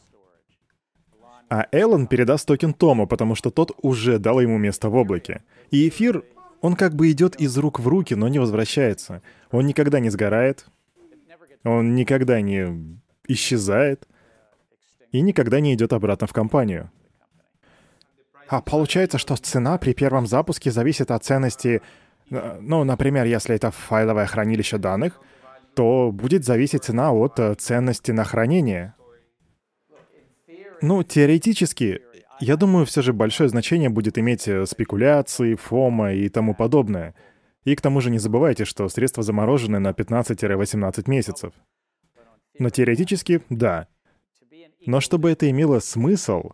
А 1.49 1.65
Элон 1.71 2.05
передаст 2.05 2.47
токен 2.47 2.73
Тому, 2.73 3.07
потому 3.07 3.33
что 3.33 3.49
тот 3.49 3.71
уже 3.81 4.19
дал 4.19 4.39
ему 4.39 4.59
место 4.59 4.89
в 4.89 4.95
облаке. 4.95 5.41
И 5.71 5.89
эфир, 5.89 6.23
он 6.61 6.75
как 6.75 6.93
бы 6.93 7.09
идет 7.09 7.35
из 7.37 7.57
рук 7.57 7.79
в 7.79 7.87
руки, 7.87 8.13
но 8.13 8.27
не 8.27 8.37
возвращается. 8.37 9.23
Он 9.49 9.65
никогда 9.65 9.99
не 9.99 10.11
сгорает, 10.11 10.67
он 11.63 11.95
никогда 11.95 12.39
не 12.39 13.01
исчезает 13.27 14.07
и 15.11 15.21
никогда 15.21 15.59
не 15.59 15.73
идет 15.73 15.91
обратно 15.91 16.27
в 16.27 16.33
компанию. 16.33 16.91
А 18.49 18.61
получается, 18.61 19.19
что 19.19 19.35
цена 19.35 19.77
при 19.77 19.93
первом 19.93 20.25
запуске 20.25 20.71
зависит 20.71 21.11
от 21.11 21.23
ценности... 21.23 21.81
Э, 22.31 22.57
ну, 22.59 22.83
например, 22.83 23.25
если 23.25 23.55
это 23.55 23.69
файловое 23.69 24.25
хранилище 24.25 24.79
данных, 24.79 25.21
то 25.75 26.11
будет 26.11 26.45
зависеть 26.45 26.83
цена 26.83 27.13
от 27.13 27.39
э, 27.39 27.53
ценности 27.53 28.11
на 28.11 28.23
хранение. 28.23 28.95
Ну, 30.81 31.03
теоретически, 31.03 32.01
я 32.39 32.55
думаю, 32.55 32.87
все 32.87 33.03
же 33.03 33.13
большое 33.13 33.49
значение 33.49 33.89
будет 33.89 34.17
иметь 34.17 34.47
э, 34.47 34.65
спекуляции, 34.65 35.53
фома 35.53 36.13
и 36.13 36.27
тому 36.27 36.55
подобное. 36.55 37.13
И 37.65 37.75
к 37.75 37.81
тому 37.81 38.01
же 38.01 38.09
не 38.09 38.17
забывайте, 38.17 38.65
что 38.65 38.89
средства 38.89 39.21
заморожены 39.21 39.77
на 39.77 39.91
15-18 39.91 41.03
месяцев. 41.07 41.53
Но 42.57 42.71
теоретически, 42.71 43.41
да. 43.49 43.87
Но 44.87 45.01
чтобы 45.01 45.29
это 45.29 45.47
имело 45.49 45.79
смысл, 45.79 46.51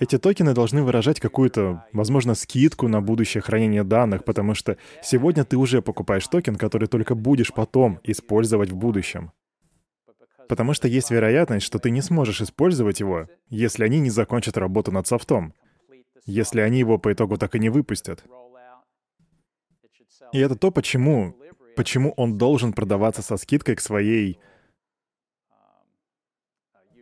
эти 0.00 0.16
токены 0.16 0.54
должны 0.54 0.82
выражать 0.82 1.20
какую-то, 1.20 1.84
возможно, 1.92 2.34
скидку 2.34 2.88
на 2.88 3.02
будущее 3.02 3.42
хранение 3.42 3.84
данных, 3.84 4.24
потому 4.24 4.54
что 4.54 4.78
сегодня 5.02 5.44
ты 5.44 5.58
уже 5.58 5.82
покупаешь 5.82 6.26
токен, 6.26 6.56
который 6.56 6.88
только 6.88 7.14
будешь 7.14 7.52
потом 7.52 8.00
использовать 8.02 8.70
в 8.70 8.76
будущем. 8.76 9.30
Потому 10.48 10.72
что 10.72 10.88
есть 10.88 11.10
вероятность, 11.10 11.66
что 11.66 11.78
ты 11.78 11.90
не 11.90 12.00
сможешь 12.00 12.40
использовать 12.40 12.98
его, 13.00 13.28
если 13.50 13.84
они 13.84 14.00
не 14.00 14.08
закончат 14.08 14.56
работу 14.56 14.90
над 14.90 15.06
софтом. 15.06 15.52
Если 16.24 16.60
они 16.60 16.78
его 16.78 16.98
по 16.98 17.12
итогу 17.12 17.36
так 17.36 17.54
и 17.54 17.58
не 17.58 17.68
выпустят. 17.68 18.24
И 20.32 20.38
это 20.38 20.56
то, 20.56 20.70
почему, 20.70 21.36
почему 21.76 22.12
он 22.16 22.38
должен 22.38 22.72
продаваться 22.72 23.20
со 23.20 23.36
скидкой 23.36 23.76
к 23.76 23.80
своей 23.80 24.38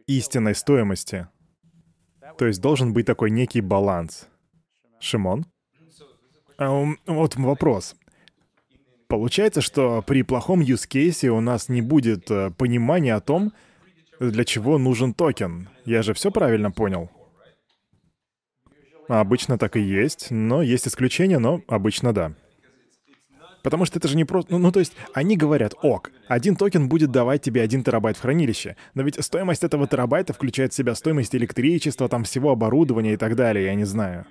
истинной 0.06 0.56
стоимости. 0.56 1.28
То 2.38 2.46
есть 2.46 2.60
должен 2.60 2.92
быть 2.92 3.04
такой 3.04 3.30
некий 3.30 3.60
баланс. 3.60 4.28
Шимон? 5.00 5.44
А, 6.56 6.84
вот 7.06 7.36
вопрос. 7.36 7.96
Получается, 9.08 9.60
что 9.60 10.02
при 10.02 10.22
плохом 10.22 10.60
use 10.60 10.88
case 10.88 11.28
у 11.28 11.40
нас 11.40 11.68
не 11.68 11.82
будет 11.82 12.30
э, 12.30 12.50
понимания 12.56 13.14
о 13.14 13.20
том, 13.20 13.52
для 14.20 14.44
чего 14.44 14.78
нужен 14.78 15.14
токен. 15.14 15.68
Я 15.84 16.02
же 16.02 16.14
все 16.14 16.30
правильно 16.30 16.70
понял? 16.70 17.10
Обычно 19.08 19.58
так 19.58 19.76
и 19.76 19.80
есть, 19.80 20.30
но 20.30 20.62
есть 20.62 20.86
исключения, 20.86 21.38
но 21.38 21.62
обычно 21.66 22.12
да. 22.12 22.34
Потому 23.68 23.84
что 23.84 23.98
это 23.98 24.08
же 24.08 24.16
не 24.16 24.24
просто... 24.24 24.52
Ну, 24.52 24.58
ну, 24.58 24.72
то 24.72 24.80
есть, 24.80 24.94
они 25.12 25.36
говорят, 25.36 25.74
ок, 25.82 26.10
один 26.26 26.56
токен 26.56 26.88
будет 26.88 27.10
давать 27.10 27.42
тебе 27.42 27.60
один 27.60 27.84
терабайт 27.84 28.16
в 28.16 28.22
хранилище, 28.22 28.76
но 28.94 29.02
ведь 29.02 29.22
стоимость 29.22 29.62
этого 29.62 29.86
терабайта 29.86 30.32
включает 30.32 30.72
в 30.72 30.76
себя 30.76 30.94
стоимость 30.94 31.34
электричества, 31.34 32.08
там 32.08 32.24
всего 32.24 32.50
оборудования 32.50 33.12
и 33.12 33.16
так 33.16 33.36
далее, 33.36 33.66
я 33.66 33.74
не 33.74 33.84
знаю. 33.84 34.24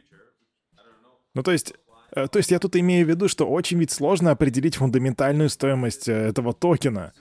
Ну, 1.36 1.44
то 1.44 1.52
есть, 1.52 1.74
Э, 2.16 2.28
то 2.28 2.38
есть 2.38 2.52
я 2.52 2.60
тут 2.60 2.76
имею 2.76 3.06
в 3.06 3.10
виду, 3.10 3.28
что 3.28 3.48
очень 3.48 3.80
ведь 3.80 3.92
сложно 3.92 4.32
определить 4.32 4.76
фундаментальную 4.76 5.50
стоимость 5.50 6.08
э, 6.08 6.14
этого 6.14 6.54
токена. 6.54 7.14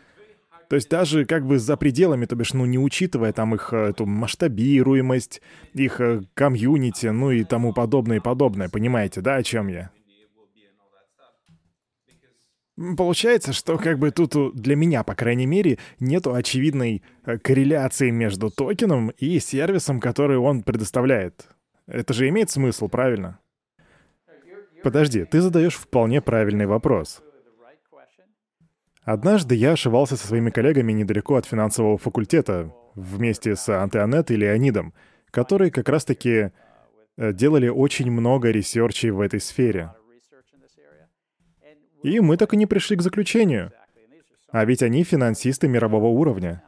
То 0.69 0.75
есть 0.75 0.91
даже 0.91 1.25
как 1.27 1.47
бы 1.47 1.59
за 1.59 1.77
пределами, 1.77 2.27
то 2.27 2.35
бишь, 2.35 2.53
ну, 2.53 2.65
не 2.65 2.79
учитывая 2.79 3.33
там 3.33 3.55
их 3.55 3.73
э, 3.73 3.91
эту 3.91 4.07
масштабируемость, 4.07 5.41
их 5.75 6.01
комьюнити, 6.35 7.07
ну 7.07 7.31
и 7.31 7.45
тому 7.45 7.73
подобное 7.73 8.19
и 8.19 8.21
подобное, 8.21 8.69
понимаете, 8.69 9.21
да, 9.21 9.37
о 9.37 9.43
чем 9.43 9.69
я? 9.69 9.91
Получается, 12.97 13.53
что 13.55 13.79
как 13.79 13.99
бы 13.99 14.11
тут 14.11 14.55
для 14.55 14.77
меня, 14.77 15.03
по 15.03 15.15
крайней 15.15 15.47
мере, 15.47 15.79
нету 15.99 16.35
очевидной 16.35 17.03
корреляции 17.43 18.11
между 18.11 18.51
токеном 18.51 19.11
и 19.17 19.39
сервисом, 19.39 19.99
который 19.99 20.37
он 20.37 20.63
предоставляет. 20.63 21.49
Это 21.87 22.13
же 22.13 22.29
имеет 22.29 22.51
смысл, 22.51 22.89
правильно? 22.89 23.39
Подожди, 24.83 25.25
ты 25.25 25.41
задаешь 25.41 25.75
вполне 25.75 26.21
правильный 26.21 26.67
вопрос. 26.67 27.23
Однажды 29.05 29.55
я 29.55 29.73
ошивался 29.73 30.17
со 30.17 30.27
своими 30.27 30.51
коллегами 30.51 30.93
недалеко 30.93 31.37
от 31.37 31.47
финансового 31.47 31.97
факультета, 31.97 32.73
вместе 32.95 33.55
с 33.55 33.69
Антеонет 33.69 34.31
и 34.31 34.37
Леонидом, 34.37 34.95
которые 35.31 35.71
как 35.71 35.89
раз-таки 35.89 36.51
э, 37.17 37.33
делали 37.33 37.69
очень 37.69 38.11
много 38.11 38.51
research 38.51 38.99
ей 38.99 39.11
в 39.11 39.21
этой 39.21 39.41
сфере. 39.41 39.93
И 42.07 42.21
мы 42.21 42.37
так 42.37 42.55
и 42.55 42.57
не 42.57 42.67
пришли 42.67 42.97
к 42.97 43.03
заключению. 43.03 43.73
А 44.51 44.65
ведь 44.65 44.83
они 44.85 45.03
финансисты 45.03 45.67
мирового 45.67 46.07
уровня. 46.07 46.63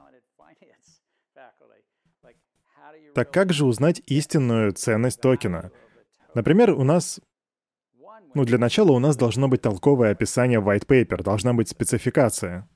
Так 3.14 3.30
как 3.30 3.53
же 3.53 3.64
узнать 3.64 4.03
истинную 4.07 4.72
ценность 4.72 5.20
токена? 5.20 5.70
Например, 6.34 6.72
у 6.72 6.82
нас 6.82 7.20
ну, 8.34 8.45
для 8.45 8.59
начала 8.59 8.91
у 8.91 8.99
нас 8.99 9.16
должно 9.16 9.47
быть 9.47 9.62
толковое 9.62 10.11
описание 10.11 10.61
white 10.61 10.86
paper, 10.86 11.22
должна 11.22 11.55
быть 11.55 11.68
спецификация. 11.68 12.68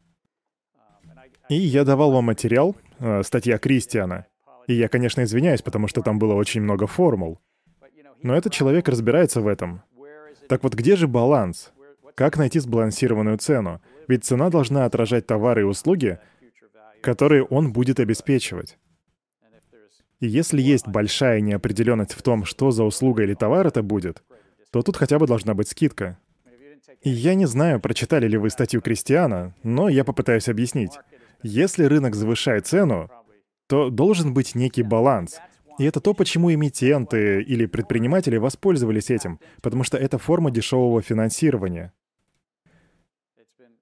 И 1.48 1.56
я 1.56 1.84
давал 1.84 2.12
вам 2.12 2.26
материал, 2.26 2.76
э, 3.00 3.24
статья 3.24 3.58
Кристиана. 3.58 4.26
И 4.68 4.74
я, 4.74 4.88
конечно, 4.88 5.22
извиняюсь, 5.22 5.62
потому 5.62 5.88
что 5.88 6.00
там 6.00 6.20
было 6.20 6.34
очень 6.34 6.62
много 6.62 6.86
формул. 6.86 7.40
Но 8.22 8.36
этот 8.36 8.52
человек 8.52 8.88
разбирается 8.88 9.40
в 9.40 9.48
этом. 9.48 9.82
Так 10.48 10.62
вот, 10.62 10.74
где 10.74 10.94
же 10.94 11.08
баланс? 11.08 11.72
Как 12.14 12.36
найти 12.36 12.58
сбалансированную 12.58 13.38
цену? 13.38 13.80
Ведь 14.08 14.24
цена 14.24 14.50
должна 14.50 14.84
отражать 14.84 15.26
товары 15.26 15.62
и 15.62 15.64
услуги, 15.64 16.18
которые 17.02 17.44
он 17.44 17.72
будет 17.72 18.00
обеспечивать. 18.00 18.78
И 20.20 20.28
если 20.28 20.60
есть 20.60 20.86
большая 20.86 21.40
неопределенность 21.40 22.14
в 22.14 22.22
том, 22.22 22.44
что 22.44 22.70
за 22.70 22.84
услуга 22.84 23.24
или 23.24 23.34
товар 23.34 23.66
это 23.66 23.82
будет, 23.82 24.22
то 24.70 24.82
тут 24.82 24.96
хотя 24.96 25.18
бы 25.18 25.26
должна 25.26 25.54
быть 25.54 25.68
скидка. 25.68 26.18
И 27.02 27.10
я 27.10 27.34
не 27.34 27.46
знаю, 27.46 27.80
прочитали 27.80 28.28
ли 28.28 28.36
вы 28.36 28.50
статью 28.50 28.80
Кристиана, 28.80 29.54
но 29.64 29.88
я 29.88 30.04
попытаюсь 30.04 30.48
объяснить. 30.48 30.92
Если 31.42 31.84
рынок 31.84 32.14
завышает 32.14 32.66
цену, 32.66 33.10
то 33.66 33.90
должен 33.90 34.32
быть 34.32 34.54
некий 34.54 34.82
баланс. 34.84 35.40
И 35.78 35.84
это 35.84 36.00
то, 36.00 36.14
почему 36.14 36.52
эмитенты 36.52 37.42
или 37.42 37.66
предприниматели 37.66 38.36
воспользовались 38.36 39.10
этим, 39.10 39.40
потому 39.62 39.82
что 39.82 39.96
это 39.96 40.18
форма 40.18 40.50
дешевого 40.50 41.02
финансирования. 41.02 41.92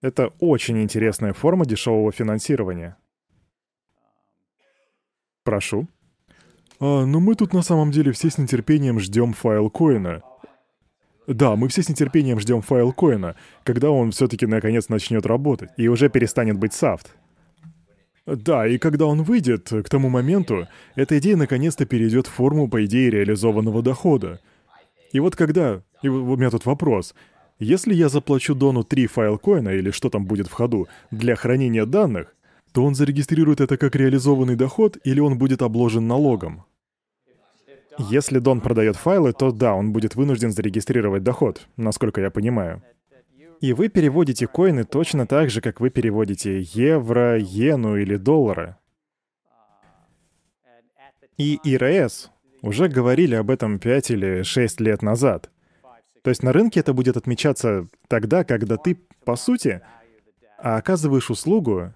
Это 0.02 0.28
очень 0.38 0.82
интересная 0.82 1.32
форма 1.34 1.66
дешевого 1.66 2.10
финансирования. 2.10 2.96
Прошу. 5.44 5.88
А, 6.78 7.04
но 7.04 7.20
мы 7.20 7.34
тут 7.34 7.52
на 7.52 7.62
самом 7.62 7.90
деле 7.90 8.12
все 8.12 8.30
с 8.30 8.38
нетерпением 8.38 8.98
ждем 8.98 9.34
файл 9.34 9.68
коина. 9.68 10.22
Да, 11.26 11.54
мы 11.54 11.68
все 11.68 11.82
с 11.82 11.88
нетерпением 11.88 12.40
ждем 12.40 12.62
файл 12.62 12.92
коина, 12.92 13.36
когда 13.62 13.90
он 13.90 14.10
все-таки 14.10 14.46
наконец 14.46 14.88
начнет 14.88 15.26
работать 15.26 15.70
и 15.76 15.88
уже 15.88 16.08
перестанет 16.08 16.56
быть 16.56 16.72
софт. 16.72 17.14
Да, 18.26 18.66
и 18.66 18.78
когда 18.78 19.06
он 19.06 19.22
выйдет, 19.22 19.68
к 19.68 19.88
тому 19.88 20.08
моменту, 20.08 20.66
эта 20.94 21.18
идея 21.18 21.36
наконец-то 21.36 21.84
перейдет 21.84 22.26
в 22.26 22.32
форму, 22.32 22.68
по 22.68 22.84
идее, 22.84 23.10
реализованного 23.10 23.82
дохода. 23.82 24.40
И 25.12 25.20
вот 25.20 25.36
когда... 25.36 25.82
И 26.02 26.08
у 26.08 26.36
меня 26.36 26.50
тут 26.50 26.64
вопрос. 26.64 27.14
Если 27.60 27.92
я 27.92 28.08
заплачу 28.08 28.54
Дону 28.54 28.84
3 28.84 29.06
файл 29.06 29.38
коина, 29.38 29.68
или 29.68 29.90
что 29.90 30.08
там 30.08 30.24
будет 30.24 30.48
в 30.48 30.52
ходу, 30.52 30.88
для 31.10 31.36
хранения 31.36 31.84
данных, 31.84 32.34
то 32.72 32.82
он 32.82 32.94
зарегистрирует 32.94 33.60
это 33.60 33.76
как 33.76 33.94
реализованный 33.94 34.56
доход, 34.56 34.96
или 35.04 35.20
он 35.20 35.36
будет 35.36 35.60
обложен 35.60 36.06
налогом? 36.08 36.64
Если 37.98 38.38
Дон 38.38 38.62
продает 38.62 38.96
файлы, 38.96 39.34
то 39.34 39.50
да, 39.52 39.74
он 39.74 39.92
будет 39.92 40.14
вынужден 40.14 40.52
зарегистрировать 40.52 41.22
доход, 41.22 41.66
насколько 41.76 42.22
я 42.22 42.30
понимаю. 42.30 42.82
И 43.60 43.74
вы 43.74 43.88
переводите 43.88 44.46
коины 44.46 44.84
точно 44.84 45.26
так 45.26 45.50
же, 45.50 45.60
как 45.60 45.80
вы 45.80 45.90
переводите 45.90 46.62
евро, 46.62 47.38
иену 47.38 47.96
или 47.96 48.16
доллары. 48.16 48.76
И 51.36 51.58
ИРС 51.62 52.30
уже 52.62 52.88
говорили 52.88 53.34
об 53.34 53.50
этом 53.50 53.78
5 53.78 54.10
или 54.12 54.42
6 54.44 54.80
лет 54.80 55.02
назад. 55.02 55.50
То 56.22 56.30
есть 56.30 56.42
на 56.42 56.52
рынке 56.52 56.80
это 56.80 56.92
будет 56.92 57.16
отмечаться 57.16 57.86
тогда, 58.08 58.44
когда 58.44 58.76
ты, 58.76 58.98
по 59.24 59.36
сути, 59.36 59.80
оказываешь 60.58 61.30
услугу 61.30 61.92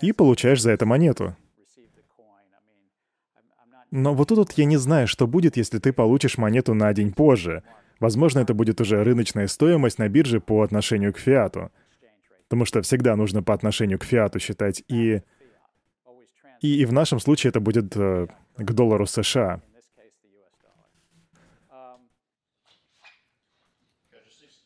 и 0.00 0.12
получаешь 0.12 0.62
за 0.62 0.70
это 0.70 0.86
монету. 0.86 1.36
Но 3.90 4.14
вот 4.14 4.28
тут 4.28 4.52
я 4.52 4.64
не 4.64 4.76
знаю, 4.76 5.06
что 5.06 5.26
будет, 5.26 5.56
если 5.56 5.78
ты 5.78 5.92
получишь 5.92 6.38
монету 6.38 6.74
на 6.74 6.92
день 6.92 7.12
позже. 7.12 7.62
Возможно, 8.00 8.40
это 8.40 8.52
будет 8.52 8.80
уже 8.80 9.02
рыночная 9.02 9.46
стоимость 9.46 9.98
на 9.98 10.08
бирже 10.08 10.40
по 10.40 10.62
отношению 10.62 11.14
к 11.14 11.18
фиату. 11.18 11.70
Потому 12.48 12.64
что 12.64 12.82
всегда 12.82 13.16
нужно 13.16 13.42
по 13.42 13.54
отношению 13.54 13.98
к 13.98 14.04
фиату 14.04 14.38
считать. 14.38 14.82
И, 14.88 15.22
и, 16.60 16.80
и 16.80 16.84
в 16.84 16.92
нашем 16.92 17.20
случае 17.20 17.50
это 17.50 17.60
будет 17.60 17.96
э, 17.96 18.26
к 18.56 18.72
доллару 18.72 19.06
США. 19.06 19.62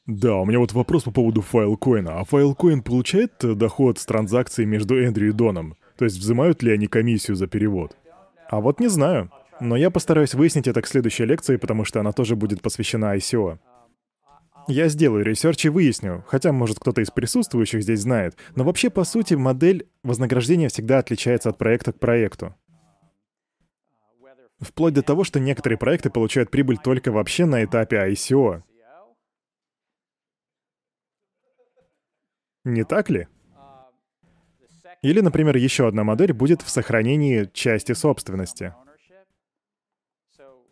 Да, 0.06 0.36
у 0.36 0.44
меня 0.44 0.58
вот 0.58 0.72
вопрос 0.72 1.04
по 1.04 1.10
поводу 1.10 1.40
файлкоина. 1.40 2.20
А 2.20 2.24
файлкоин 2.24 2.82
получает 2.82 3.44
э, 3.44 3.54
доход 3.54 3.98
с 3.98 4.06
транзакций 4.06 4.64
между 4.64 4.96
Эндрю 5.00 5.28
и 5.28 5.32
Доном? 5.32 5.76
То 5.96 6.04
есть 6.04 6.16
взимают 6.18 6.62
ли 6.62 6.72
они 6.72 6.86
комиссию 6.86 7.36
за 7.36 7.46
перевод? 7.46 7.96
А 8.48 8.60
вот 8.60 8.80
не 8.80 8.88
знаю. 8.88 9.30
Но 9.60 9.76
я 9.76 9.90
постараюсь 9.90 10.34
выяснить 10.34 10.66
это 10.66 10.80
к 10.80 10.86
следующей 10.86 11.26
лекции, 11.26 11.56
потому 11.56 11.84
что 11.84 12.00
она 12.00 12.12
тоже 12.12 12.34
будет 12.34 12.62
посвящена 12.62 13.14
ICO. 13.16 13.58
Я 14.66 14.88
сделаю 14.88 15.24
research 15.24 15.64
и 15.66 15.68
выясню, 15.68 16.24
хотя, 16.26 16.52
может, 16.52 16.78
кто-то 16.78 17.00
из 17.00 17.10
присутствующих 17.10 17.82
здесь 17.82 18.00
знает, 18.00 18.36
но 18.54 18.64
вообще, 18.64 18.88
по 18.88 19.04
сути, 19.04 19.34
модель 19.34 19.86
вознаграждения 20.02 20.68
всегда 20.68 20.98
отличается 20.98 21.50
от 21.50 21.58
проекта 21.58 21.92
к 21.92 21.98
проекту. 21.98 22.54
Вплоть 24.60 24.94
до 24.94 25.02
того, 25.02 25.24
что 25.24 25.40
некоторые 25.40 25.78
проекты 25.78 26.10
получают 26.10 26.50
прибыль 26.50 26.78
только 26.78 27.10
вообще 27.10 27.46
на 27.46 27.64
этапе 27.64 27.96
ICO. 27.96 28.62
Не 32.64 32.84
так 32.84 33.10
ли? 33.10 33.26
Или, 35.02 35.20
например, 35.20 35.56
еще 35.56 35.88
одна 35.88 36.04
модель 36.04 36.32
будет 36.32 36.60
в 36.62 36.68
сохранении 36.68 37.48
части 37.52 37.92
собственности. 37.92 38.74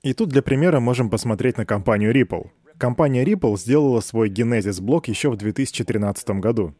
И 0.02 0.12
тут 0.12 0.28
для 0.28 0.42
примера 0.42 0.80
можем 0.80 1.10
посмотреть 1.10 1.56
на 1.56 1.66
компанию 1.66 2.12
Ripple. 2.12 2.50
Компания 2.78 3.24
Ripple 3.24 3.56
сделала 3.56 4.00
свой 4.00 4.30
Genesis-блок 4.30 5.08
еще 5.08 5.30
в 5.30 5.36
2013 5.36 6.30
году. 6.40 6.74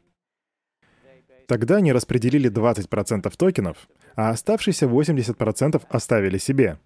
Тогда 1.48 1.76
они 1.76 1.92
распределили 1.92 2.50
20% 2.50 3.32
токенов, 3.36 3.88
а 4.14 4.28
оставшиеся 4.28 4.86
80% 4.86 5.82
оставили 5.88 6.36
себе. 6.36 6.78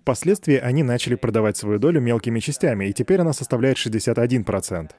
Впоследствии 0.00 0.56
они 0.56 0.84
начали 0.84 1.16
продавать 1.16 1.56
свою 1.56 1.78
долю 1.80 2.00
мелкими 2.00 2.38
частями, 2.38 2.86
и 2.86 2.92
теперь 2.92 3.20
она 3.20 3.32
составляет 3.32 3.76
61%. 3.76 4.92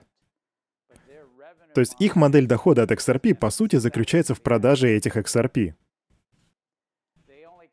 То 1.73 1.81
есть 1.81 1.95
их 1.99 2.15
модель 2.15 2.47
дохода 2.47 2.83
от 2.83 2.91
XRP, 2.91 3.35
по 3.35 3.49
сути, 3.49 3.75
заключается 3.75 4.33
в 4.33 4.41
продаже 4.41 4.89
этих 4.89 5.17
XRP. 5.17 5.73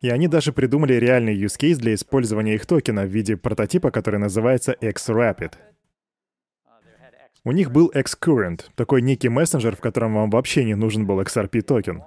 И 0.03 0.11
они 0.11 0.29
даже 0.29 0.53
придумали 0.53 0.95
реальный 0.95 1.37
use 1.37 1.59
case 1.59 1.77
для 1.77 1.95
использования 1.95 2.55
их 2.55 2.67
токена 2.67 3.05
в 3.05 3.09
виде 3.09 3.37
прототипа, 3.37 3.91
который 3.91 4.21
называется 4.21 4.77
XRapid. 4.81 5.55
У 7.45 7.53
них 7.53 7.71
был 7.71 7.91
XCurrent, 7.95 8.65
такой 8.75 9.03
некий 9.03 9.29
мессенджер, 9.29 9.77
в 9.77 9.81
котором 9.81 10.15
вам 10.15 10.31
вообще 10.31 10.65
не 10.65 10.75
нужен 10.75 11.07
был 11.07 11.21
XRP 11.21 11.63
токен. 11.63 12.03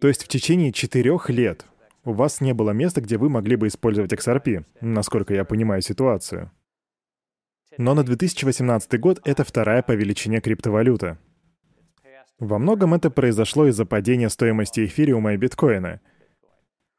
То 0.00 0.08
есть 0.08 0.24
в 0.24 0.28
течение 0.28 0.72
четырех 0.72 1.28
лет 1.28 1.66
у 2.04 2.12
вас 2.12 2.40
не 2.40 2.54
было 2.54 2.70
места, 2.70 3.00
где 3.00 3.18
вы 3.18 3.28
могли 3.28 3.56
бы 3.56 3.66
использовать 3.66 4.12
XRP, 4.12 4.64
насколько 4.80 5.34
я 5.34 5.44
понимаю 5.44 5.82
ситуацию. 5.82 6.50
Но 7.78 7.94
на 7.94 8.02
2018 8.02 8.98
год 8.98 9.20
это 9.24 9.44
вторая 9.44 9.82
по 9.82 9.92
величине 9.92 10.40
криптовалюта. 10.40 11.16
Во 12.40 12.58
многом 12.58 12.92
это 12.92 13.08
произошло 13.08 13.68
из-за 13.68 13.86
падения 13.86 14.28
стоимости 14.30 14.84
эфириума 14.84 15.34
и 15.34 15.36
биткоина. 15.36 16.00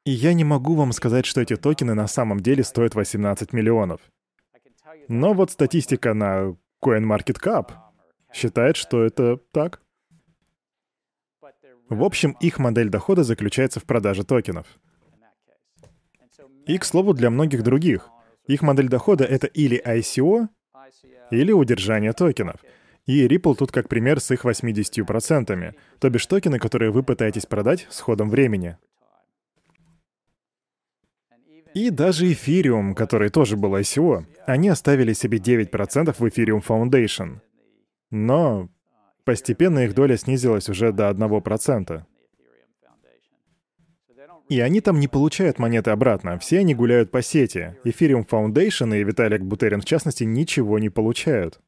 И 0.05 0.11
я 0.11 0.33
не 0.33 0.45
могу 0.45 0.75
вам 0.75 0.93
сказать, 0.93 1.25
что 1.25 1.41
эти 1.41 1.57
токены 1.57 1.95
на 1.95 2.07
самом 2.07 2.39
деле 2.39 2.63
стоят 2.63 2.95
18 2.95 3.51
миллионов. 3.51 3.99
Но 5.09 5.33
вот 5.33 5.51
статистика 5.51 6.13
на 6.13 6.55
CoinMarketCap 6.81 7.71
считает, 8.33 8.77
что 8.77 9.03
это 9.03 9.35
так. 9.51 9.81
В 11.89 12.03
общем, 12.03 12.37
их 12.39 12.57
модель 12.57 12.87
дохода 12.87 13.23
заключается 13.23 13.81
в 13.81 13.83
продаже 13.83 14.23
токенов. 14.23 14.65
И, 16.67 16.77
к 16.77 16.85
слову, 16.85 17.13
для 17.13 17.29
многих 17.29 17.63
других. 17.63 18.09
Их 18.47 18.61
модель 18.61 18.87
дохода— 18.87 19.23
это 19.25 19.47
или 19.47 19.81
ICO, 19.85 20.47
или 21.31 21.51
удержание 21.51 22.13
токенов. 22.13 22.59
И 23.05 23.25
Ripple 23.27 23.55
тут 23.55 23.71
как 23.71 23.89
пример 23.89 24.19
с 24.19 24.31
их 24.31 24.45
80%, 24.45 25.75
то 25.99 26.09
бишь 26.09 26.25
токены, 26.25 26.59
которые 26.59 26.91
вы 26.91 27.03
пытаетесь 27.03 27.45
продать 27.45 27.87
с 27.89 27.99
ходом 27.99 28.29
времени. 28.29 28.77
И 31.73 31.91
даже 31.91 32.31
Ethereum, 32.31 32.93
который 32.93 33.29
тоже 33.29 33.55
был 33.55 33.75
ICO, 33.75 34.25
они 34.45 34.69
оставили 34.69 35.13
себе 35.13 35.37
9% 35.37 36.15
в 36.17 36.25
Ethereum 36.25 36.63
Foundation. 36.65 37.39
Но 38.11 38.69
постепенно 39.23 39.79
их 39.79 39.93
доля 39.93 40.17
снизилась 40.17 40.67
уже 40.69 40.91
до 40.91 41.09
1%. 41.09 42.03
И 44.49 44.59
они 44.61 44.81
там 44.81 44.99
не 44.99 45.07
получают 45.07 45.59
монеты 45.59 45.91
обратно, 45.91 46.39
все 46.39 46.59
они 46.59 46.73
гуляют 46.73 47.11
по 47.11 47.21
сети. 47.21 47.75
Ethereum 47.83 48.27
Foundation 48.27 48.97
и 48.97 49.03
Виталик 49.03 49.41
Бутерин 49.41 49.81
в 49.81 49.85
частности 49.85 50.23
ничего 50.23 50.79
не 50.79 50.89
получают. 50.89 51.61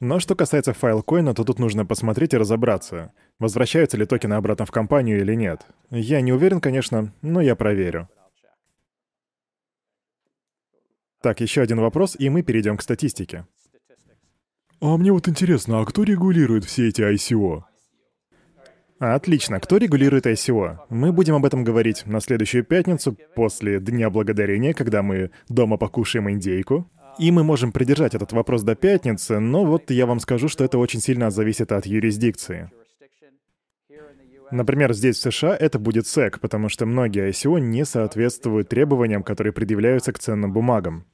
Но 0.00 0.20
что 0.20 0.36
касается 0.36 0.72
файлкоина, 0.72 1.34
то 1.34 1.42
тут 1.42 1.58
нужно 1.58 1.84
посмотреть 1.84 2.32
и 2.32 2.36
разобраться, 2.36 3.12
возвращаются 3.40 3.96
ли 3.96 4.06
токены 4.06 4.34
обратно 4.34 4.64
в 4.64 4.70
компанию 4.70 5.18
или 5.20 5.34
нет. 5.34 5.66
Я 5.90 6.20
не 6.20 6.32
уверен, 6.32 6.60
конечно, 6.60 7.12
но 7.20 7.40
я 7.40 7.56
проверю. 7.56 8.08
Так, 11.20 11.40
еще 11.40 11.62
один 11.62 11.80
вопрос, 11.80 12.14
и 12.16 12.28
мы 12.28 12.42
перейдем 12.42 12.76
к 12.76 12.82
статистике. 12.82 13.44
А 14.80 14.96
мне 14.96 15.10
вот 15.10 15.26
интересно, 15.26 15.80
а 15.80 15.84
кто 15.84 16.04
регулирует 16.04 16.64
все 16.64 16.86
эти 16.86 17.00
ICO? 17.00 17.64
Отлично. 18.98 19.60
Кто 19.60 19.76
регулирует 19.76 20.26
ICO? 20.26 20.78
Мы 20.88 21.12
будем 21.12 21.36
об 21.36 21.44
этом 21.44 21.62
говорить 21.62 22.04
на 22.06 22.20
следующую 22.20 22.64
пятницу, 22.64 23.16
после 23.34 23.78
Дня 23.78 24.10
Благодарения, 24.10 24.74
когда 24.74 25.02
мы 25.02 25.30
дома 25.48 25.76
покушаем 25.76 26.28
индейку. 26.30 26.90
И 27.18 27.30
мы 27.30 27.44
можем 27.44 27.72
придержать 27.72 28.14
этот 28.14 28.32
вопрос 28.32 28.62
до 28.62 28.74
пятницы, 28.74 29.38
но 29.38 29.64
вот 29.64 29.90
я 29.90 30.06
вам 30.06 30.20
скажу, 30.20 30.48
что 30.48 30.64
это 30.64 30.78
очень 30.78 31.00
сильно 31.00 31.30
зависит 31.30 31.72
от 31.72 31.86
юрисдикции. 31.86 32.70
Например, 34.50 34.92
здесь 34.94 35.16
в 35.16 35.30
США 35.30 35.54
это 35.54 35.78
будет 35.78 36.06
SEC, 36.06 36.38
потому 36.40 36.68
что 36.68 36.86
многие 36.86 37.28
ICO 37.28 37.60
не 37.60 37.84
соответствуют 37.84 38.68
требованиям, 38.68 39.22
которые 39.22 39.52
предъявляются 39.52 40.12
к 40.12 40.18
ценным 40.18 40.52
бумагам. 40.52 41.04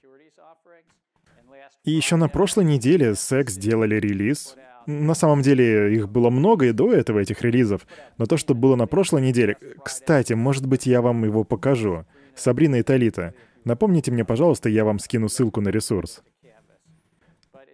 И 1.85 1.91
еще 1.91 2.17
на 2.17 2.29
прошлой 2.29 2.65
неделе 2.65 3.11
SEC 3.11 3.51
сделали 3.51 3.97
релиз, 3.97 4.57
на 4.87 5.15
самом 5.15 5.43
деле 5.43 5.95
их 5.95 6.09
было 6.09 6.31
много 6.31 6.67
и 6.67 6.73
до 6.73 6.93
этого, 6.93 7.19
этих 7.19 7.43
релизов. 7.43 7.87
Но 8.19 8.27
то, 8.27 8.37
что 8.37 8.55
было 8.55 8.77
на 8.77 8.87
прошлой 8.87 9.23
неделе... 9.23 9.57
Кстати, 9.85 10.33
может 10.33 10.67
быть, 10.67 10.87
я 10.87 11.03
вам 11.03 11.25
его 11.25 11.45
покажу. 11.45 12.05
Сабрина 12.35 12.77
и 12.77 12.83
Талита. 12.83 13.35
Напомните 13.65 14.11
мне, 14.11 14.25
пожалуйста, 14.25 14.69
я 14.69 14.85
вам 14.85 14.99
скину 14.99 15.29
ссылку 15.29 15.61
на 15.61 15.69
ресурс. 15.69 16.23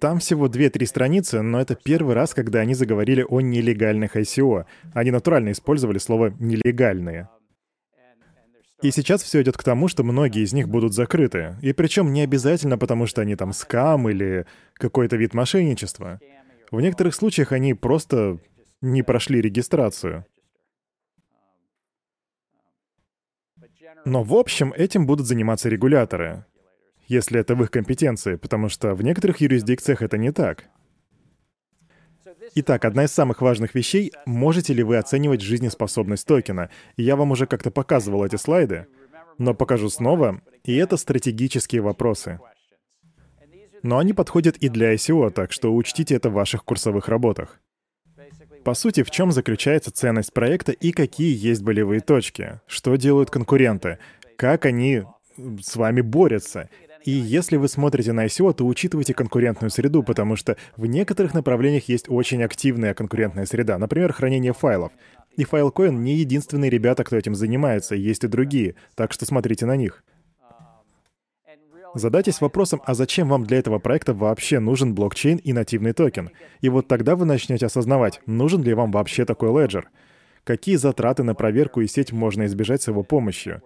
Там 0.01 0.19
всего 0.19 0.47
2-3 0.47 0.87
страницы, 0.87 1.43
но 1.43 1.61
это 1.61 1.75
первый 1.75 2.15
раз, 2.15 2.33
когда 2.33 2.61
они 2.61 2.75
заговорили 2.75 3.25
о 3.29 3.41
нелегальных 3.41 4.17
ICO. 4.17 4.65
Они 4.95 5.11
натурально 5.11 5.53
использовали 5.53 5.99
слово 5.99 6.33
«нелегальные». 6.39 7.29
И 8.83 8.91
сейчас 8.93 9.23
все 9.23 9.43
идет 9.43 9.59
к 9.59 9.63
тому, 9.63 9.89
что 9.89 10.03
многие 10.03 10.43
из 10.43 10.55
них 10.55 10.67
будут 10.67 10.95
закрыты. 10.95 11.57
И 11.61 11.75
причем 11.75 12.15
не 12.15 12.23
обязательно 12.23 12.79
потому, 12.79 13.07
что 13.07 13.21
они 13.21 13.37
там 13.37 13.53
скам 13.53 14.09
или 14.09 14.47
какой-то 14.73 15.17
вид 15.17 15.35
мошенничества. 15.35 16.19
В 16.71 16.81
некоторых 16.81 17.15
случаях 17.15 17.53
они 17.53 17.75
просто 17.75 18.39
не 18.81 19.03
прошли 19.03 19.41
регистрацию. 19.41 20.25
Но 24.05 24.23
в 24.23 24.35
общем 24.35 24.73
этим 24.73 25.07
будут 25.07 25.27
заниматься 25.27 25.69
регуляторы, 25.69 26.47
если 27.07 27.41
это 27.41 27.55
в 27.55 27.63
их 27.63 27.71
компетенции, 27.71 28.37
потому 28.37 28.69
что 28.69 28.95
в 28.95 29.03
некоторых 29.03 29.41
юрисдикциях 29.41 30.01
это 30.01 30.17
не 30.17 30.33
так. 30.33 30.67
Итак, 32.55 32.85
одна 32.85 33.05
из 33.05 33.13
самых 33.13 33.43
важных 33.43 33.75
вещей— 33.75 34.13
можете 34.27 34.73
ли 34.73 34.83
вы 34.83 34.97
оценивать 34.97 35.41
жизнеспособность 35.41 36.27
токена? 36.27 36.71
Я 36.97 37.17
вам 37.17 37.33
уже 37.33 37.47
как-то 37.47 37.71
показывал 37.71 38.25
эти 38.25 38.37
слайды, 38.37 38.87
но 39.39 39.55
покажу 39.55 39.89
снова, 39.89 40.41
и 40.65 40.77
это 40.77 40.97
стратегические 40.97 41.83
вопросы. 41.83 42.41
Но 43.83 43.99
они 43.99 44.13
подходят 44.13 44.57
и 44.59 44.69
для 44.69 44.95
ICO, 44.95 45.31
так 45.31 45.53
что 45.53 45.75
учтите 45.75 46.15
это 46.15 46.31
в 46.31 46.35
ваших 46.35 46.65
курсовых 46.65 47.09
работах. 47.09 47.61
По 48.65 48.75
сути, 48.75 49.03
в 49.03 49.11
чем 49.11 49.33
заключается 49.33 49.91
ценность 49.91 50.35
проекта 50.35 50.73
и 50.73 50.93
какие 50.93 51.35
есть 51.35 51.63
болевые 51.63 52.01
точки? 52.01 52.61
Что 52.67 52.97
делают 52.97 53.31
конкуренты? 53.31 53.99
Как 54.37 54.67
они 54.67 55.05
с 55.63 55.77
вами 55.77 56.03
борются? 56.03 56.69
И 57.05 57.11
если 57.11 57.57
вы 57.57 57.69
смотрите 57.69 58.13
на 58.13 58.27
ICO, 58.27 58.53
то 58.53 58.67
учитывайте 58.67 59.15
конкурентную 59.15 59.71
среду, 59.71 60.03
потому 60.03 60.37
что 60.37 60.59
в 60.77 60.85
некоторых 60.85 61.33
направлениях 61.33 61.89
есть 61.89 62.11
очень 62.11 62.43
активная 62.43 62.93
конкурентная 62.93 63.47
среда, 63.47 63.79
например, 63.79 64.13
хранение 64.13 64.53
файлов. 64.53 64.93
И 65.37 65.45
Filecoin 65.45 65.93
не 65.93 66.17
единственные 66.17 66.71
ребята, 66.71 67.05
кто 67.05 67.17
этим 67.17 67.35
занимается, 67.35 67.95
есть 67.95 68.25
и 68.25 68.29
другие, 68.29 68.75
так 68.95 69.13
что 69.13 69.25
смотрите 69.25 69.65
на 69.65 69.77
них. 69.77 70.05
Задайтесь 71.95 72.41
вопросом, 72.41 72.81
а 72.85 72.95
зачем 72.95 73.29
вам 73.29 73.45
для 73.45 73.59
этого 73.59 73.79
проекта 73.79 74.15
вообще 74.15 74.61
нужен 74.61 74.95
блокчейн 74.95 75.39
и 75.39 75.53
нативный 75.53 75.93
токен? 75.93 76.31
И 76.61 76.69
вот 76.69 76.87
тогда 76.87 77.17
вы 77.17 77.25
начнете 77.25 77.67
осознавать, 77.67 78.21
нужен 78.27 78.63
ли 78.63 78.75
вам 78.75 78.93
вообще 78.93 79.25
такой 79.25 79.51
леджер. 79.51 79.91
Какие 80.45 80.77
затраты 80.77 81.23
на 81.23 81.35
проверку 81.35 81.81
и 81.81 81.87
сеть 81.87 82.13
можно 82.13 82.47
избежать 82.47 82.83
с 82.83 82.89
его 82.89 83.03
помощью? 83.03 83.63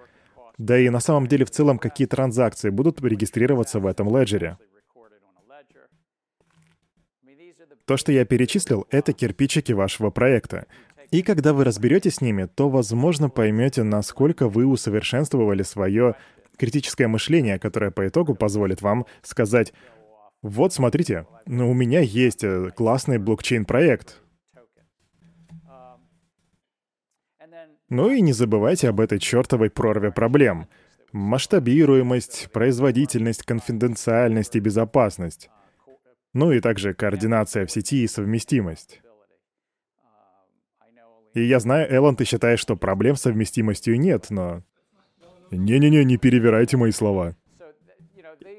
Да 0.59 0.79
и 0.79 0.89
на 0.89 1.01
самом 1.01 1.27
деле 1.27 1.45
в 1.45 1.51
целом, 1.51 1.79
какие 1.79 2.07
транзакции 2.07 2.71
будут 2.71 3.03
регистрироваться 3.03 3.81
в 3.81 3.87
этом 3.87 4.17
леджере? 4.17 4.59
То, 7.85 7.99
что 7.99 8.13
я 8.13 8.25
перечислил, 8.25 8.87
это 8.91 9.13
кирпичики 9.13 9.73
вашего 9.73 10.11
проекта. 10.11 10.67
И 11.11 11.23
когда 11.23 11.53
вы 11.53 11.65
разберетесь 11.65 12.17
с 12.17 12.21
ними, 12.23 12.47
то, 12.47 12.71
возможно, 12.71 13.29
поймете, 13.29 13.83
насколько 13.83 14.49
вы 14.49 14.65
усовершенствовали 14.65 15.63
свое 15.63 16.15
критическое 16.57 17.09
мышление, 17.09 17.59
которое 17.59 17.91
по 17.91 18.07
итогу 18.07 18.35
позволит 18.35 18.83
вам 18.83 19.07
сказать, 19.23 19.73
вот 20.43 20.75
смотрите, 20.75 21.27
ну, 21.47 21.71
у 21.71 21.75
меня 21.75 22.01
есть 22.01 22.45
э, 22.45 22.71
классный 22.77 23.19
блокчейн-проект. 23.19 24.21
Ну 27.89 28.11
и 28.11 28.21
не 28.21 28.33
забывайте 28.33 28.89
об 28.89 29.01
этой 29.01 29.19
чертовой 29.19 29.71
прорве 29.71 30.11
проблем. 30.11 30.69
Масштабируемость, 31.13 32.51
производительность, 32.53 33.43
конфиденциальность 33.43 34.57
и 34.57 34.61
безопасность. 34.61 35.49
Ну 36.33 36.51
и 36.51 36.61
также 36.61 36.93
координация 36.93 37.67
в 37.67 37.71
сети 37.71 38.03
и 38.03 38.09
совместимость. 38.09 39.01
И 41.35 41.43
я 41.43 41.59
знаю, 41.59 41.91
Эллен, 41.91 42.17
ты 42.17 42.25
считаешь, 42.25 42.61
что 42.61 42.77
проблем 42.77 43.17
с 43.17 43.23
совместимостью 43.23 43.99
нет, 43.99 44.27
но 44.31 44.63
не-не-не, 45.51 46.05
не 46.05 46.17
перевирайте 46.17 46.77
мои 46.77 46.91
слова. 46.91 47.37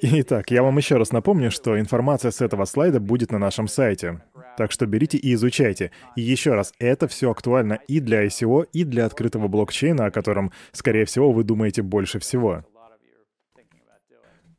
Итак, 0.02 0.52
я 0.52 0.62
вам 0.64 0.78
еще 0.78 0.98
раз 0.98 1.12
напомню, 1.12 1.52
что 1.52 1.80
информация 1.80 2.32
с 2.32 2.42
этого 2.42 2.66
слайда 2.66 3.00
будет 3.00 3.32
на 3.32 3.40
нашем 3.40 3.68
сайте. 3.68 4.22
Так 4.58 4.72
что 4.72 4.86
берите 4.86 5.18
и 5.18 5.34
изучайте. 5.34 5.92
И 6.16 6.22
еще 6.22 6.54
раз, 6.54 6.74
это 6.80 7.08
все 7.08 7.32
актуально 7.32 7.80
и 7.88 8.00
для 8.00 8.26
ICO, 8.26 8.68
и 8.72 8.84
для 8.84 9.06
открытого 9.06 9.48
блокчейна, 9.48 10.06
о 10.06 10.12
котором, 10.12 10.52
скорее 10.72 11.06
всего, 11.06 11.32
вы 11.32 11.44
думаете 11.44 11.82
больше 11.82 12.20
всего. 12.20 12.66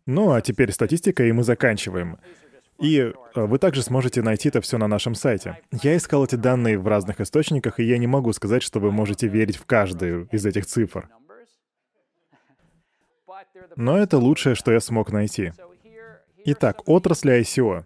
Ну 0.07 0.33
а 0.33 0.41
теперь 0.41 0.73
статистика, 0.73 1.25
и 1.25 1.33
мы 1.33 1.43
заканчиваем. 1.43 2.19
И 2.79 2.99
э, 2.99 3.13
вы 3.35 3.59
также 3.59 3.83
сможете 3.83 4.23
найти 4.23 4.49
это 4.49 4.61
все 4.61 4.79
на 4.79 4.87
нашем 4.87 5.15
сайте. 5.15 5.59
Я 5.83 5.97
искал 5.97 6.25
эти 6.25 6.35
данные 6.35 6.79
в 6.79 6.87
разных 6.87 7.21
источниках, 7.21 7.81
и 7.81 7.85
я 7.85 7.99
не 7.99 8.07
могу 8.07 8.33
сказать, 8.33 8.63
что 8.63 8.81
вы 8.81 8.93
можете 8.93 9.29
верить 9.29 9.57
в 9.57 9.65
каждую 9.65 10.29
из 10.31 10.45
этих 10.45 10.67
цифр. 10.67 11.09
Но 13.77 13.99
это 13.99 14.19
лучшее, 14.19 14.55
что 14.55 14.73
я 14.73 14.81
смог 14.81 15.13
найти. 15.13 15.53
Итак, 16.45 16.89
отрасли 16.89 17.41
ICO. 17.41 17.85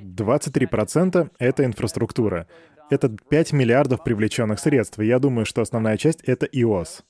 23%— 0.00 1.30
это 1.38 1.64
инфраструктура. 1.64 2.46
Это 2.90 3.08
5 3.08 3.52
миллиардов 3.52 4.04
привлеченных 4.04 4.58
средств, 4.58 4.98
я 4.98 5.18
думаю, 5.18 5.46
что 5.46 5.62
основная 5.62 5.96
часть— 5.96 6.20
это 6.24 6.46
iOS. 6.46 7.02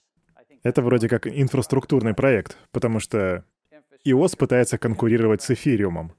Это 0.63 0.83
вроде 0.83 1.09
как 1.09 1.27
инфраструктурный 1.27 2.15
проект, 2.15 2.57
потому 2.71 3.01
что 3.01 3.45
iOS 4.07 4.37
пытается 4.37 4.79
конкурировать 4.79 5.43
с 5.43 5.51
эфириумом. 5.51 6.13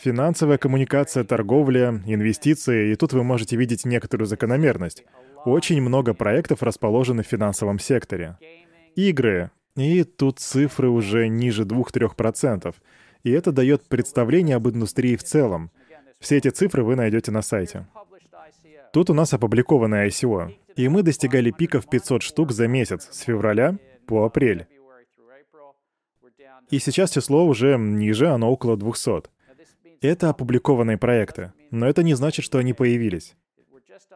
Финансовая 0.00 0.58
коммуникация, 0.58 1.22
торговля, 1.22 2.02
инвестиции, 2.06 2.92
и 2.92 2.96
тут 2.96 3.12
вы 3.12 3.22
можете 3.22 3.56
видеть 3.56 3.84
некоторую 3.84 4.26
закономерность. 4.26 5.04
Очень 5.44 5.80
много 5.80 6.14
проектов 6.14 6.62
расположены 6.62 7.22
в 7.22 7.26
финансовом 7.26 7.78
секторе 7.78 8.36
игры. 8.96 9.50
И 9.76 10.04
тут 10.04 10.38
цифры 10.38 10.88
уже 10.88 11.28
ниже 11.28 11.64
2-3%. 11.64 12.74
И 13.22 13.30
это 13.30 13.52
дает 13.52 13.88
представление 13.88 14.56
об 14.56 14.68
индустрии 14.68 15.16
в 15.16 15.24
целом. 15.24 15.70
Все 16.18 16.36
эти 16.36 16.48
цифры 16.48 16.84
вы 16.84 16.96
найдете 16.96 17.30
на 17.30 17.42
сайте. 17.42 17.86
Тут 18.92 19.10
у 19.10 19.14
нас 19.14 19.32
опубликованное 19.32 20.08
ICO. 20.08 20.54
И 20.76 20.88
мы 20.88 21.02
достигали 21.02 21.50
пика 21.50 21.80
в 21.80 21.88
500 21.88 22.22
штук 22.22 22.52
за 22.52 22.68
месяц, 22.68 23.08
с 23.10 23.20
февраля 23.20 23.78
по 24.06 24.24
апрель. 24.24 24.66
И 26.70 26.78
сейчас 26.78 27.10
число 27.10 27.46
уже 27.46 27.76
ниже, 27.78 28.28
оно 28.28 28.50
около 28.50 28.76
200. 28.76 29.24
Это 30.00 30.30
опубликованные 30.30 30.98
проекты, 30.98 31.52
но 31.70 31.86
это 31.86 32.02
не 32.02 32.14
значит, 32.14 32.44
что 32.44 32.58
они 32.58 32.72
появились. 32.72 33.36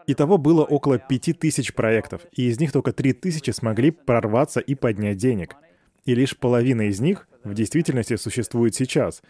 Итого 0.07 0.39
было 0.39 0.64
около 0.64 0.99
5000 0.99 1.74
проектов, 1.74 2.22
и 2.32 2.49
из 2.49 2.61
них 2.61 2.72
только 2.72 2.93
3000 2.93 3.51
смогли 3.51 3.91
прорваться 3.91 4.61
и 4.61 4.74
поднять 4.74 5.16
денег. 5.16 5.57
И 6.05 6.14
лишь 6.14 6.37
половина 6.37 6.82
из 6.82 7.01
них 7.01 7.28
в 7.45 7.55
действительности 7.55 8.16
существует 8.16 8.74
сейчас. 8.74 9.22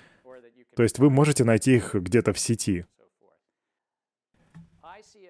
То 0.75 0.83
есть 0.83 0.99
вы 0.99 1.09
можете 1.09 1.45
найти 1.45 1.77
их 1.77 1.95
где-то 1.95 2.33
в 2.33 2.39
сети. 2.39 2.85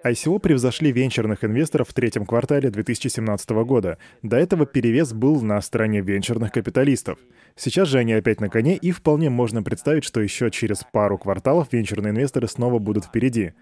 ICO 0.03 0.39
превзошли 0.39 0.91
венчурных 0.91 1.43
инвесторов 1.43 1.89
в 1.89 1.93
третьем 1.93 2.25
квартале 2.25 2.69
2017 2.69 3.49
года. 3.65 3.97
До 4.21 4.37
этого 4.37 4.65
перевес 4.65 5.13
был 5.13 5.41
на 5.41 5.59
стороне 5.61 6.01
венчурных 6.01 6.51
капиталистов. 6.51 7.19
Сейчас 7.55 7.87
же 7.87 7.97
они 7.97 8.13
опять 8.13 8.39
на 8.39 8.49
коне, 8.49 8.75
и 8.77 8.91
вполне 8.91 9.29
можно 9.29 9.63
представить, 9.63 10.03
что 10.03 10.21
еще 10.21 10.51
через 10.51 10.83
пару 10.91 11.17
кварталов 11.17 11.69
венчурные 11.71 12.11
инвесторы 12.11 12.47
снова 12.47 12.79
будут 12.79 13.05
впереди. 13.05 13.53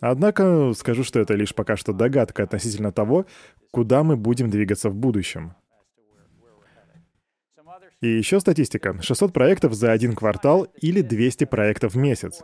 Однако 0.00 0.72
скажу, 0.74 1.04
что 1.04 1.20
это 1.20 1.34
лишь 1.34 1.54
пока 1.54 1.76
что 1.76 1.92
догадка 1.92 2.42
относительно 2.42 2.90
того, 2.90 3.26
куда 3.70 4.02
мы 4.02 4.16
будем 4.16 4.50
двигаться 4.50 4.90
в 4.90 4.94
будущем. 4.94 5.54
И 8.00 8.08
еще 8.08 8.40
статистика. 8.40 9.00
600 9.00 9.32
проектов 9.32 9.74
за 9.74 9.92
один 9.92 10.14
квартал 10.14 10.66
или 10.80 11.02
200 11.02 11.44
проектов 11.44 11.94
в 11.94 11.98
месяц. 11.98 12.40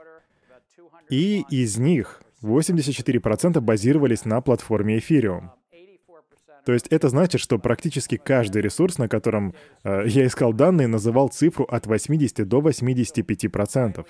И 1.08 1.44
из 1.50 1.78
них 1.78 2.22
84% 2.42 3.60
базировались 3.60 4.24
на 4.24 4.40
платформе 4.42 4.98
Ethereum. 4.98 5.50
То 6.66 6.72
есть 6.72 6.88
это 6.88 7.08
значит, 7.08 7.40
что 7.40 7.58
практически 7.58 8.16
каждый 8.16 8.60
ресурс, 8.60 8.98
на 8.98 9.08
котором 9.08 9.54
э, 9.84 10.02
я 10.08 10.26
искал 10.26 10.52
данные, 10.52 10.88
называл 10.88 11.28
цифру 11.28 11.64
от 11.64 11.86
80 11.86 12.46
до 12.46 12.58
85%. 12.58 14.04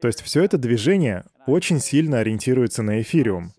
То 0.00 0.08
есть 0.08 0.22
все 0.22 0.42
это 0.42 0.56
движение 0.58 1.24
очень 1.46 1.80
сильно 1.80 2.20
ориентируется 2.20 2.82
на 2.82 3.02
эфириум. 3.02 3.52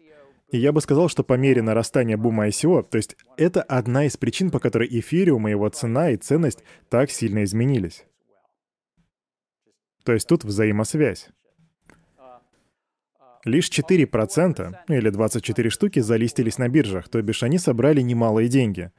И 0.52 0.58
я 0.58 0.74
бы 0.74 0.82
сказал, 0.82 1.08
что 1.08 1.24
по 1.24 1.34
мере 1.34 1.62
нарастания 1.62 2.18
бума 2.18 2.48
ICO, 2.50 2.84
то 2.84 2.98
есть 2.98 3.16
это 3.38 3.62
одна 3.62 4.06
из 4.06 4.18
причин, 4.18 4.52
по 4.52 4.60
которой 4.60 4.88
эфириум 4.90 5.48
и 5.48 5.52
его 5.52 5.70
цена 5.70 6.12
и 6.12 6.18
ценность 6.18 6.64
так 6.90 7.10
сильно 7.10 7.44
изменились. 7.44 8.06
То 10.04 10.14
есть 10.14 10.28
тут 10.28 10.44
взаимосвязь. 10.44 11.30
Лишь 13.46 13.70
4%, 13.70 14.76
ну 14.88 14.96
или 14.96 15.10
24 15.10 15.70
штуки, 15.70 16.00
залистились 16.00 16.58
на 16.58 16.68
биржах, 16.70 17.08
то 17.08 17.22
бишь 17.22 17.44
они 17.44 17.58
собрали 17.58 18.02
немалые 18.02 18.50
деньги. 18.50 18.92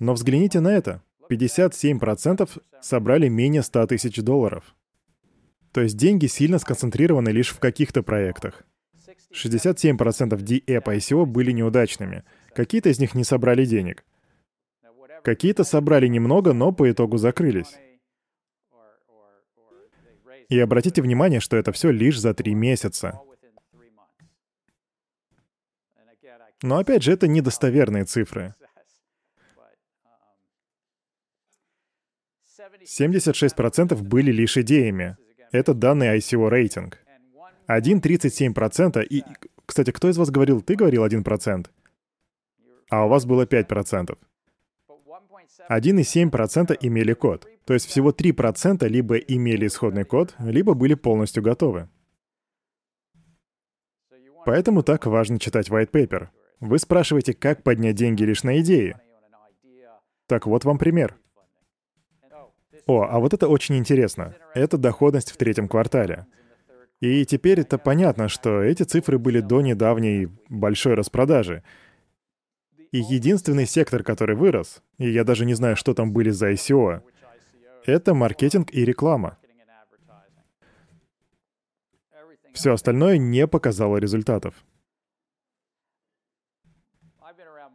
Но 0.00 0.14
взгляните 0.14 0.60
на 0.60 0.74
это. 0.74 1.02
57% 1.30 2.50
собрали 2.82 3.28
менее 3.28 3.62
100 3.62 3.86
тысяч 3.86 4.16
долларов. 4.16 4.74
То 5.74 5.80
есть 5.80 5.96
деньги 5.96 6.26
сильно 6.26 6.60
сконцентрированы 6.60 7.30
лишь 7.30 7.48
в 7.48 7.58
каких-то 7.58 8.04
проектах. 8.04 8.62
67% 9.32 9.96
DApp 9.96 10.84
ICO 10.84 11.26
были 11.26 11.50
неудачными. 11.50 12.22
Какие-то 12.54 12.90
из 12.90 13.00
них 13.00 13.16
не 13.16 13.24
собрали 13.24 13.64
денег. 13.64 14.04
Какие-то 15.24 15.64
собрали 15.64 16.06
немного, 16.06 16.52
но 16.52 16.70
по 16.70 16.88
итогу 16.88 17.16
закрылись. 17.16 17.76
И 20.48 20.60
обратите 20.60 21.02
внимание, 21.02 21.40
что 21.40 21.56
это 21.56 21.72
все 21.72 21.90
лишь 21.90 22.20
за 22.20 22.34
три 22.34 22.54
месяца. 22.54 23.20
Но 26.62 26.78
опять 26.78 27.02
же, 27.02 27.10
это 27.10 27.26
недостоверные 27.26 28.04
цифры. 28.04 28.54
76% 32.84 34.00
были 34.00 34.30
лишь 34.30 34.56
идеями. 34.56 35.16
Это 35.54 35.72
данный 35.72 36.16
ICO 36.16 36.48
рейтинг. 36.48 36.98
1,37% 37.68 39.04
и... 39.04 39.22
Кстати, 39.64 39.92
кто 39.92 40.10
из 40.10 40.18
вас 40.18 40.28
говорил? 40.30 40.60
Ты 40.60 40.74
говорил 40.74 41.06
1%? 41.06 41.66
А 42.90 43.06
у 43.06 43.08
вас 43.08 43.24
было 43.24 43.46
5%. 43.46 44.18
1,7% 45.70 46.78
имели 46.80 47.12
код. 47.12 47.46
То 47.66 47.72
есть 47.72 47.86
всего 47.86 48.10
3% 48.10 48.88
либо 48.88 49.16
имели 49.16 49.68
исходный 49.68 50.04
код, 50.04 50.34
либо 50.40 50.74
были 50.74 50.94
полностью 50.94 51.44
готовы. 51.44 51.88
Поэтому 54.44 54.82
так 54.82 55.06
важно 55.06 55.38
читать 55.38 55.70
white 55.70 55.92
paper. 55.92 56.30
Вы 56.58 56.80
спрашиваете, 56.80 57.32
как 57.32 57.62
поднять 57.62 57.94
деньги 57.94 58.24
лишь 58.24 58.42
на 58.42 58.60
идеи. 58.60 58.96
Так 60.26 60.46
вот 60.46 60.64
вам 60.64 60.78
пример. 60.78 61.16
О, 62.86 63.06
а 63.10 63.18
вот 63.18 63.32
это 63.32 63.48
очень 63.48 63.76
интересно. 63.76 64.34
Это 64.54 64.76
доходность 64.76 65.30
в 65.30 65.36
третьем 65.36 65.68
квартале. 65.68 66.26
И 67.00 67.24
теперь 67.24 67.60
это 67.60 67.78
понятно, 67.78 68.28
что 68.28 68.62
эти 68.62 68.82
цифры 68.82 69.18
были 69.18 69.40
до 69.40 69.60
недавней 69.60 70.28
большой 70.48 70.94
распродажи. 70.94 71.62
И 72.92 72.98
единственный 72.98 73.66
сектор, 73.66 74.02
который 74.02 74.36
вырос, 74.36 74.82
и 74.98 75.10
я 75.10 75.24
даже 75.24 75.44
не 75.44 75.54
знаю, 75.54 75.76
что 75.76 75.94
там 75.94 76.12
были 76.12 76.30
за 76.30 76.52
ICO, 76.52 77.02
это 77.84 78.14
маркетинг 78.14 78.72
и 78.72 78.84
реклама. 78.84 79.38
Все 82.52 82.72
остальное 82.72 83.18
не 83.18 83.46
показало 83.48 83.96
результатов. 83.96 84.54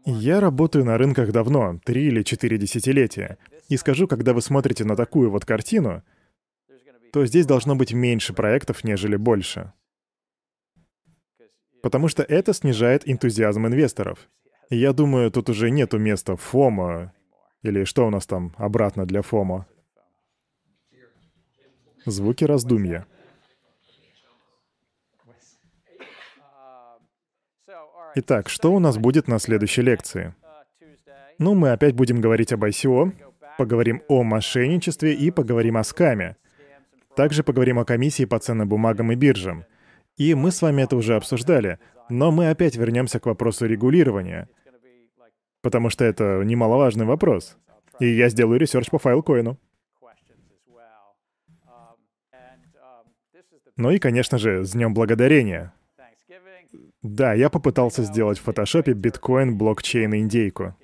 Я 0.06 0.40
работаю 0.40 0.86
на 0.86 0.98
рынках 0.98 1.32
давно, 1.32 1.80
три 1.84 2.08
или 2.08 2.24
четыре 2.24 2.58
десятилетия. 2.58 3.38
И 3.70 3.78
скажу, 3.78 4.08
когда 4.08 4.34
вы 4.34 4.42
смотрите 4.42 4.84
на 4.84 4.96
такую 4.96 5.30
вот 5.30 5.46
картину, 5.46 6.04
то 7.14 7.26
здесь 7.26 7.46
должно 7.46 7.76
быть 7.76 7.94
меньше 7.94 8.34
проектов, 8.34 8.84
нежели 8.84 9.16
больше. 9.16 9.74
Потому 11.84 12.08
что 12.08 12.24
это 12.24 12.54
снижает 12.54 13.08
энтузиазм 13.08 13.68
инвесторов. 13.68 14.28
И 14.70 14.78
я 14.78 14.92
думаю, 14.92 15.32
тут 15.32 15.50
уже 15.50 15.70
нету 15.70 15.98
места 16.00 16.36
ФОМО, 16.36 17.14
или 17.62 17.84
что 17.84 18.08
у 18.08 18.10
нас 18.10 18.26
там 18.26 18.54
обратно 18.58 19.06
для 19.06 19.22
ФОМО. 19.22 19.68
Звуки 22.06 22.44
раздумья. 22.44 23.06
Итак, 28.16 28.50
что 28.50 28.74
у 28.74 28.80
нас 28.80 28.98
будет 28.98 29.28
на 29.28 29.38
следующей 29.38 29.84
лекции? 29.84 30.34
Ну, 31.38 31.54
мы 31.54 31.72
опять 31.72 31.94
будем 31.94 32.20
говорить 32.20 32.52
об 32.52 32.64
ICO, 32.64 33.14
поговорим 33.60 34.02
о 34.08 34.24
мошенничестве 34.24 35.14
и 35.14 35.32
поговорим 35.32 35.76
о 35.76 35.84
скаме. 35.84 36.38
Также 37.18 37.44
поговорим 37.44 37.78
о 37.78 37.84
комиссии 37.84 38.24
по 38.24 38.40
ценным 38.40 38.70
бумагам 38.70 39.12
и 39.12 39.16
биржам. 39.16 39.66
И 40.16 40.34
мы 40.34 40.52
с 40.52 40.62
вами 40.62 40.84
это 40.84 40.96
уже 40.96 41.18
обсуждали, 41.18 41.78
но 42.08 42.32
мы 42.32 42.50
опять 42.50 42.78
вернемся 42.78 43.20
к 43.20 43.26
вопросу 43.26 43.66
регулирования, 43.66 44.48
потому 45.62 45.90
что 45.90 46.06
это 46.06 46.42
немаловажный 46.46 47.06
вопрос. 47.06 47.58
И 48.00 48.08
я 48.08 48.30
сделаю 48.30 48.62
research 48.62 48.90
по 48.90 48.98
Filecoin 48.98 49.48
у. 49.48 49.60
Ну 53.76 53.92
и, 53.92 54.00
конечно 54.00 54.38
же, 54.38 54.64
с 54.64 54.72
Днем 54.72 54.94
Благодарения. 54.94 55.74
Да, 57.02 57.34
я 57.34 57.50
попытался 57.50 58.04
сделать 58.04 58.40
в 58.40 58.44
фотошопе 58.44 58.94
биткоин, 58.94 59.58
блокчейн 59.58 60.14
и 60.14 60.20
индейку. 60.20 60.76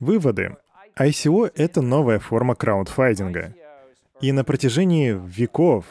Выводы. 0.00 0.56
ICO— 0.98 1.50
это 1.54 1.82
новая 1.82 2.18
форма 2.18 2.54
краудфайдинга. 2.54 3.54
И 4.20 4.32
на 4.32 4.44
протяжении 4.44 5.12
веков 5.12 5.84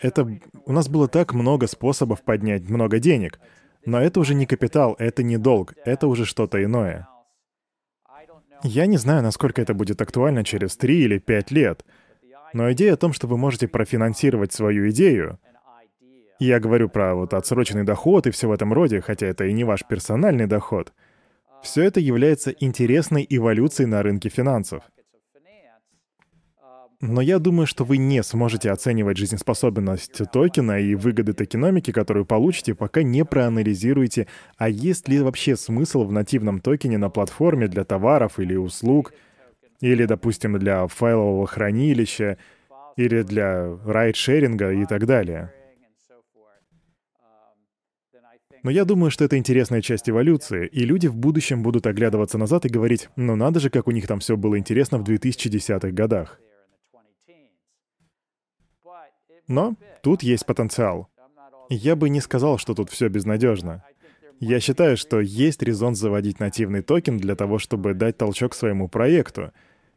это... 0.00 0.28
у 0.66 0.72
нас 0.72 0.88
было 0.88 1.08
так 1.08 1.32
много 1.34 1.66
способов 1.66 2.22
поднять 2.22 2.68
много 2.68 2.98
денег. 2.98 3.40
Но 3.84 4.00
это 4.00 4.20
уже 4.20 4.34
не 4.34 4.46
капитал, 4.46 4.94
это 4.98 5.22
не 5.22 5.36
долг, 5.36 5.74
это 5.84 6.06
уже 6.06 6.24
что-то 6.24 6.62
иное. 6.62 7.08
Я 8.62 8.86
не 8.86 8.96
знаю, 8.96 9.22
насколько 9.22 9.60
это 9.60 9.74
будет 9.74 10.00
актуально 10.00 10.44
через 10.44 10.76
три 10.76 11.02
или 11.02 11.18
пять 11.18 11.50
лет, 11.50 11.84
но 12.52 12.70
идея 12.72 12.94
о 12.94 12.96
том, 12.96 13.12
что 13.12 13.26
вы 13.26 13.36
можете 13.36 13.66
профинансировать 13.66 14.52
свою 14.52 14.88
идею— 14.90 15.40
я 16.42 16.58
говорю 16.58 16.88
про 16.88 17.14
вот 17.14 17.34
отсроченный 17.34 17.84
доход 17.84 18.26
и 18.26 18.32
все 18.32 18.48
в 18.48 18.52
этом 18.52 18.72
роде, 18.72 19.00
хотя 19.00 19.28
это 19.28 19.44
и 19.44 19.52
не 19.52 19.62
ваш 19.62 19.84
персональный 19.86 20.46
доход. 20.48 20.92
Все 21.62 21.84
это 21.84 22.00
является 22.00 22.50
интересной 22.50 23.26
эволюцией 23.28 23.86
на 23.86 24.02
рынке 24.02 24.28
финансов. 24.28 24.82
Но 27.00 27.20
я 27.20 27.40
думаю, 27.40 27.66
что 27.66 27.84
вы 27.84 27.96
не 27.96 28.22
сможете 28.22 28.70
оценивать 28.70 29.16
жизнеспособность 29.16 30.22
токена 30.32 30.78
и 30.78 30.94
выгоды 30.94 31.32
токеномики, 31.32 31.90
которую 31.90 32.24
получите, 32.24 32.76
пока 32.76 33.02
не 33.02 33.24
проанализируете, 33.24 34.28
а 34.56 34.68
есть 34.68 35.08
ли 35.08 35.20
вообще 35.20 35.56
смысл 35.56 36.04
в 36.04 36.12
нативном 36.12 36.60
токене 36.60 36.98
на 36.98 37.10
платформе 37.10 37.66
для 37.66 37.82
товаров 37.82 38.38
или 38.38 38.54
услуг, 38.54 39.12
или, 39.80 40.04
допустим, 40.04 40.56
для 40.60 40.86
файлового 40.86 41.44
хранилища, 41.48 42.38
или 42.96 43.22
для 43.22 43.76
райд-шеринга 43.84 44.70
и 44.72 44.86
так 44.86 45.04
далее. 45.06 45.52
Но 48.62 48.70
я 48.70 48.84
думаю, 48.84 49.10
что 49.10 49.24
это 49.24 49.36
интересная 49.36 49.82
часть 49.82 50.08
эволюции, 50.08 50.66
и 50.68 50.84
люди 50.84 51.08
в 51.08 51.16
будущем 51.16 51.62
будут 51.62 51.86
оглядываться 51.86 52.38
назад 52.38 52.64
и 52.64 52.68
говорить, 52.68 53.08
ну 53.16 53.34
надо 53.34 53.58
же, 53.58 53.70
как 53.70 53.88
у 53.88 53.90
них 53.90 54.06
там 54.06 54.20
все 54.20 54.36
было 54.36 54.56
интересно 54.56 54.98
в 54.98 55.02
2010-х 55.02 55.90
годах. 55.90 56.40
Но 59.48 59.74
тут 60.02 60.22
есть 60.22 60.46
потенциал. 60.46 61.08
Я 61.68 61.96
бы 61.96 62.08
не 62.08 62.20
сказал, 62.20 62.58
что 62.58 62.74
тут 62.74 62.90
все 62.90 63.08
безнадежно. 63.08 63.82
Я 64.38 64.60
считаю, 64.60 64.96
что 64.96 65.20
есть 65.20 65.62
резон 65.62 65.94
заводить 65.94 66.40
нативный 66.40 66.82
токен 66.82 67.18
для 67.18 67.34
того, 67.34 67.58
чтобы 67.58 67.94
дать 67.94 68.16
толчок 68.16 68.54
своему 68.54 68.88
проекту 68.88 69.52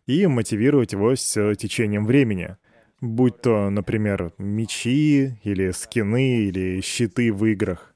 и 0.08 0.26
мотивировать 0.28 0.94
его 0.94 1.16
с 1.16 1.56
течением 1.56 2.06
времени. 2.06 2.58
Будь 3.02 3.42
то, 3.42 3.70
например, 3.70 4.34
мечи, 4.38 5.38
или 5.44 5.72
скины, 5.72 6.46
или 6.46 6.82
щиты 6.82 7.32
в 7.32 7.46
играх. 7.46 7.95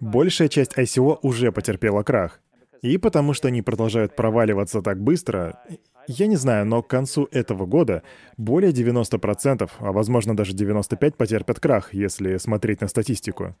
Большая 0.00 0.48
часть 0.48 0.76
ICO 0.76 1.18
уже 1.22 1.52
потерпела 1.52 2.02
крах. 2.02 2.40
И 2.82 2.98
потому 2.98 3.32
что 3.32 3.48
они 3.48 3.62
продолжают 3.62 4.14
проваливаться 4.14 4.82
так 4.82 5.00
быстро, 5.00 5.58
я 6.06 6.26
не 6.26 6.36
знаю, 6.36 6.66
но 6.66 6.82
к 6.82 6.88
концу 6.88 7.28
этого 7.32 7.66
года 7.66 8.02
более 8.36 8.72
90%, 8.72 9.70
а 9.78 9.92
возможно 9.92 10.36
даже 10.36 10.52
95% 10.52 11.14
потерпят 11.16 11.58
крах, 11.58 11.94
если 11.94 12.36
смотреть 12.36 12.80
на 12.80 12.88
статистику. 12.88 13.56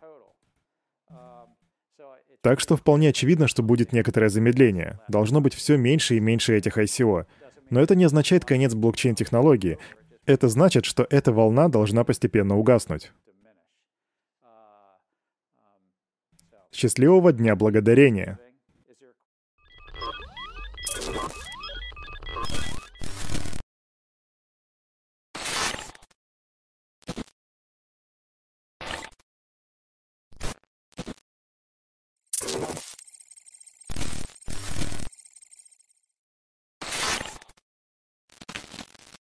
Так 2.40 2.60
что 2.60 2.76
вполне 2.76 3.08
очевидно, 3.08 3.48
что 3.48 3.64
будет 3.64 3.92
некоторое 3.92 4.28
замедление. 4.28 5.00
Должно 5.08 5.40
быть 5.40 5.54
все 5.54 5.76
меньше 5.76 6.16
и 6.16 6.20
меньше 6.20 6.56
этих 6.56 6.78
ICO. 6.78 7.26
Но 7.70 7.80
это 7.80 7.96
не 7.96 8.04
означает 8.04 8.44
конец 8.44 8.74
блокчейн-технологии. 8.74 9.78
Это 10.26 10.48
значит, 10.48 10.84
что 10.84 11.04
эта 11.10 11.32
волна 11.32 11.68
должна 11.68 12.04
постепенно 12.04 12.56
угаснуть. 12.56 13.10
Счастливого 16.76 17.32
Дня 17.32 17.56
Благодарения! 17.56 18.38